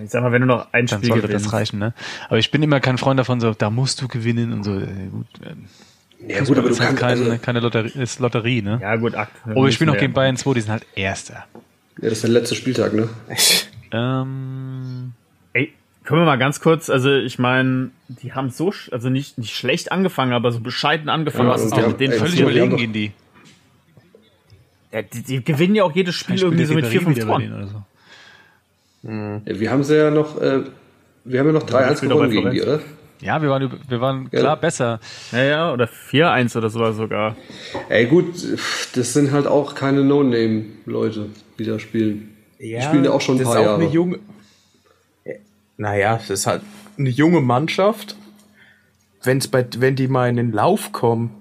Ich 0.03 0.09
sag 0.09 0.21
mal, 0.21 0.33
wenn 0.33 0.41
du 0.41 0.47
noch 0.47 0.67
ein 0.73 0.85
Dann 0.85 0.99
Spiel 0.99 1.11
sollte 1.11 1.27
gewinnst. 1.27 1.45
das 1.45 1.53
reichen, 1.53 1.79
ne? 1.79 1.93
Aber 2.27 2.39
ich 2.39 2.51
bin 2.51 2.61
immer 2.61 2.81
kein 2.81 2.97
Freund 2.97 3.17
davon, 3.17 3.39
so, 3.39 3.53
da 3.53 3.69
musst 3.69 4.01
du 4.01 4.09
gewinnen 4.09 4.51
und 4.51 4.65
so. 4.65 4.77
Äh, 4.77 5.07
gut, 5.11 5.27
äh, 5.45 6.33
ja, 6.33 6.43
gut, 6.43 6.57
aber 6.57 6.69
du 6.69 6.75
kannst 6.75 6.99
kein, 6.99 7.19
also, 7.19 7.37
keine 7.37 7.61
Lotterie, 7.61 8.01
ist 8.01 8.19
Lotterie, 8.19 8.61
ne? 8.61 8.79
Ja, 8.81 8.97
gut, 8.97 9.15
Akt. 9.15 9.31
Oh, 9.55 9.63
wir 9.63 9.71
spielen 9.71 9.91
noch 9.91 9.97
gegen 9.97 10.11
Bayern 10.11 10.35
2, 10.35 10.53
die 10.55 10.61
sind 10.61 10.71
halt 10.71 10.85
Erster. 10.93 11.45
Ja, 12.01 12.09
das 12.09 12.13
ist 12.13 12.23
der 12.23 12.31
letzte 12.31 12.55
Spieltag, 12.55 12.91
ne? 12.91 13.07
ähm, 13.93 15.13
Ey, 15.13 15.22
können 16.03 16.21
wir 16.21 16.25
mal 16.25 16.37
ganz 16.37 16.59
kurz, 16.59 16.89
also 16.89 17.13
ich 17.13 17.39
meine, 17.39 17.91
die 18.07 18.33
haben 18.33 18.49
so, 18.49 18.73
also 18.91 19.09
nicht, 19.09 19.37
nicht 19.37 19.55
schlecht 19.55 19.91
angefangen, 19.91 20.33
aber 20.33 20.51
so 20.51 20.59
bescheiden 20.59 21.09
angefangen. 21.09 21.47
Ja, 21.47 21.53
was 21.53 21.63
ist 21.63 21.75
denn 21.75 21.87
mit 21.87 21.99
denen 21.99 22.13
völlig 22.13 22.39
überlegen 22.39 22.75
gehen 22.75 22.93
die? 22.93 23.11
Ja, 24.91 25.01
die, 25.01 25.23
die, 25.23 25.43
gewinnen 25.43 25.75
ja 25.75 25.83
auch 25.83 25.95
jedes 25.95 26.15
Spiel 26.15 26.39
irgendwie 26.39 26.65
so 26.65 26.73
mit 26.75 26.85
vier, 26.85 27.01
fünf 27.01 27.19
Toren. 27.19 27.67
So. 27.67 29.09
Mhm. 29.09 29.41
Ja, 29.45 29.59
wir 29.59 29.71
haben 29.71 29.83
sie 29.83 29.97
ja 29.97 30.11
noch, 30.11 30.39
äh, 30.39 30.61
wir 31.23 31.39
haben 31.39 31.47
ja 31.47 31.53
noch 31.53 31.67
3-1 31.67 32.01
gewonnen 32.01 32.29
gegen 32.29 32.51
die, 32.51 32.61
oder? 32.61 32.79
Ja, 33.21 33.41
wir 33.41 33.49
waren, 33.49 33.71
wir 33.87 34.01
waren 34.01 34.29
klar 34.29 34.43
ja. 34.43 34.55
besser. 34.55 34.99
Ja, 35.31 35.43
ja, 35.43 35.73
oder 35.73 35.85
4-1 35.85 36.57
oder 36.57 36.69
sowas 36.69 36.97
sogar. 36.97 37.37
Ey, 37.87 38.05
gut, 38.05 38.35
das 38.95 39.13
sind 39.13 39.31
halt 39.31 39.47
auch 39.47 39.75
keine 39.75 40.03
No-Name-Leute, 40.03 41.27
die 41.57 41.63
da 41.63 41.79
spielen. 41.79 42.33
Ja, 42.59 42.79
die 42.79 42.85
spielen 42.85 43.05
ja 43.05 43.11
auch 43.11 43.21
schon 43.21 43.37
ein 43.37 43.43
paar 43.43 43.61
Jahre. 43.61 43.81
Eine 43.81 43.89
junge, 43.89 44.19
naja, 45.77 46.17
das 46.17 46.29
ist 46.29 46.47
halt 46.47 46.61
eine 46.97 47.09
junge 47.09 47.41
Mannschaft. 47.41 48.15
Wenn's 49.23 49.47
bei, 49.47 49.65
wenn 49.77 49.95
die 49.95 50.07
mal 50.07 50.29
in 50.29 50.35
den 50.35 50.51
Lauf 50.51 50.91
kommen, 50.91 51.31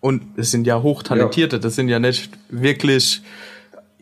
und 0.00 0.22
es 0.36 0.50
sind 0.50 0.66
ja 0.66 0.82
hochtalentierte, 0.82 1.56
ja. 1.56 1.60
das 1.60 1.74
sind 1.74 1.88
ja 1.88 1.98
nicht 1.98 2.30
wirklich, 2.48 3.22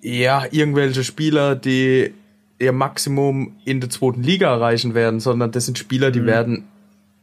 ja, 0.03 0.44
irgendwelche 0.51 1.05
Spieler, 1.05 1.57
die 1.57 2.12
ihr 2.59 2.72
Maximum 2.72 3.57
in 3.64 3.81
der 3.81 3.90
zweiten 3.90 4.22
Liga 4.22 4.53
erreichen 4.53 4.94
werden, 4.94 5.20
sondern 5.20 5.53
das 5.53 5.66
sind 5.66 5.79
Spieler, 5.79 6.11
die 6.11 6.20
mhm. 6.20 6.27
werden, 6.27 6.64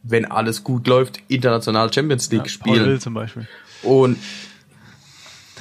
wenn 0.02 0.24
alles 0.24 0.64
gut 0.64 0.86
läuft, 0.86 1.20
international 1.28 1.92
Champions 1.92 2.30
League 2.30 2.42
ja, 2.42 2.48
spielen. 2.48 2.84
Paul 2.84 3.00
zum 3.00 3.14
Beispiel. 3.14 3.46
Und 3.82 4.18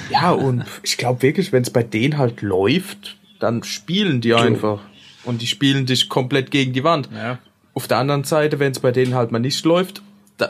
ja, 0.09 0.31
und 0.31 0.65
ich 0.81 0.97
glaube 0.97 1.21
wirklich, 1.21 1.51
wenn 1.51 1.63
es 1.63 1.69
bei 1.69 1.83
denen 1.83 2.17
halt 2.17 2.41
läuft, 2.41 3.17
dann 3.39 3.63
spielen 3.63 4.21
die 4.21 4.33
einfach. 4.33 4.81
Und 5.23 5.41
die 5.41 5.47
spielen 5.47 5.85
dich 5.85 6.09
komplett 6.09 6.51
gegen 6.51 6.73
die 6.73 6.83
Wand. 6.83 7.09
Ja. 7.13 7.39
Auf 7.73 7.87
der 7.87 7.97
anderen 7.97 8.23
Seite, 8.23 8.59
wenn 8.59 8.71
es 8.71 8.79
bei 8.79 8.91
denen 8.91 9.15
halt 9.15 9.31
mal 9.31 9.39
nicht 9.39 9.65
läuft 9.65 10.01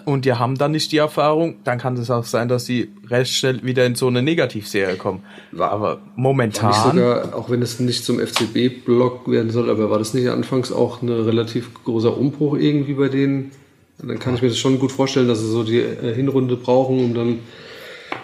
und 0.06 0.26
die 0.26 0.34
haben 0.34 0.58
dann 0.58 0.72
nicht 0.72 0.92
die 0.92 0.98
Erfahrung, 0.98 1.56
dann 1.64 1.78
kann 1.78 1.96
es 1.98 2.10
auch 2.10 2.26
sein, 2.26 2.48
dass 2.48 2.66
sie 2.66 2.90
recht 3.10 3.34
schnell 3.34 3.64
wieder 3.64 3.86
in 3.86 3.96
so 3.96 4.08
eine 4.08 4.22
Negativserie 4.22 4.96
kommen. 4.96 5.24
War 5.52 5.72
aber 5.72 6.02
momentan. 6.16 6.72
War 6.72 6.92
sogar, 6.92 7.36
auch 7.36 7.50
wenn 7.50 7.62
es 7.62 7.80
nicht 7.80 8.04
zum 8.04 8.20
FCB-Block 8.20 9.30
werden 9.30 9.52
soll, 9.52 9.70
aber 9.70 9.90
war 9.90 10.00
das 10.00 10.14
nicht 10.14 10.30
anfangs 10.30 10.72
auch 10.72 11.02
ein 11.02 11.10
relativ 11.10 11.74
großer 11.84 12.18
Umbruch 12.18 12.58
irgendwie 12.58 12.94
bei 12.94 13.10
denen? 13.10 13.52
Dann 14.00 14.20
kann 14.20 14.36
ich 14.36 14.42
mir 14.42 14.50
das 14.50 14.58
schon 14.58 14.80
gut 14.80 14.92
vorstellen, 14.92 15.28
dass 15.28 15.40
sie 15.40 15.50
so 15.50 15.64
die 15.64 15.80
äh, 15.80 16.14
Hinrunde 16.14 16.58
brauchen, 16.58 17.00
um 17.00 17.14
dann 17.14 17.40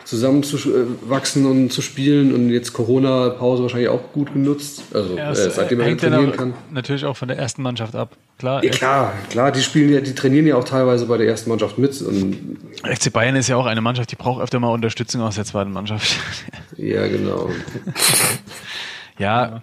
zusammenzuwachsen 0.10 1.45
und 1.45 1.72
zu 1.72 1.84
spielen 1.84 2.34
und 2.34 2.50
jetzt 2.50 2.74
Corona-Pause 2.74 3.62
wahrscheinlich 3.62 3.89
auch 3.89 4.12
gut 4.12 4.34
genutzt. 4.34 4.82
Also 4.91 5.15
ja, 5.15 5.30
äh, 5.30 5.36
seitdem 5.36 5.80
er 5.82 5.95
trainieren 5.95 6.32
kann. 6.32 6.54
Natürlich 6.72 7.06
auch 7.06 7.15
von 7.15 7.28
der 7.28 7.38
ersten 7.38 7.62
Mannschaft 7.62 7.95
ab. 7.95 8.17
Klar, 8.39 8.63
ja, 8.63 8.72
klar, 8.72 9.13
klar, 9.30 9.52
die 9.52 9.62
spielen 9.62 9.93
ja, 9.93 10.02
die 10.02 10.15
trainieren 10.15 10.48
ja 10.48 10.56
auch 10.56 10.63
teilweise 10.63 11.06
bei 11.06 11.17
der 11.17 11.28
ersten 11.28 11.50
Mannschaft 11.50 11.78
mit. 11.78 12.02
Und 12.02 12.38
FC 12.84 13.13
Bayern 13.13 13.36
ist 13.36 13.50
ja 13.50 13.56
auch 13.56 13.67
eine 13.67 13.82
Mannschaft, 13.82 14.12
die 14.12 14.15
braucht 14.15 14.41
öfter 14.41 14.60
mal 14.60 14.69
Unterstützung 14.69 15.22
aus 15.22 15.36
der 15.36 15.45
zweiten 15.45 15.72
Mannschaft. 15.72 16.15
Ja, 16.78 17.06
genau. 17.10 17.50
ja. 19.17 19.62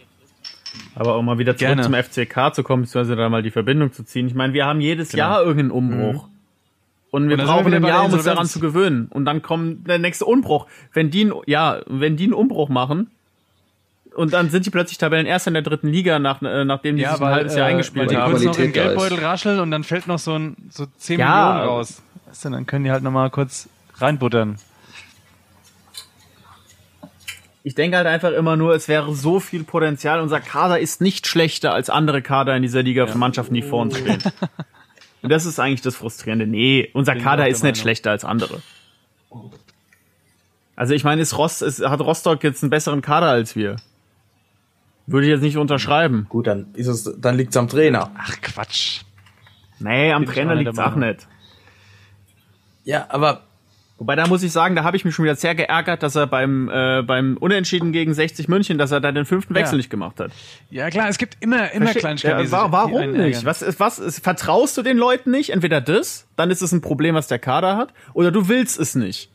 Aber 0.95 1.15
auch 1.15 1.23
mal 1.23 1.39
wieder 1.39 1.57
zurück 1.57 1.77
Gerne. 1.77 1.83
zum 1.83 1.95
FCK 1.95 2.55
zu 2.55 2.63
kommen, 2.63 2.83
beziehungsweise 2.83 3.17
da 3.17 3.31
mal 3.31 3.43
die 3.43 3.51
Verbindung 3.51 3.91
zu 3.95 4.05
ziehen. 4.05 4.27
Ich 4.27 4.35
meine, 4.35 4.53
wir 4.53 4.67
haben 4.67 4.83
jedes 4.83 5.13
genau. 5.13 5.23
Jahr 5.23 5.39
irgendeinen 5.41 5.71
Umbruch. 5.71 6.27
Mhm. 6.27 6.36
Und 7.11 7.29
wir 7.29 7.39
und 7.39 7.45
brauchen 7.45 7.73
ein 7.73 7.85
Jahr, 7.85 8.05
um 8.05 8.13
uns 8.13 8.25
daran 8.25 8.47
zu 8.47 8.61
gewöhnen. 8.61 9.07
Und 9.11 9.25
dann 9.25 9.43
kommt 9.43 9.89
der 9.89 9.99
nächste 9.99 10.25
Umbruch. 10.25 10.67
Wenn 10.93 11.11
die, 11.11 11.33
ja, 11.47 11.81
wenn 11.87 12.17
die 12.17 12.25
einen 12.25 12.35
Umbruch 12.35 12.69
machen, 12.69 13.11
und 14.17 14.33
dann 14.33 14.49
sind 14.51 14.65
die 14.65 14.71
plötzlich 14.71 14.99
Tabellenerster 14.99 15.49
in 15.49 15.55
der 15.55 15.63
dritten 15.63 15.89
Liga, 15.89 16.19
nach, 16.19 16.41
äh, 16.43 16.65
nachdem 16.65 16.97
die 16.97 17.03
ja, 17.03 17.13
sich 17.13 17.21
ein 17.21 17.35
halbes 17.35 17.55
Jahr 17.55 17.69
äh, 17.69 17.73
eingespielt 17.73 18.11
weil 18.11 18.17
haben. 18.17 18.39
Die 18.39 18.45
kurz 18.45 18.57
noch 18.57 18.65
im 18.65 18.73
Geldbeutel 18.73 19.19
rascheln 19.19 19.61
und 19.61 19.71
dann 19.71 19.85
fällt 19.85 20.07
noch 20.07 20.19
so 20.19 20.35
ein 20.35 20.57
so 20.71 20.87
10 20.87 21.21
ja, 21.21 21.27
Millionen 21.27 21.69
raus. 21.69 22.03
Weißt 22.27 22.47
du, 22.47 22.51
dann 22.51 22.67
können 22.67 22.85
die 22.85 22.91
halt 22.91 23.03
nochmal 23.03 23.31
kurz 23.31 23.69
reinbuttern. 23.99 24.57
Ich 27.63 27.75
denke 27.75 27.97
halt 27.97 28.07
einfach 28.07 28.31
immer 28.31 28.57
nur, 28.57 28.75
es 28.75 28.89
wäre 28.89 29.15
so 29.15 29.41
viel 29.41 29.65
Potenzial. 29.65 30.21
Unser 30.21 30.41
Kader 30.41 30.79
ist 30.79 31.01
nicht 31.01 31.27
schlechter 31.27 31.75
als 31.75 31.91
andere 31.91 32.23
Kader 32.23 32.57
in 32.57 32.63
dieser 32.63 32.83
Liga 32.83 33.05
ja. 33.05 33.11
von 33.11 33.21
Mannschaften, 33.21 33.55
die 33.55 33.63
vor 33.63 33.83
uns 33.83 33.99
stehen. 33.99 34.23
Und 35.23 35.31
das 35.31 35.47
ist 35.47 35.59
eigentlich 35.59 35.83
das 35.83 35.97
Frustrierende. 35.97 36.47
Nee, 36.47 36.91
unser 36.93 37.15
Bin 37.15 37.23
Kader 37.23 37.49
ist 37.49 37.63
nicht 37.63 37.79
schlechter 37.79 38.11
als 38.11 38.25
andere. 38.25 38.63
Also 40.77 40.95
ich 40.95 41.05
meine, 41.05 41.23
ist 41.23 41.37
Rost, 41.39 41.63
ist, 41.63 41.81
hat 41.81 42.01
Rostock 42.01 42.45
jetzt 42.45 42.63
einen 42.63 42.71
besseren 42.71 43.01
Kader 43.01 43.29
als 43.29 43.57
wir? 43.57 43.77
Würde 45.07 45.27
ich 45.27 45.33
jetzt 45.33 45.43
nicht 45.43 45.57
unterschreiben. 45.57 46.27
Gut, 46.29 46.47
dann 46.47 46.75
ist 46.75 46.89
es, 46.89 47.11
dann 47.19 47.37
liegt's 47.37 47.57
am 47.57 47.69
Trainer. 47.69 48.11
Ach 48.19 48.41
Quatsch. 48.43 49.03
Nee, 49.79 50.13
am 50.13 50.25
Bin 50.25 50.35
Trainer 50.35 50.55
liegt's 50.55 50.79
auch 50.79 50.97
nicht. 50.97 51.27
Ja, 52.85 53.07
aber 53.09 53.46
Wobei 53.99 54.15
da 54.15 54.27
muss 54.27 54.43
ich 54.43 54.53
sagen, 54.53 54.77
da 54.77 54.85
habe 54.85 54.97
ich 54.97 55.07
mich 55.07 55.15
schon 55.15 55.25
wieder 55.25 55.37
sehr 55.37 55.55
geärgert, 55.55 56.03
dass 56.03 56.15
er 56.17 56.27
beim 56.27 56.69
äh, 56.69 57.03
beim 57.03 57.39
Unentschieden 57.39 57.93
gegen 57.93 58.13
60 58.13 58.47
München, 58.47 58.77
dass 58.77 58.91
er 58.91 59.01
da 59.01 59.11
den 59.11 59.25
fünften 59.25 59.55
Wechsel 59.55 59.75
ja. 59.75 59.77
nicht 59.79 59.91
gemacht 59.91 60.21
hat. 60.21 60.33
Ja 60.71 60.91
klar, 60.91 61.09
es 61.09 61.17
gibt 61.17 61.39
immer 61.41 61.73
immer 61.73 61.95
Kleinigkeiten. 61.95 62.45
Ja, 62.45 62.51
war, 62.51 62.73
warum 62.73 63.13
nicht? 63.13 63.47
Was 63.47 63.63
ist 63.63 63.81
was 63.81 63.99
ist, 63.99 64.23
vertraust 64.23 64.77
du 64.77 64.83
den 64.83 64.99
Leuten 64.99 65.31
nicht? 65.31 65.51
Entweder 65.51 65.81
das, 65.81 66.27
dann 66.37 66.51
ist 66.51 66.61
es 66.61 66.73
ein 66.73 66.83
Problem, 66.83 67.15
was 67.15 67.27
der 67.27 67.39
Kader 67.39 67.79
hat, 67.79 67.95
oder 68.13 68.31
du 68.31 68.49
willst 68.49 68.79
es 68.79 68.95
nicht. 68.95 69.31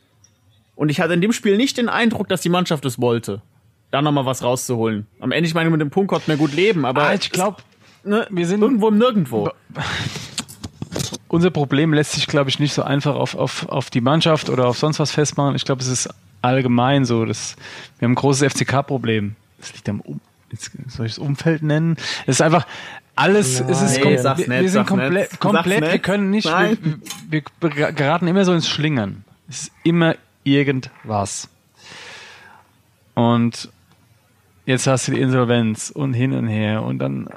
Und 0.75 0.89
ich 0.89 1.01
hatte 1.01 1.13
in 1.13 1.21
dem 1.21 1.33
Spiel 1.33 1.57
nicht 1.57 1.77
den 1.77 1.89
Eindruck, 1.89 2.27
dass 2.27 2.41
die 2.41 2.49
Mannschaft 2.49 2.85
es 2.85 3.01
wollte, 3.01 3.41
da 3.89 4.03
noch 4.03 4.11
mal 4.11 4.25
was 4.27 4.43
rauszuholen. 4.43 5.07
Am 5.19 5.31
Ende 5.31 5.47
ich 5.47 5.55
meine 5.55 5.71
mit 5.71 5.81
dem 5.81 5.89
Punkt 5.89 6.09
konnten 6.09 6.27
wir 6.27 6.37
gut 6.37 6.53
leben, 6.53 6.85
aber 6.85 7.03
ah, 7.03 7.13
ich 7.15 7.31
glaube, 7.31 7.57
ne, 8.03 8.27
wir 8.29 8.45
sind 8.45 8.61
irgendwo 8.61 8.89
im 8.89 8.99
Nirgendwo 8.99 9.49
unser 11.31 11.49
Problem 11.49 11.93
lässt 11.93 12.11
sich, 12.11 12.27
glaube 12.27 12.49
ich, 12.49 12.59
nicht 12.59 12.73
so 12.73 12.83
einfach 12.83 13.15
auf, 13.15 13.35
auf, 13.35 13.69
auf 13.69 13.89
die 13.89 14.01
Mannschaft 14.01 14.49
oder 14.49 14.67
auf 14.67 14.77
sonst 14.77 14.99
was 14.99 15.11
festmachen. 15.11 15.55
Ich 15.55 15.63
glaube, 15.63 15.81
es 15.81 15.87
ist 15.87 16.09
allgemein 16.41 17.05
so. 17.05 17.23
Dass 17.25 17.55
wir 17.99 18.05
haben 18.05 18.11
ein 18.11 18.15
großes 18.15 18.51
FCK-Problem. 18.53 19.35
Das 19.59 19.73
liegt 19.73 19.87
am 19.87 20.01
um 20.01 20.19
Jetzt 20.51 20.71
soll 20.89 21.05
ich 21.05 21.13
das 21.13 21.19
Umfeld 21.19 21.63
nennen? 21.63 21.95
Es 22.25 22.35
ist 22.35 22.41
einfach 22.41 22.67
alles, 23.15 23.61
Nein, 23.61 23.69
es 23.69 23.81
ist 23.81 23.97
nee, 23.97 24.03
wir, 24.03 24.61
wir, 24.61 24.69
sind 24.69 24.85
komplett, 24.85 25.39
komplett, 25.39 25.81
wir 25.81 25.99
können 25.99 26.29
nicht, 26.29 26.45
wir, 26.45 26.77
wir, 27.29 27.43
wir, 27.61 27.91
geraten 27.93 28.27
immer 28.27 28.43
so 28.43 28.51
ins 28.51 28.67
Schlingern. 28.67 29.23
Es 29.47 29.61
ist 29.61 29.71
immer 29.83 30.15
irgendwas. 30.43 31.47
Und 33.13 33.69
jetzt 34.65 34.87
hast 34.87 35.07
du 35.07 35.13
die 35.13 35.21
Insolvenz 35.21 35.89
und 35.89 36.13
hin 36.13 36.33
und 36.33 36.47
her 36.47 36.83
und 36.83 36.99
dann 36.99 37.29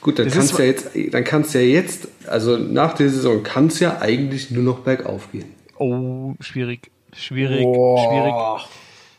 Gut, 0.00 0.18
dann 0.18 0.30
kannst 0.30 0.58
du 0.58 0.62
ja 0.62 0.68
jetzt, 0.68 0.90
dann 1.12 1.24
kannst 1.24 1.54
ja 1.54 1.60
jetzt, 1.60 2.08
also 2.26 2.56
nach 2.56 2.94
der 2.94 3.08
Saison 3.08 3.42
kann 3.42 3.68
es 3.68 3.80
ja 3.80 4.00
eigentlich 4.00 4.50
nur 4.50 4.62
noch 4.62 4.80
bergauf 4.80 5.30
gehen. 5.30 5.46
Oh, 5.78 6.34
schwierig, 6.40 6.90
schwierig, 7.14 7.64
oh. 7.64 7.98
schwierig. 7.98 8.68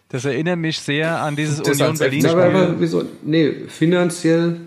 Das 0.10 0.26
erinnert 0.26 0.58
mich 0.58 0.80
sehr 0.80 1.21
an 1.21 1.36
dieses 1.36 1.62
das 1.62 1.79
Union 1.79 1.98
Berlin 1.98 2.21
Spiel. 2.21 2.31
Aber 2.31 2.79
wieso? 2.79 3.04
Nee, 3.23 3.54
finanziell 3.67 4.60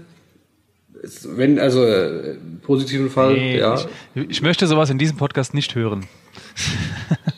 wenn 1.24 1.58
also 1.58 1.84
äh, 1.84 2.36
positiven 2.62 3.10
Fall, 3.10 3.34
nee, 3.34 3.58
ja. 3.58 3.74
Ich, 4.14 4.30
ich 4.30 4.42
möchte 4.42 4.66
sowas 4.66 4.90
in 4.90 4.98
diesem 4.98 5.16
Podcast 5.16 5.54
nicht 5.54 5.74
hören. 5.74 6.06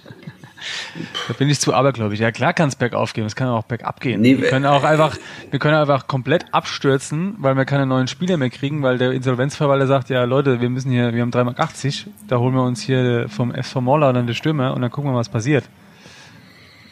Da 1.28 1.34
bin 1.34 1.48
ich 1.48 1.60
zu 1.60 1.72
abergläubig. 1.72 2.20
Ja, 2.20 2.30
klar 2.32 2.52
kann 2.52 2.68
es 2.68 2.76
bergauf 2.76 3.12
gehen, 3.12 3.24
es 3.24 3.36
kann 3.36 3.48
auch 3.48 3.64
bergab 3.64 4.00
gehen. 4.00 4.20
Nee, 4.20 4.38
wir 4.38 4.48
können 4.48 4.66
auch 4.66 4.84
einfach, 4.84 5.16
wir 5.50 5.58
können 5.58 5.76
einfach 5.76 6.06
komplett 6.06 6.46
abstürzen, 6.52 7.36
weil 7.38 7.56
wir 7.56 7.64
keine 7.64 7.86
neuen 7.86 8.08
Spieler 8.08 8.36
mehr 8.36 8.50
kriegen, 8.50 8.82
weil 8.82 8.98
der 8.98 9.12
Insolvenzverwalter 9.12 9.86
sagt, 9.86 10.10
ja 10.10 10.24
Leute, 10.24 10.60
wir 10.60 10.70
müssen 10.70 10.90
hier, 10.90 11.14
wir 11.14 11.22
haben 11.22 11.30
3,80 11.30 11.44
Mark, 11.44 11.58
da 12.28 12.38
holen 12.38 12.54
wir 12.54 12.62
uns 12.62 12.80
hier 12.80 13.28
vom 13.28 13.54
SV 13.54 13.80
Moller 13.80 14.12
dann 14.12 14.26
die 14.26 14.34
Stürmer 14.34 14.74
und 14.74 14.82
dann 14.82 14.90
gucken 14.90 15.12
wir, 15.12 15.16
was 15.16 15.28
passiert. 15.28 15.64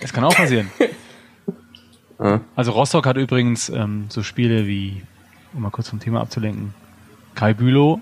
Es 0.01 0.13
kann 0.13 0.25
auch 0.25 0.35
passieren. 0.35 0.71
also 2.57 2.73
Rostock 2.73 3.07
hat 3.07 3.17
übrigens 3.17 3.69
ähm, 3.69 4.07
so 4.09 4.23
Spiele 4.23 4.67
wie, 4.67 5.03
um 5.53 5.63
mal 5.63 5.71
kurz 5.71 5.89
vom 5.89 6.01
Thema 6.01 6.21
abzulenken, 6.21 6.75
Kai 7.35 7.55
Bülow 7.55 8.01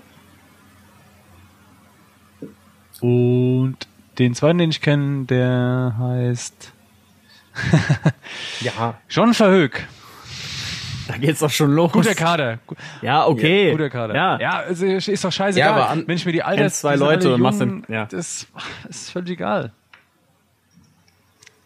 Und 3.01 3.77
den 4.23 4.35
zweiten, 4.35 4.57
den 4.59 4.69
ich 4.71 4.81
kenne, 4.81 5.25
der 5.25 5.95
heißt 5.99 6.73
Ja, 8.61 8.95
John 9.09 9.33
Verhoek. 9.33 9.81
da 11.07 11.17
geht's 11.17 11.39
doch 11.39 11.49
schon 11.49 11.73
los. 11.75 11.91
Guter 11.91 12.15
Kader. 12.15 12.59
Ja, 13.01 13.27
okay. 13.27 13.71
Guter 13.71 13.89
Kader. 13.89 14.15
Ja. 14.15 14.39
ja 14.39 14.59
also 14.59 14.85
ist 14.85 15.23
doch 15.23 15.31
scheißegal. 15.31 15.69
Ja, 15.69 15.75
aber 15.75 15.89
an- 15.89 16.03
Wenn 16.07 16.15
ich 16.15 16.25
mir 16.25 16.31
die. 16.33 16.39
Kennst 16.39 16.79
zwei 16.81 16.95
Leute 16.95 17.33
und 17.33 17.41
machst 17.41 17.59
dann- 17.61 17.83
ja. 17.89 18.05
Das 18.05 18.47
ist 18.89 19.11
völlig 19.11 19.31
egal. 19.31 19.71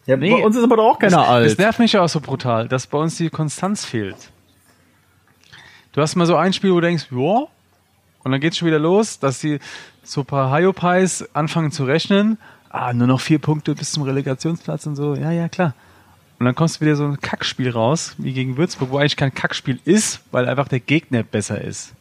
ja 0.06 0.16
Nee. 0.16 0.30
Bei 0.32 0.44
uns 0.44 0.56
ist 0.56 0.64
aber 0.64 0.76
doch 0.76 0.90
auch 0.94 0.98
keiner 0.98 1.18
Das 1.18 1.28
alt. 1.28 1.58
nervt 1.58 1.78
mich 1.78 1.92
ja 1.92 2.02
auch 2.02 2.08
so 2.08 2.20
brutal, 2.20 2.66
dass 2.68 2.86
bei 2.86 2.98
uns 2.98 3.16
die 3.16 3.30
Konstanz 3.30 3.84
fehlt. 3.84 4.30
Du 5.92 6.00
hast 6.02 6.14
mal 6.16 6.26
so 6.26 6.36
ein 6.36 6.52
Spiel, 6.52 6.70
wo 6.72 6.76
du 6.76 6.80
denkst, 6.82 7.06
ja, 7.10 7.46
und 8.24 8.32
dann 8.32 8.40
geht's 8.40 8.58
schon 8.58 8.66
wieder 8.66 8.78
los, 8.78 9.18
dass 9.18 9.38
die 9.40 9.60
so 10.06 10.22
ein 10.22 10.26
paar 10.26 10.56
Hyopies 10.56 11.24
anfangen 11.34 11.70
zu 11.70 11.84
rechnen. 11.84 12.38
Ah, 12.70 12.92
nur 12.92 13.06
noch 13.06 13.20
vier 13.20 13.38
Punkte 13.38 13.74
bis 13.74 13.92
zum 13.92 14.02
Relegationsplatz 14.02 14.86
und 14.86 14.96
so. 14.96 15.14
Ja, 15.14 15.30
ja, 15.30 15.48
klar. 15.48 15.74
Und 16.38 16.44
dann 16.44 16.54
kommst 16.54 16.76
du 16.76 16.80
wieder 16.84 16.96
so 16.96 17.06
ein 17.06 17.20
Kackspiel 17.20 17.70
raus, 17.70 18.14
wie 18.18 18.32
gegen 18.32 18.56
Würzburg, 18.56 18.90
wo 18.90 18.98
eigentlich 18.98 19.16
kein 19.16 19.32
Kackspiel 19.32 19.80
ist, 19.84 20.20
weil 20.32 20.48
einfach 20.48 20.68
der 20.68 20.80
Gegner 20.80 21.22
besser 21.22 21.60
ist. 21.60 21.94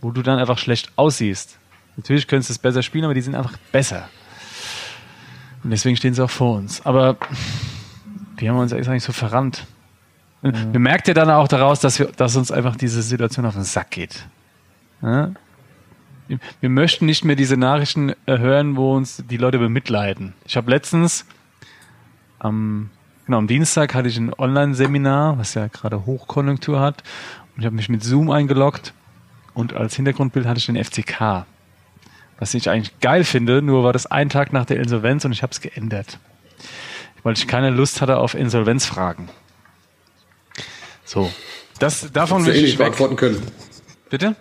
Wo 0.00 0.10
du 0.10 0.22
dann 0.22 0.38
einfach 0.38 0.58
schlecht 0.58 0.92
aussiehst. 0.96 1.58
Natürlich 1.96 2.28
könntest 2.28 2.50
du 2.50 2.52
es 2.52 2.58
besser 2.58 2.82
spielen, 2.82 3.04
aber 3.04 3.14
die 3.14 3.20
sind 3.20 3.34
einfach 3.34 3.56
besser. 3.72 4.08
Und 5.64 5.70
deswegen 5.70 5.96
stehen 5.96 6.14
sie 6.14 6.22
auch 6.22 6.30
vor 6.30 6.56
uns. 6.56 6.84
Aber 6.86 7.16
wir 8.36 8.50
haben 8.50 8.58
uns 8.58 8.72
eigentlich 8.72 9.02
so 9.02 9.12
verrannt. 9.12 9.66
Wir 10.42 10.80
merkt 10.80 11.06
ja 11.06 11.14
dann 11.14 11.30
auch 11.30 11.46
daraus, 11.46 11.78
dass, 11.78 12.00
wir, 12.00 12.06
dass 12.06 12.34
uns 12.34 12.50
einfach 12.50 12.74
diese 12.74 13.00
Situation 13.02 13.46
auf 13.46 13.54
den 13.54 13.62
Sack 13.62 13.90
geht. 13.92 14.26
Ja? 15.00 15.30
Wir 16.60 16.68
möchten 16.68 17.06
nicht 17.06 17.24
mehr 17.24 17.36
diese 17.36 17.56
Nachrichten 17.56 18.10
äh, 18.26 18.38
hören, 18.38 18.76
wo 18.76 18.94
uns 18.94 19.22
die 19.28 19.36
Leute 19.36 19.58
bemitleiden. 19.58 20.34
Ich 20.46 20.56
habe 20.56 20.70
letztens 20.70 21.26
am, 22.38 22.90
genau, 23.26 23.38
am 23.38 23.46
Dienstag 23.46 23.94
hatte 23.94 24.08
ich 24.08 24.16
ein 24.16 24.32
Online-Seminar, 24.34 25.38
was 25.38 25.54
ja 25.54 25.68
gerade 25.68 26.06
Hochkonjunktur 26.06 26.80
hat. 26.80 27.02
Und 27.54 27.60
ich 27.60 27.66
habe 27.66 27.76
mich 27.76 27.88
mit 27.88 28.02
Zoom 28.02 28.30
eingeloggt 28.30 28.94
und 29.54 29.74
als 29.74 29.96
Hintergrundbild 29.96 30.46
hatte 30.46 30.58
ich 30.58 30.66
den 30.66 30.82
FCK. 30.82 31.46
Was 32.38 32.54
ich 32.54 32.68
eigentlich 32.70 32.98
geil 33.00 33.24
finde, 33.24 33.62
nur 33.62 33.84
war 33.84 33.92
das 33.92 34.06
ein 34.06 34.28
Tag 34.28 34.52
nach 34.52 34.64
der 34.64 34.78
Insolvenz 34.78 35.24
und 35.24 35.32
ich 35.32 35.42
habe 35.42 35.52
es 35.52 35.60
geändert. 35.60 36.18
Weil 37.22 37.34
ich 37.34 37.46
keine 37.46 37.70
Lust 37.70 38.00
hatte 38.00 38.18
auf 38.18 38.34
Insolvenzfragen. 38.34 39.28
So. 41.04 41.30
Das, 41.78 42.10
davon 42.12 42.46
will 42.46 42.54
eh 42.54 42.56
ich 42.56 42.62
nicht 42.62 42.72
weg. 42.78 42.86
beantworten 42.86 43.16
können. 43.16 43.42
Bitte? 44.10 44.34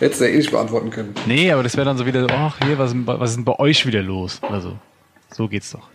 Hättest 0.00 0.20
du 0.20 0.28
eh 0.28 0.36
nicht 0.36 0.50
beantworten 0.50 0.90
können. 0.90 1.14
Nee, 1.26 1.52
aber 1.52 1.62
das 1.62 1.76
wäre 1.76 1.84
dann 1.84 1.96
so 1.96 2.04
wieder, 2.06 2.26
ach 2.30 2.58
hier, 2.64 2.78
was, 2.78 2.88
ist 2.90 2.94
denn 2.94 3.04
bei- 3.04 3.20
was 3.20 3.30
ist 3.30 3.36
denn 3.36 3.44
bei 3.44 3.58
euch 3.58 3.86
wieder 3.86 4.02
los? 4.02 4.40
Also, 4.42 4.78
so 5.32 5.46
geht's 5.48 5.70
doch. 5.70 5.88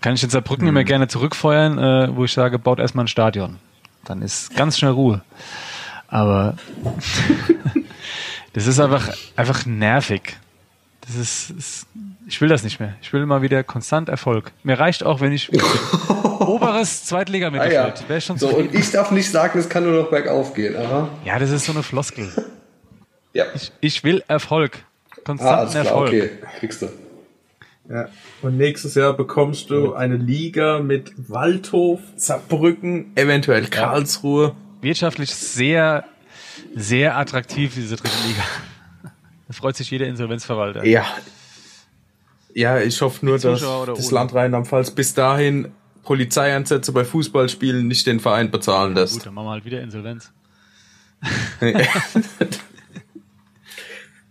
Kann 0.00 0.14
ich 0.14 0.22
in 0.24 0.30
Saarbrücken 0.30 0.66
immer 0.66 0.82
gerne 0.84 1.08
zurückfeuern, 1.08 1.78
äh, 1.78 2.16
wo 2.16 2.24
ich 2.24 2.32
sage, 2.32 2.58
baut 2.58 2.78
erstmal 2.78 3.04
ein 3.04 3.08
Stadion. 3.08 3.56
Dann 4.04 4.22
ist 4.22 4.56
ganz 4.56 4.78
schnell 4.78 4.92
Ruhe. 4.92 5.22
Aber 6.08 6.56
das 8.52 8.66
ist 8.66 8.80
einfach, 8.80 9.08
einfach 9.36 9.66
nervig. 9.66 10.36
Das 11.02 11.14
ist, 11.16 11.50
ist, 11.50 11.86
ich 12.26 12.40
will 12.40 12.48
das 12.48 12.62
nicht 12.64 12.80
mehr. 12.80 12.94
Ich 13.02 13.12
will 13.12 13.26
mal 13.26 13.42
wieder 13.42 13.62
konstant 13.64 14.08
Erfolg. 14.08 14.52
Mir 14.62 14.78
reicht 14.78 15.04
auch, 15.04 15.20
wenn 15.20 15.32
ich 15.32 15.50
oberes 16.40 17.02
Ah, 17.02 17.06
Zweitliga-Mittelfeld. 17.06 18.08
Wäre 18.08 18.20
schon 18.20 18.38
So, 18.38 18.48
zufrieden. 18.48 18.68
und 18.70 18.74
ich 18.78 18.90
darf 18.90 19.10
nicht 19.10 19.30
sagen, 19.30 19.58
es 19.58 19.68
kann 19.68 19.84
nur 19.84 20.02
noch 20.02 20.10
bergauf 20.10 20.54
gehen. 20.54 20.76
Aha. 20.76 21.08
Ja, 21.24 21.38
das 21.38 21.50
ist 21.50 21.64
so 21.66 21.72
eine 21.72 21.82
Floskel. 21.82 22.30
Ja. 23.32 23.44
Ich 23.80 24.02
will 24.02 24.24
Erfolg. 24.26 24.78
Ah, 25.12 25.16
Konstanten 25.24 25.70
klar, 25.70 25.84
Erfolg. 25.84 26.08
okay. 26.08 26.30
Kriegst 26.58 26.82
du. 26.82 26.88
Ja. 27.88 28.08
Und 28.42 28.56
nächstes 28.56 28.96
Jahr 28.96 29.12
bekommst 29.12 29.70
du 29.70 29.94
eine 29.94 30.16
Liga 30.16 30.80
mit 30.80 31.12
Waldhof, 31.30 32.00
Saarbrücken, 32.16 33.12
eventuell 33.14 33.68
Karlsruhe. 33.68 34.56
Wirtschaftlich 34.80 35.32
sehr, 35.32 36.02
sehr 36.74 37.16
attraktiv, 37.16 37.72
diese 37.76 37.94
dritte 37.94 38.16
Liga. 38.26 38.42
Da 39.46 39.52
freut 39.52 39.76
sich 39.76 39.88
jeder 39.92 40.06
Insolvenzverwalter. 40.08 40.84
Ja. 40.84 41.04
Ja, 42.54 42.80
ich 42.80 43.00
hoffe 43.00 43.24
nur, 43.24 43.38
dass 43.38 43.60
das? 43.60 44.10
Land 44.10 44.34
Rheinland-Pfalz 44.34 44.90
bis 44.90 45.14
dahin 45.14 45.72
Polizeieinsätze 46.02 46.92
bei 46.92 47.04
Fußballspielen 47.04 47.86
nicht 47.86 48.06
den 48.06 48.20
Verein 48.20 48.50
bezahlen 48.50 48.94
lässt. 48.94 49.14
Gut, 49.14 49.26
dann 49.26 49.34
machen 49.34 49.46
wir 49.46 49.50
halt 49.52 49.64
wieder 49.64 49.80
Insolvenz. 49.80 50.32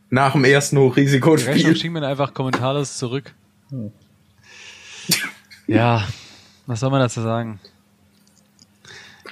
Nach 0.09 0.31
dem 0.33 0.43
ersten 0.43 0.75
Die 0.75 0.81
Rechnung 0.81 0.91
Hochrisikospiel. 0.91 1.75
schicken 1.75 1.93
wir 1.93 2.07
einfach 2.07 2.33
kommentarlos 2.33 2.97
zurück. 2.97 3.33
Ja, 5.67 6.07
was 6.65 6.79
soll 6.79 6.89
man 6.89 6.99
dazu 6.99 7.21
sagen? 7.21 7.59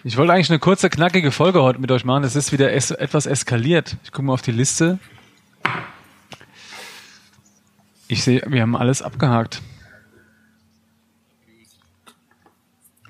Ich 0.04 0.16
wollte 0.18 0.34
eigentlich 0.34 0.52
eine 0.52 0.60
kurze, 0.60 0.90
knackige 0.90 1.32
Folge 1.32 1.64
heute 1.64 1.80
mit 1.80 1.92
euch 1.92 2.06
machen. 2.06 2.24
Es 2.24 2.36
ist 2.36 2.52
wieder 2.52 2.72
es 2.72 2.92
etwas 2.92 3.26
eskaliert. 3.26 3.98
Ich 4.04 4.12
gucke 4.12 4.26
mal 4.26 4.34
auf 4.34 4.44
die 4.44 4.52
Liste. 4.52 5.00
Ich 8.08 8.24
sehe, 8.24 8.42
wir 8.48 8.62
haben 8.62 8.76
alles 8.76 9.02
abgehakt. 9.02 9.62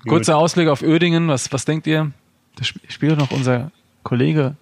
Kurzer 0.06 0.36
Ausblick 0.36 0.68
auf 0.68 0.82
Ödingen. 0.82 1.28
Was, 1.28 1.52
was 1.52 1.64
denkt 1.64 1.86
ihr? 1.86 2.12
Da 2.56 2.62
sp- 2.66 2.82
spielt 2.88 3.18
noch 3.18 3.30
unser 3.30 3.70
Kollege 4.02 4.56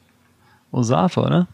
Osafa, 0.72 1.22
oder? 1.22 1.46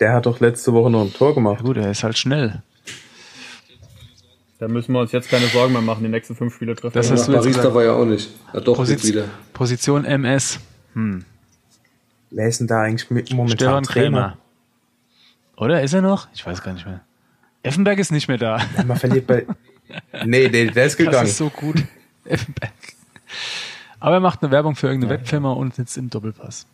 Der 0.00 0.12
hat 0.12 0.26
doch 0.26 0.40
letzte 0.40 0.72
Woche 0.72 0.90
noch 0.90 1.02
ein 1.02 1.12
Tor 1.12 1.34
gemacht. 1.34 1.58
Ja 1.60 1.62
gut, 1.66 1.76
er 1.76 1.90
ist 1.90 2.02
halt 2.02 2.18
schnell. 2.18 2.62
Da 4.58 4.68
müssen 4.68 4.92
wir 4.92 5.00
uns 5.00 5.12
jetzt 5.12 5.28
keine 5.28 5.46
Sorgen 5.46 5.72
mehr 5.72 5.82
machen, 5.82 6.02
die 6.04 6.08
nächsten 6.08 6.34
fünf 6.34 6.54
Spiele 6.54 6.74
treffen. 6.74 6.94
Das 6.94 7.10
wir. 7.10 7.16
hast 7.16 7.28
du 7.28 7.32
jetzt 7.32 7.42
Barista 7.44 7.74
war 7.74 7.84
ja 7.84 7.92
auch 7.92 8.04
nicht. 8.04 8.30
Ja, 8.52 8.60
doch, 8.60 8.76
Position, 8.76 9.12
wieder. 9.12 9.24
Position 9.52 10.04
MS. 10.04 10.58
Wer 12.30 12.48
ist 12.48 12.60
denn 12.60 12.66
da 12.66 12.82
eigentlich 12.82 13.10
momentan 13.34 13.48
Stefan 13.48 13.82
Trainer? 13.84 14.38
Oder 15.56 15.82
ist 15.82 15.92
er 15.92 16.02
noch? 16.02 16.28
Ich 16.34 16.44
weiß 16.46 16.62
gar 16.62 16.72
nicht 16.72 16.86
mehr. 16.86 17.00
Effenberg 17.64 17.98
ist 17.98 18.12
nicht 18.12 18.28
mehr 18.28 18.38
da. 18.38 18.58
Man 18.86 18.96
verliert 18.96 19.26
bei. 19.26 19.44
Nee, 20.24 20.48
der, 20.48 20.70
der 20.70 20.84
ist 20.86 20.96
Das 20.98 21.06
gegangen. 21.06 21.26
ist 21.26 21.36
so 21.36 21.50
gut. 21.50 21.82
Effenberg. 22.24 22.72
Aber 24.00 24.14
er 24.16 24.20
macht 24.20 24.42
eine 24.42 24.50
Werbung 24.52 24.76
für 24.76 24.86
irgendeine 24.86 25.14
Webfirma 25.14 25.52
und 25.52 25.74
sitzt 25.74 25.96
im 25.96 26.10
Doppelpass. 26.10 26.66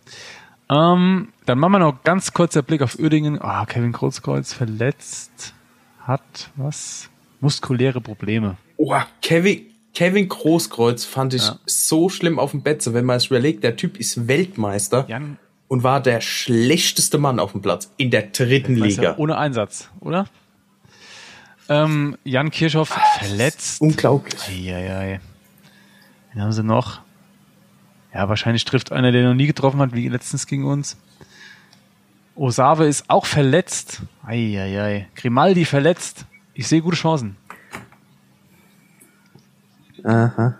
Ähm, 0.70 1.28
dann 1.46 1.58
machen 1.58 1.72
wir 1.72 1.78
noch 1.80 2.02
ganz 2.04 2.32
kurzer 2.32 2.62
Blick 2.62 2.82
auf 2.82 2.98
Uerdingen. 2.98 3.40
Ah, 3.40 3.66
Kevin 3.66 3.92
Großkreuz 3.92 4.52
verletzt. 4.52 5.54
Hat 6.02 6.50
was? 6.56 7.08
Muskuläre 7.40 8.00
Probleme. 8.00 8.56
Oh, 8.76 8.94
Kevin, 9.22 9.66
Kevin 9.94 10.28
Großkreuz 10.28 11.04
fand 11.04 11.34
ich 11.34 11.42
Ja. 11.46 11.58
so 11.66 12.08
schlimm 12.08 12.38
auf 12.38 12.52
dem 12.52 12.62
Betze, 12.62 12.94
wenn 12.94 13.04
man 13.04 13.16
es 13.16 13.26
überlegt, 13.26 13.64
der 13.64 13.76
Typ 13.76 13.98
ist 13.98 14.28
Weltmeister 14.28 15.04
Jan, 15.08 15.38
und 15.68 15.82
war 15.82 16.00
der 16.00 16.20
schlechteste 16.20 17.18
Mann 17.18 17.38
auf 17.40 17.52
dem 17.52 17.62
Platz 17.62 17.92
in 17.96 18.10
der 18.10 18.22
dritten 18.22 18.76
Liga. 18.76 19.14
ohne 19.18 19.36
Einsatz, 19.38 19.88
oder? 20.00 20.26
Ähm, 21.70 22.18
Jan 22.24 22.50
Kirchhoff 22.50 22.88
verletzt. 23.20 23.80
Unglaublich. 23.80 24.48
Eieiei. 24.48 25.20
Wen 26.32 26.42
haben 26.42 26.50
sie 26.50 26.64
noch? 26.64 27.00
Ja, 28.12 28.28
wahrscheinlich 28.28 28.64
trifft 28.64 28.90
einer, 28.90 29.12
der 29.12 29.22
noch 29.28 29.34
nie 29.34 29.46
getroffen 29.46 29.78
hat, 29.78 29.94
wie 29.94 30.08
letztens 30.08 30.48
gegen 30.48 30.64
uns. 30.64 30.96
Osave 32.34 32.86
ist 32.86 33.08
auch 33.08 33.24
verletzt. 33.24 34.02
Eieiei. 34.26 35.08
Grimaldi 35.14 35.64
verletzt. 35.64 36.26
Ich 36.54 36.66
sehe 36.66 36.82
gute 36.82 36.96
Chancen. 36.96 37.36
Aha. 40.02 40.56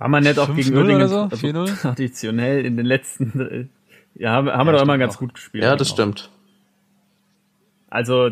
Haben 0.00 0.10
wir 0.10 0.20
nicht 0.20 0.38
auch 0.40 0.48
5-0 0.48 0.54
gegen 0.56 0.76
Uerdingen 0.76 0.96
oder 0.96 1.08
so? 1.08 1.20
also 1.22 1.46
4-0? 1.46 1.80
traditionell 1.80 2.66
in 2.66 2.76
den 2.76 2.86
letzten. 2.86 3.70
Ja, 4.16 4.32
haben, 4.32 4.50
haben 4.50 4.66
wir 4.66 4.72
doch 4.72 4.82
immer 4.82 4.98
ganz 4.98 5.14
auch. 5.14 5.20
gut 5.20 5.34
gespielt. 5.34 5.62
Ja, 5.62 5.76
das 5.76 5.88
stimmt. 5.90 6.30
Also 7.88 8.30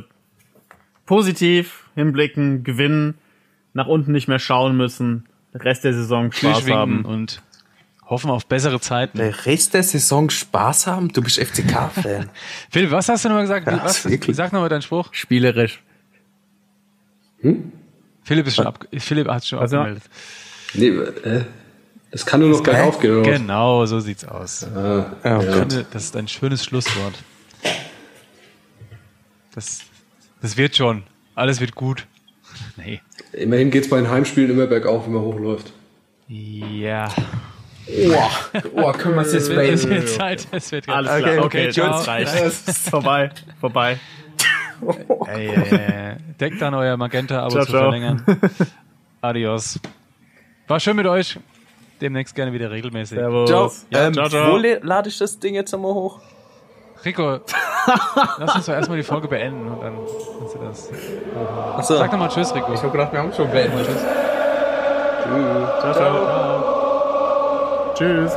positiv 1.06 1.84
hinblicken, 1.94 2.62
gewinnen, 2.64 3.14
nach 3.72 3.86
unten 3.86 4.12
nicht 4.12 4.28
mehr 4.28 4.38
schauen 4.38 4.76
müssen, 4.76 5.26
Rest 5.54 5.84
der 5.84 5.94
Saison 5.94 6.32
Spaß 6.32 6.68
haben. 6.68 7.04
und 7.04 7.42
hoffen 8.04 8.30
auf 8.30 8.46
bessere 8.46 8.78
Zeiten. 8.80 9.18
Der 9.18 9.46
Rest 9.46 9.74
der 9.74 9.82
Saison 9.82 10.28
Spaß 10.30 10.86
haben? 10.86 11.08
Du 11.08 11.22
bist 11.22 11.38
FCK-Fan. 11.38 12.28
Philipp, 12.70 12.90
was 12.90 13.08
hast 13.08 13.24
du 13.24 13.28
nochmal 13.28 13.44
gesagt? 13.44 13.66
Ja, 13.66 13.82
was? 13.84 14.02
Sag 14.02 14.52
nochmal 14.52 14.68
deinen 14.68 14.82
Spruch. 14.82 15.08
Spielerisch. 15.12 15.82
Philipp 18.22 18.46
ist 18.46 18.56
schon 18.56 18.66
ab, 18.66 18.84
Philipp 18.98 19.28
hat 19.28 19.44
schon 19.46 19.58
Also- 19.58 19.78
abgemeldet. 19.78 20.10
Nee, 20.74 20.88
äh, 20.88 21.44
es 22.10 22.26
kann 22.26 22.40
nur 22.40 22.50
noch 22.50 22.62
bergauf 22.62 22.98
gehen, 23.00 23.18
oder? 23.20 23.30
was? 23.32 23.38
Genau, 23.38 23.86
so 23.86 24.00
sieht's 24.00 24.24
aus. 24.24 24.64
Ah, 24.74 25.06
Ja, 25.24 25.42
ja. 25.42 25.64
Das 25.64 26.04
ist 26.04 26.16
ein 26.16 26.28
schönes 26.28 26.64
Schlusswort. 26.64 27.14
Das, 29.54 29.80
das 30.46 30.56
wird 30.56 30.76
schon. 30.76 31.02
Alles 31.34 31.60
wird 31.60 31.74
gut. 31.74 32.06
Nee. 32.76 33.00
Immerhin 33.32 33.72
geht's 33.72 33.88
bei 33.90 33.96
den 33.96 34.08
Heimspielen 34.08 34.50
immer 34.52 34.66
bergauf, 34.68 35.06
wenn 35.06 35.14
man 35.14 35.22
hochläuft. 35.22 35.72
Ja. 36.28 37.08
Oh, 37.88 38.28
oh, 38.76 38.92
können 38.92 39.16
wir 39.16 39.22
es 39.22 39.32
jetzt 39.32 39.48
Es 39.50 39.88
wird 39.88 40.08
Zeit. 40.08 40.46
Es 40.52 40.70
wird 40.70 40.88
Alles 40.88 41.10
Okay, 41.10 41.22
klar. 41.22 41.44
okay, 41.44 41.62
Okay, 41.66 41.72
ciao. 41.72 41.88
das 41.88 42.06
reicht. 42.06 42.30
Vorbei. 42.90 43.30
Vorbei. 43.60 43.98
ey, 45.34 45.48
ey, 45.48 45.78
ey. 45.78 46.16
Deckt 46.38 46.62
dann 46.62 46.74
euer 46.74 46.96
Magenta-Abo 46.96 47.64
zu 47.64 47.70
verlängern. 47.72 48.24
Adios. 49.20 49.80
War 50.68 50.78
schön 50.78 50.94
mit 50.94 51.06
euch. 51.06 51.40
Demnächst 52.00 52.36
gerne 52.36 52.52
wieder 52.52 52.70
regelmäßig. 52.70 53.18
Servus. 53.18 53.48
Ciao. 53.48 53.72
Ja, 53.90 54.06
ähm, 54.06 54.14
ciao, 54.14 54.28
ciao. 54.28 54.52
Wo 54.52 54.56
lade 54.58 55.08
ich 55.08 55.18
das 55.18 55.40
Ding 55.40 55.54
jetzt 55.54 55.74
einmal 55.74 55.92
hoch? 55.92 56.20
Rico, 57.04 57.38
lass 58.38 58.54
uns 58.54 58.66
doch 58.66 58.74
erstmal 58.74 58.98
die 58.98 59.04
Folge 59.04 59.28
beenden 59.28 59.68
und 59.68 59.82
dann 59.82 59.96
kannst 60.38 60.54
du 60.54 60.58
das. 60.58 60.90
Achso. 61.76 61.96
Sag 61.96 62.10
doch 62.10 62.18
mal 62.18 62.28
Tschüss, 62.28 62.54
Rico. 62.54 62.72
Ich 62.72 62.82
habe 62.82 62.90
gedacht, 62.90 63.12
wir 63.12 63.20
haben 63.20 63.32
schon 63.32 63.50
beendet. 63.50 63.88
Ciao, 65.80 65.92
ciao. 65.92 66.74
Tschüss. 67.94 68.36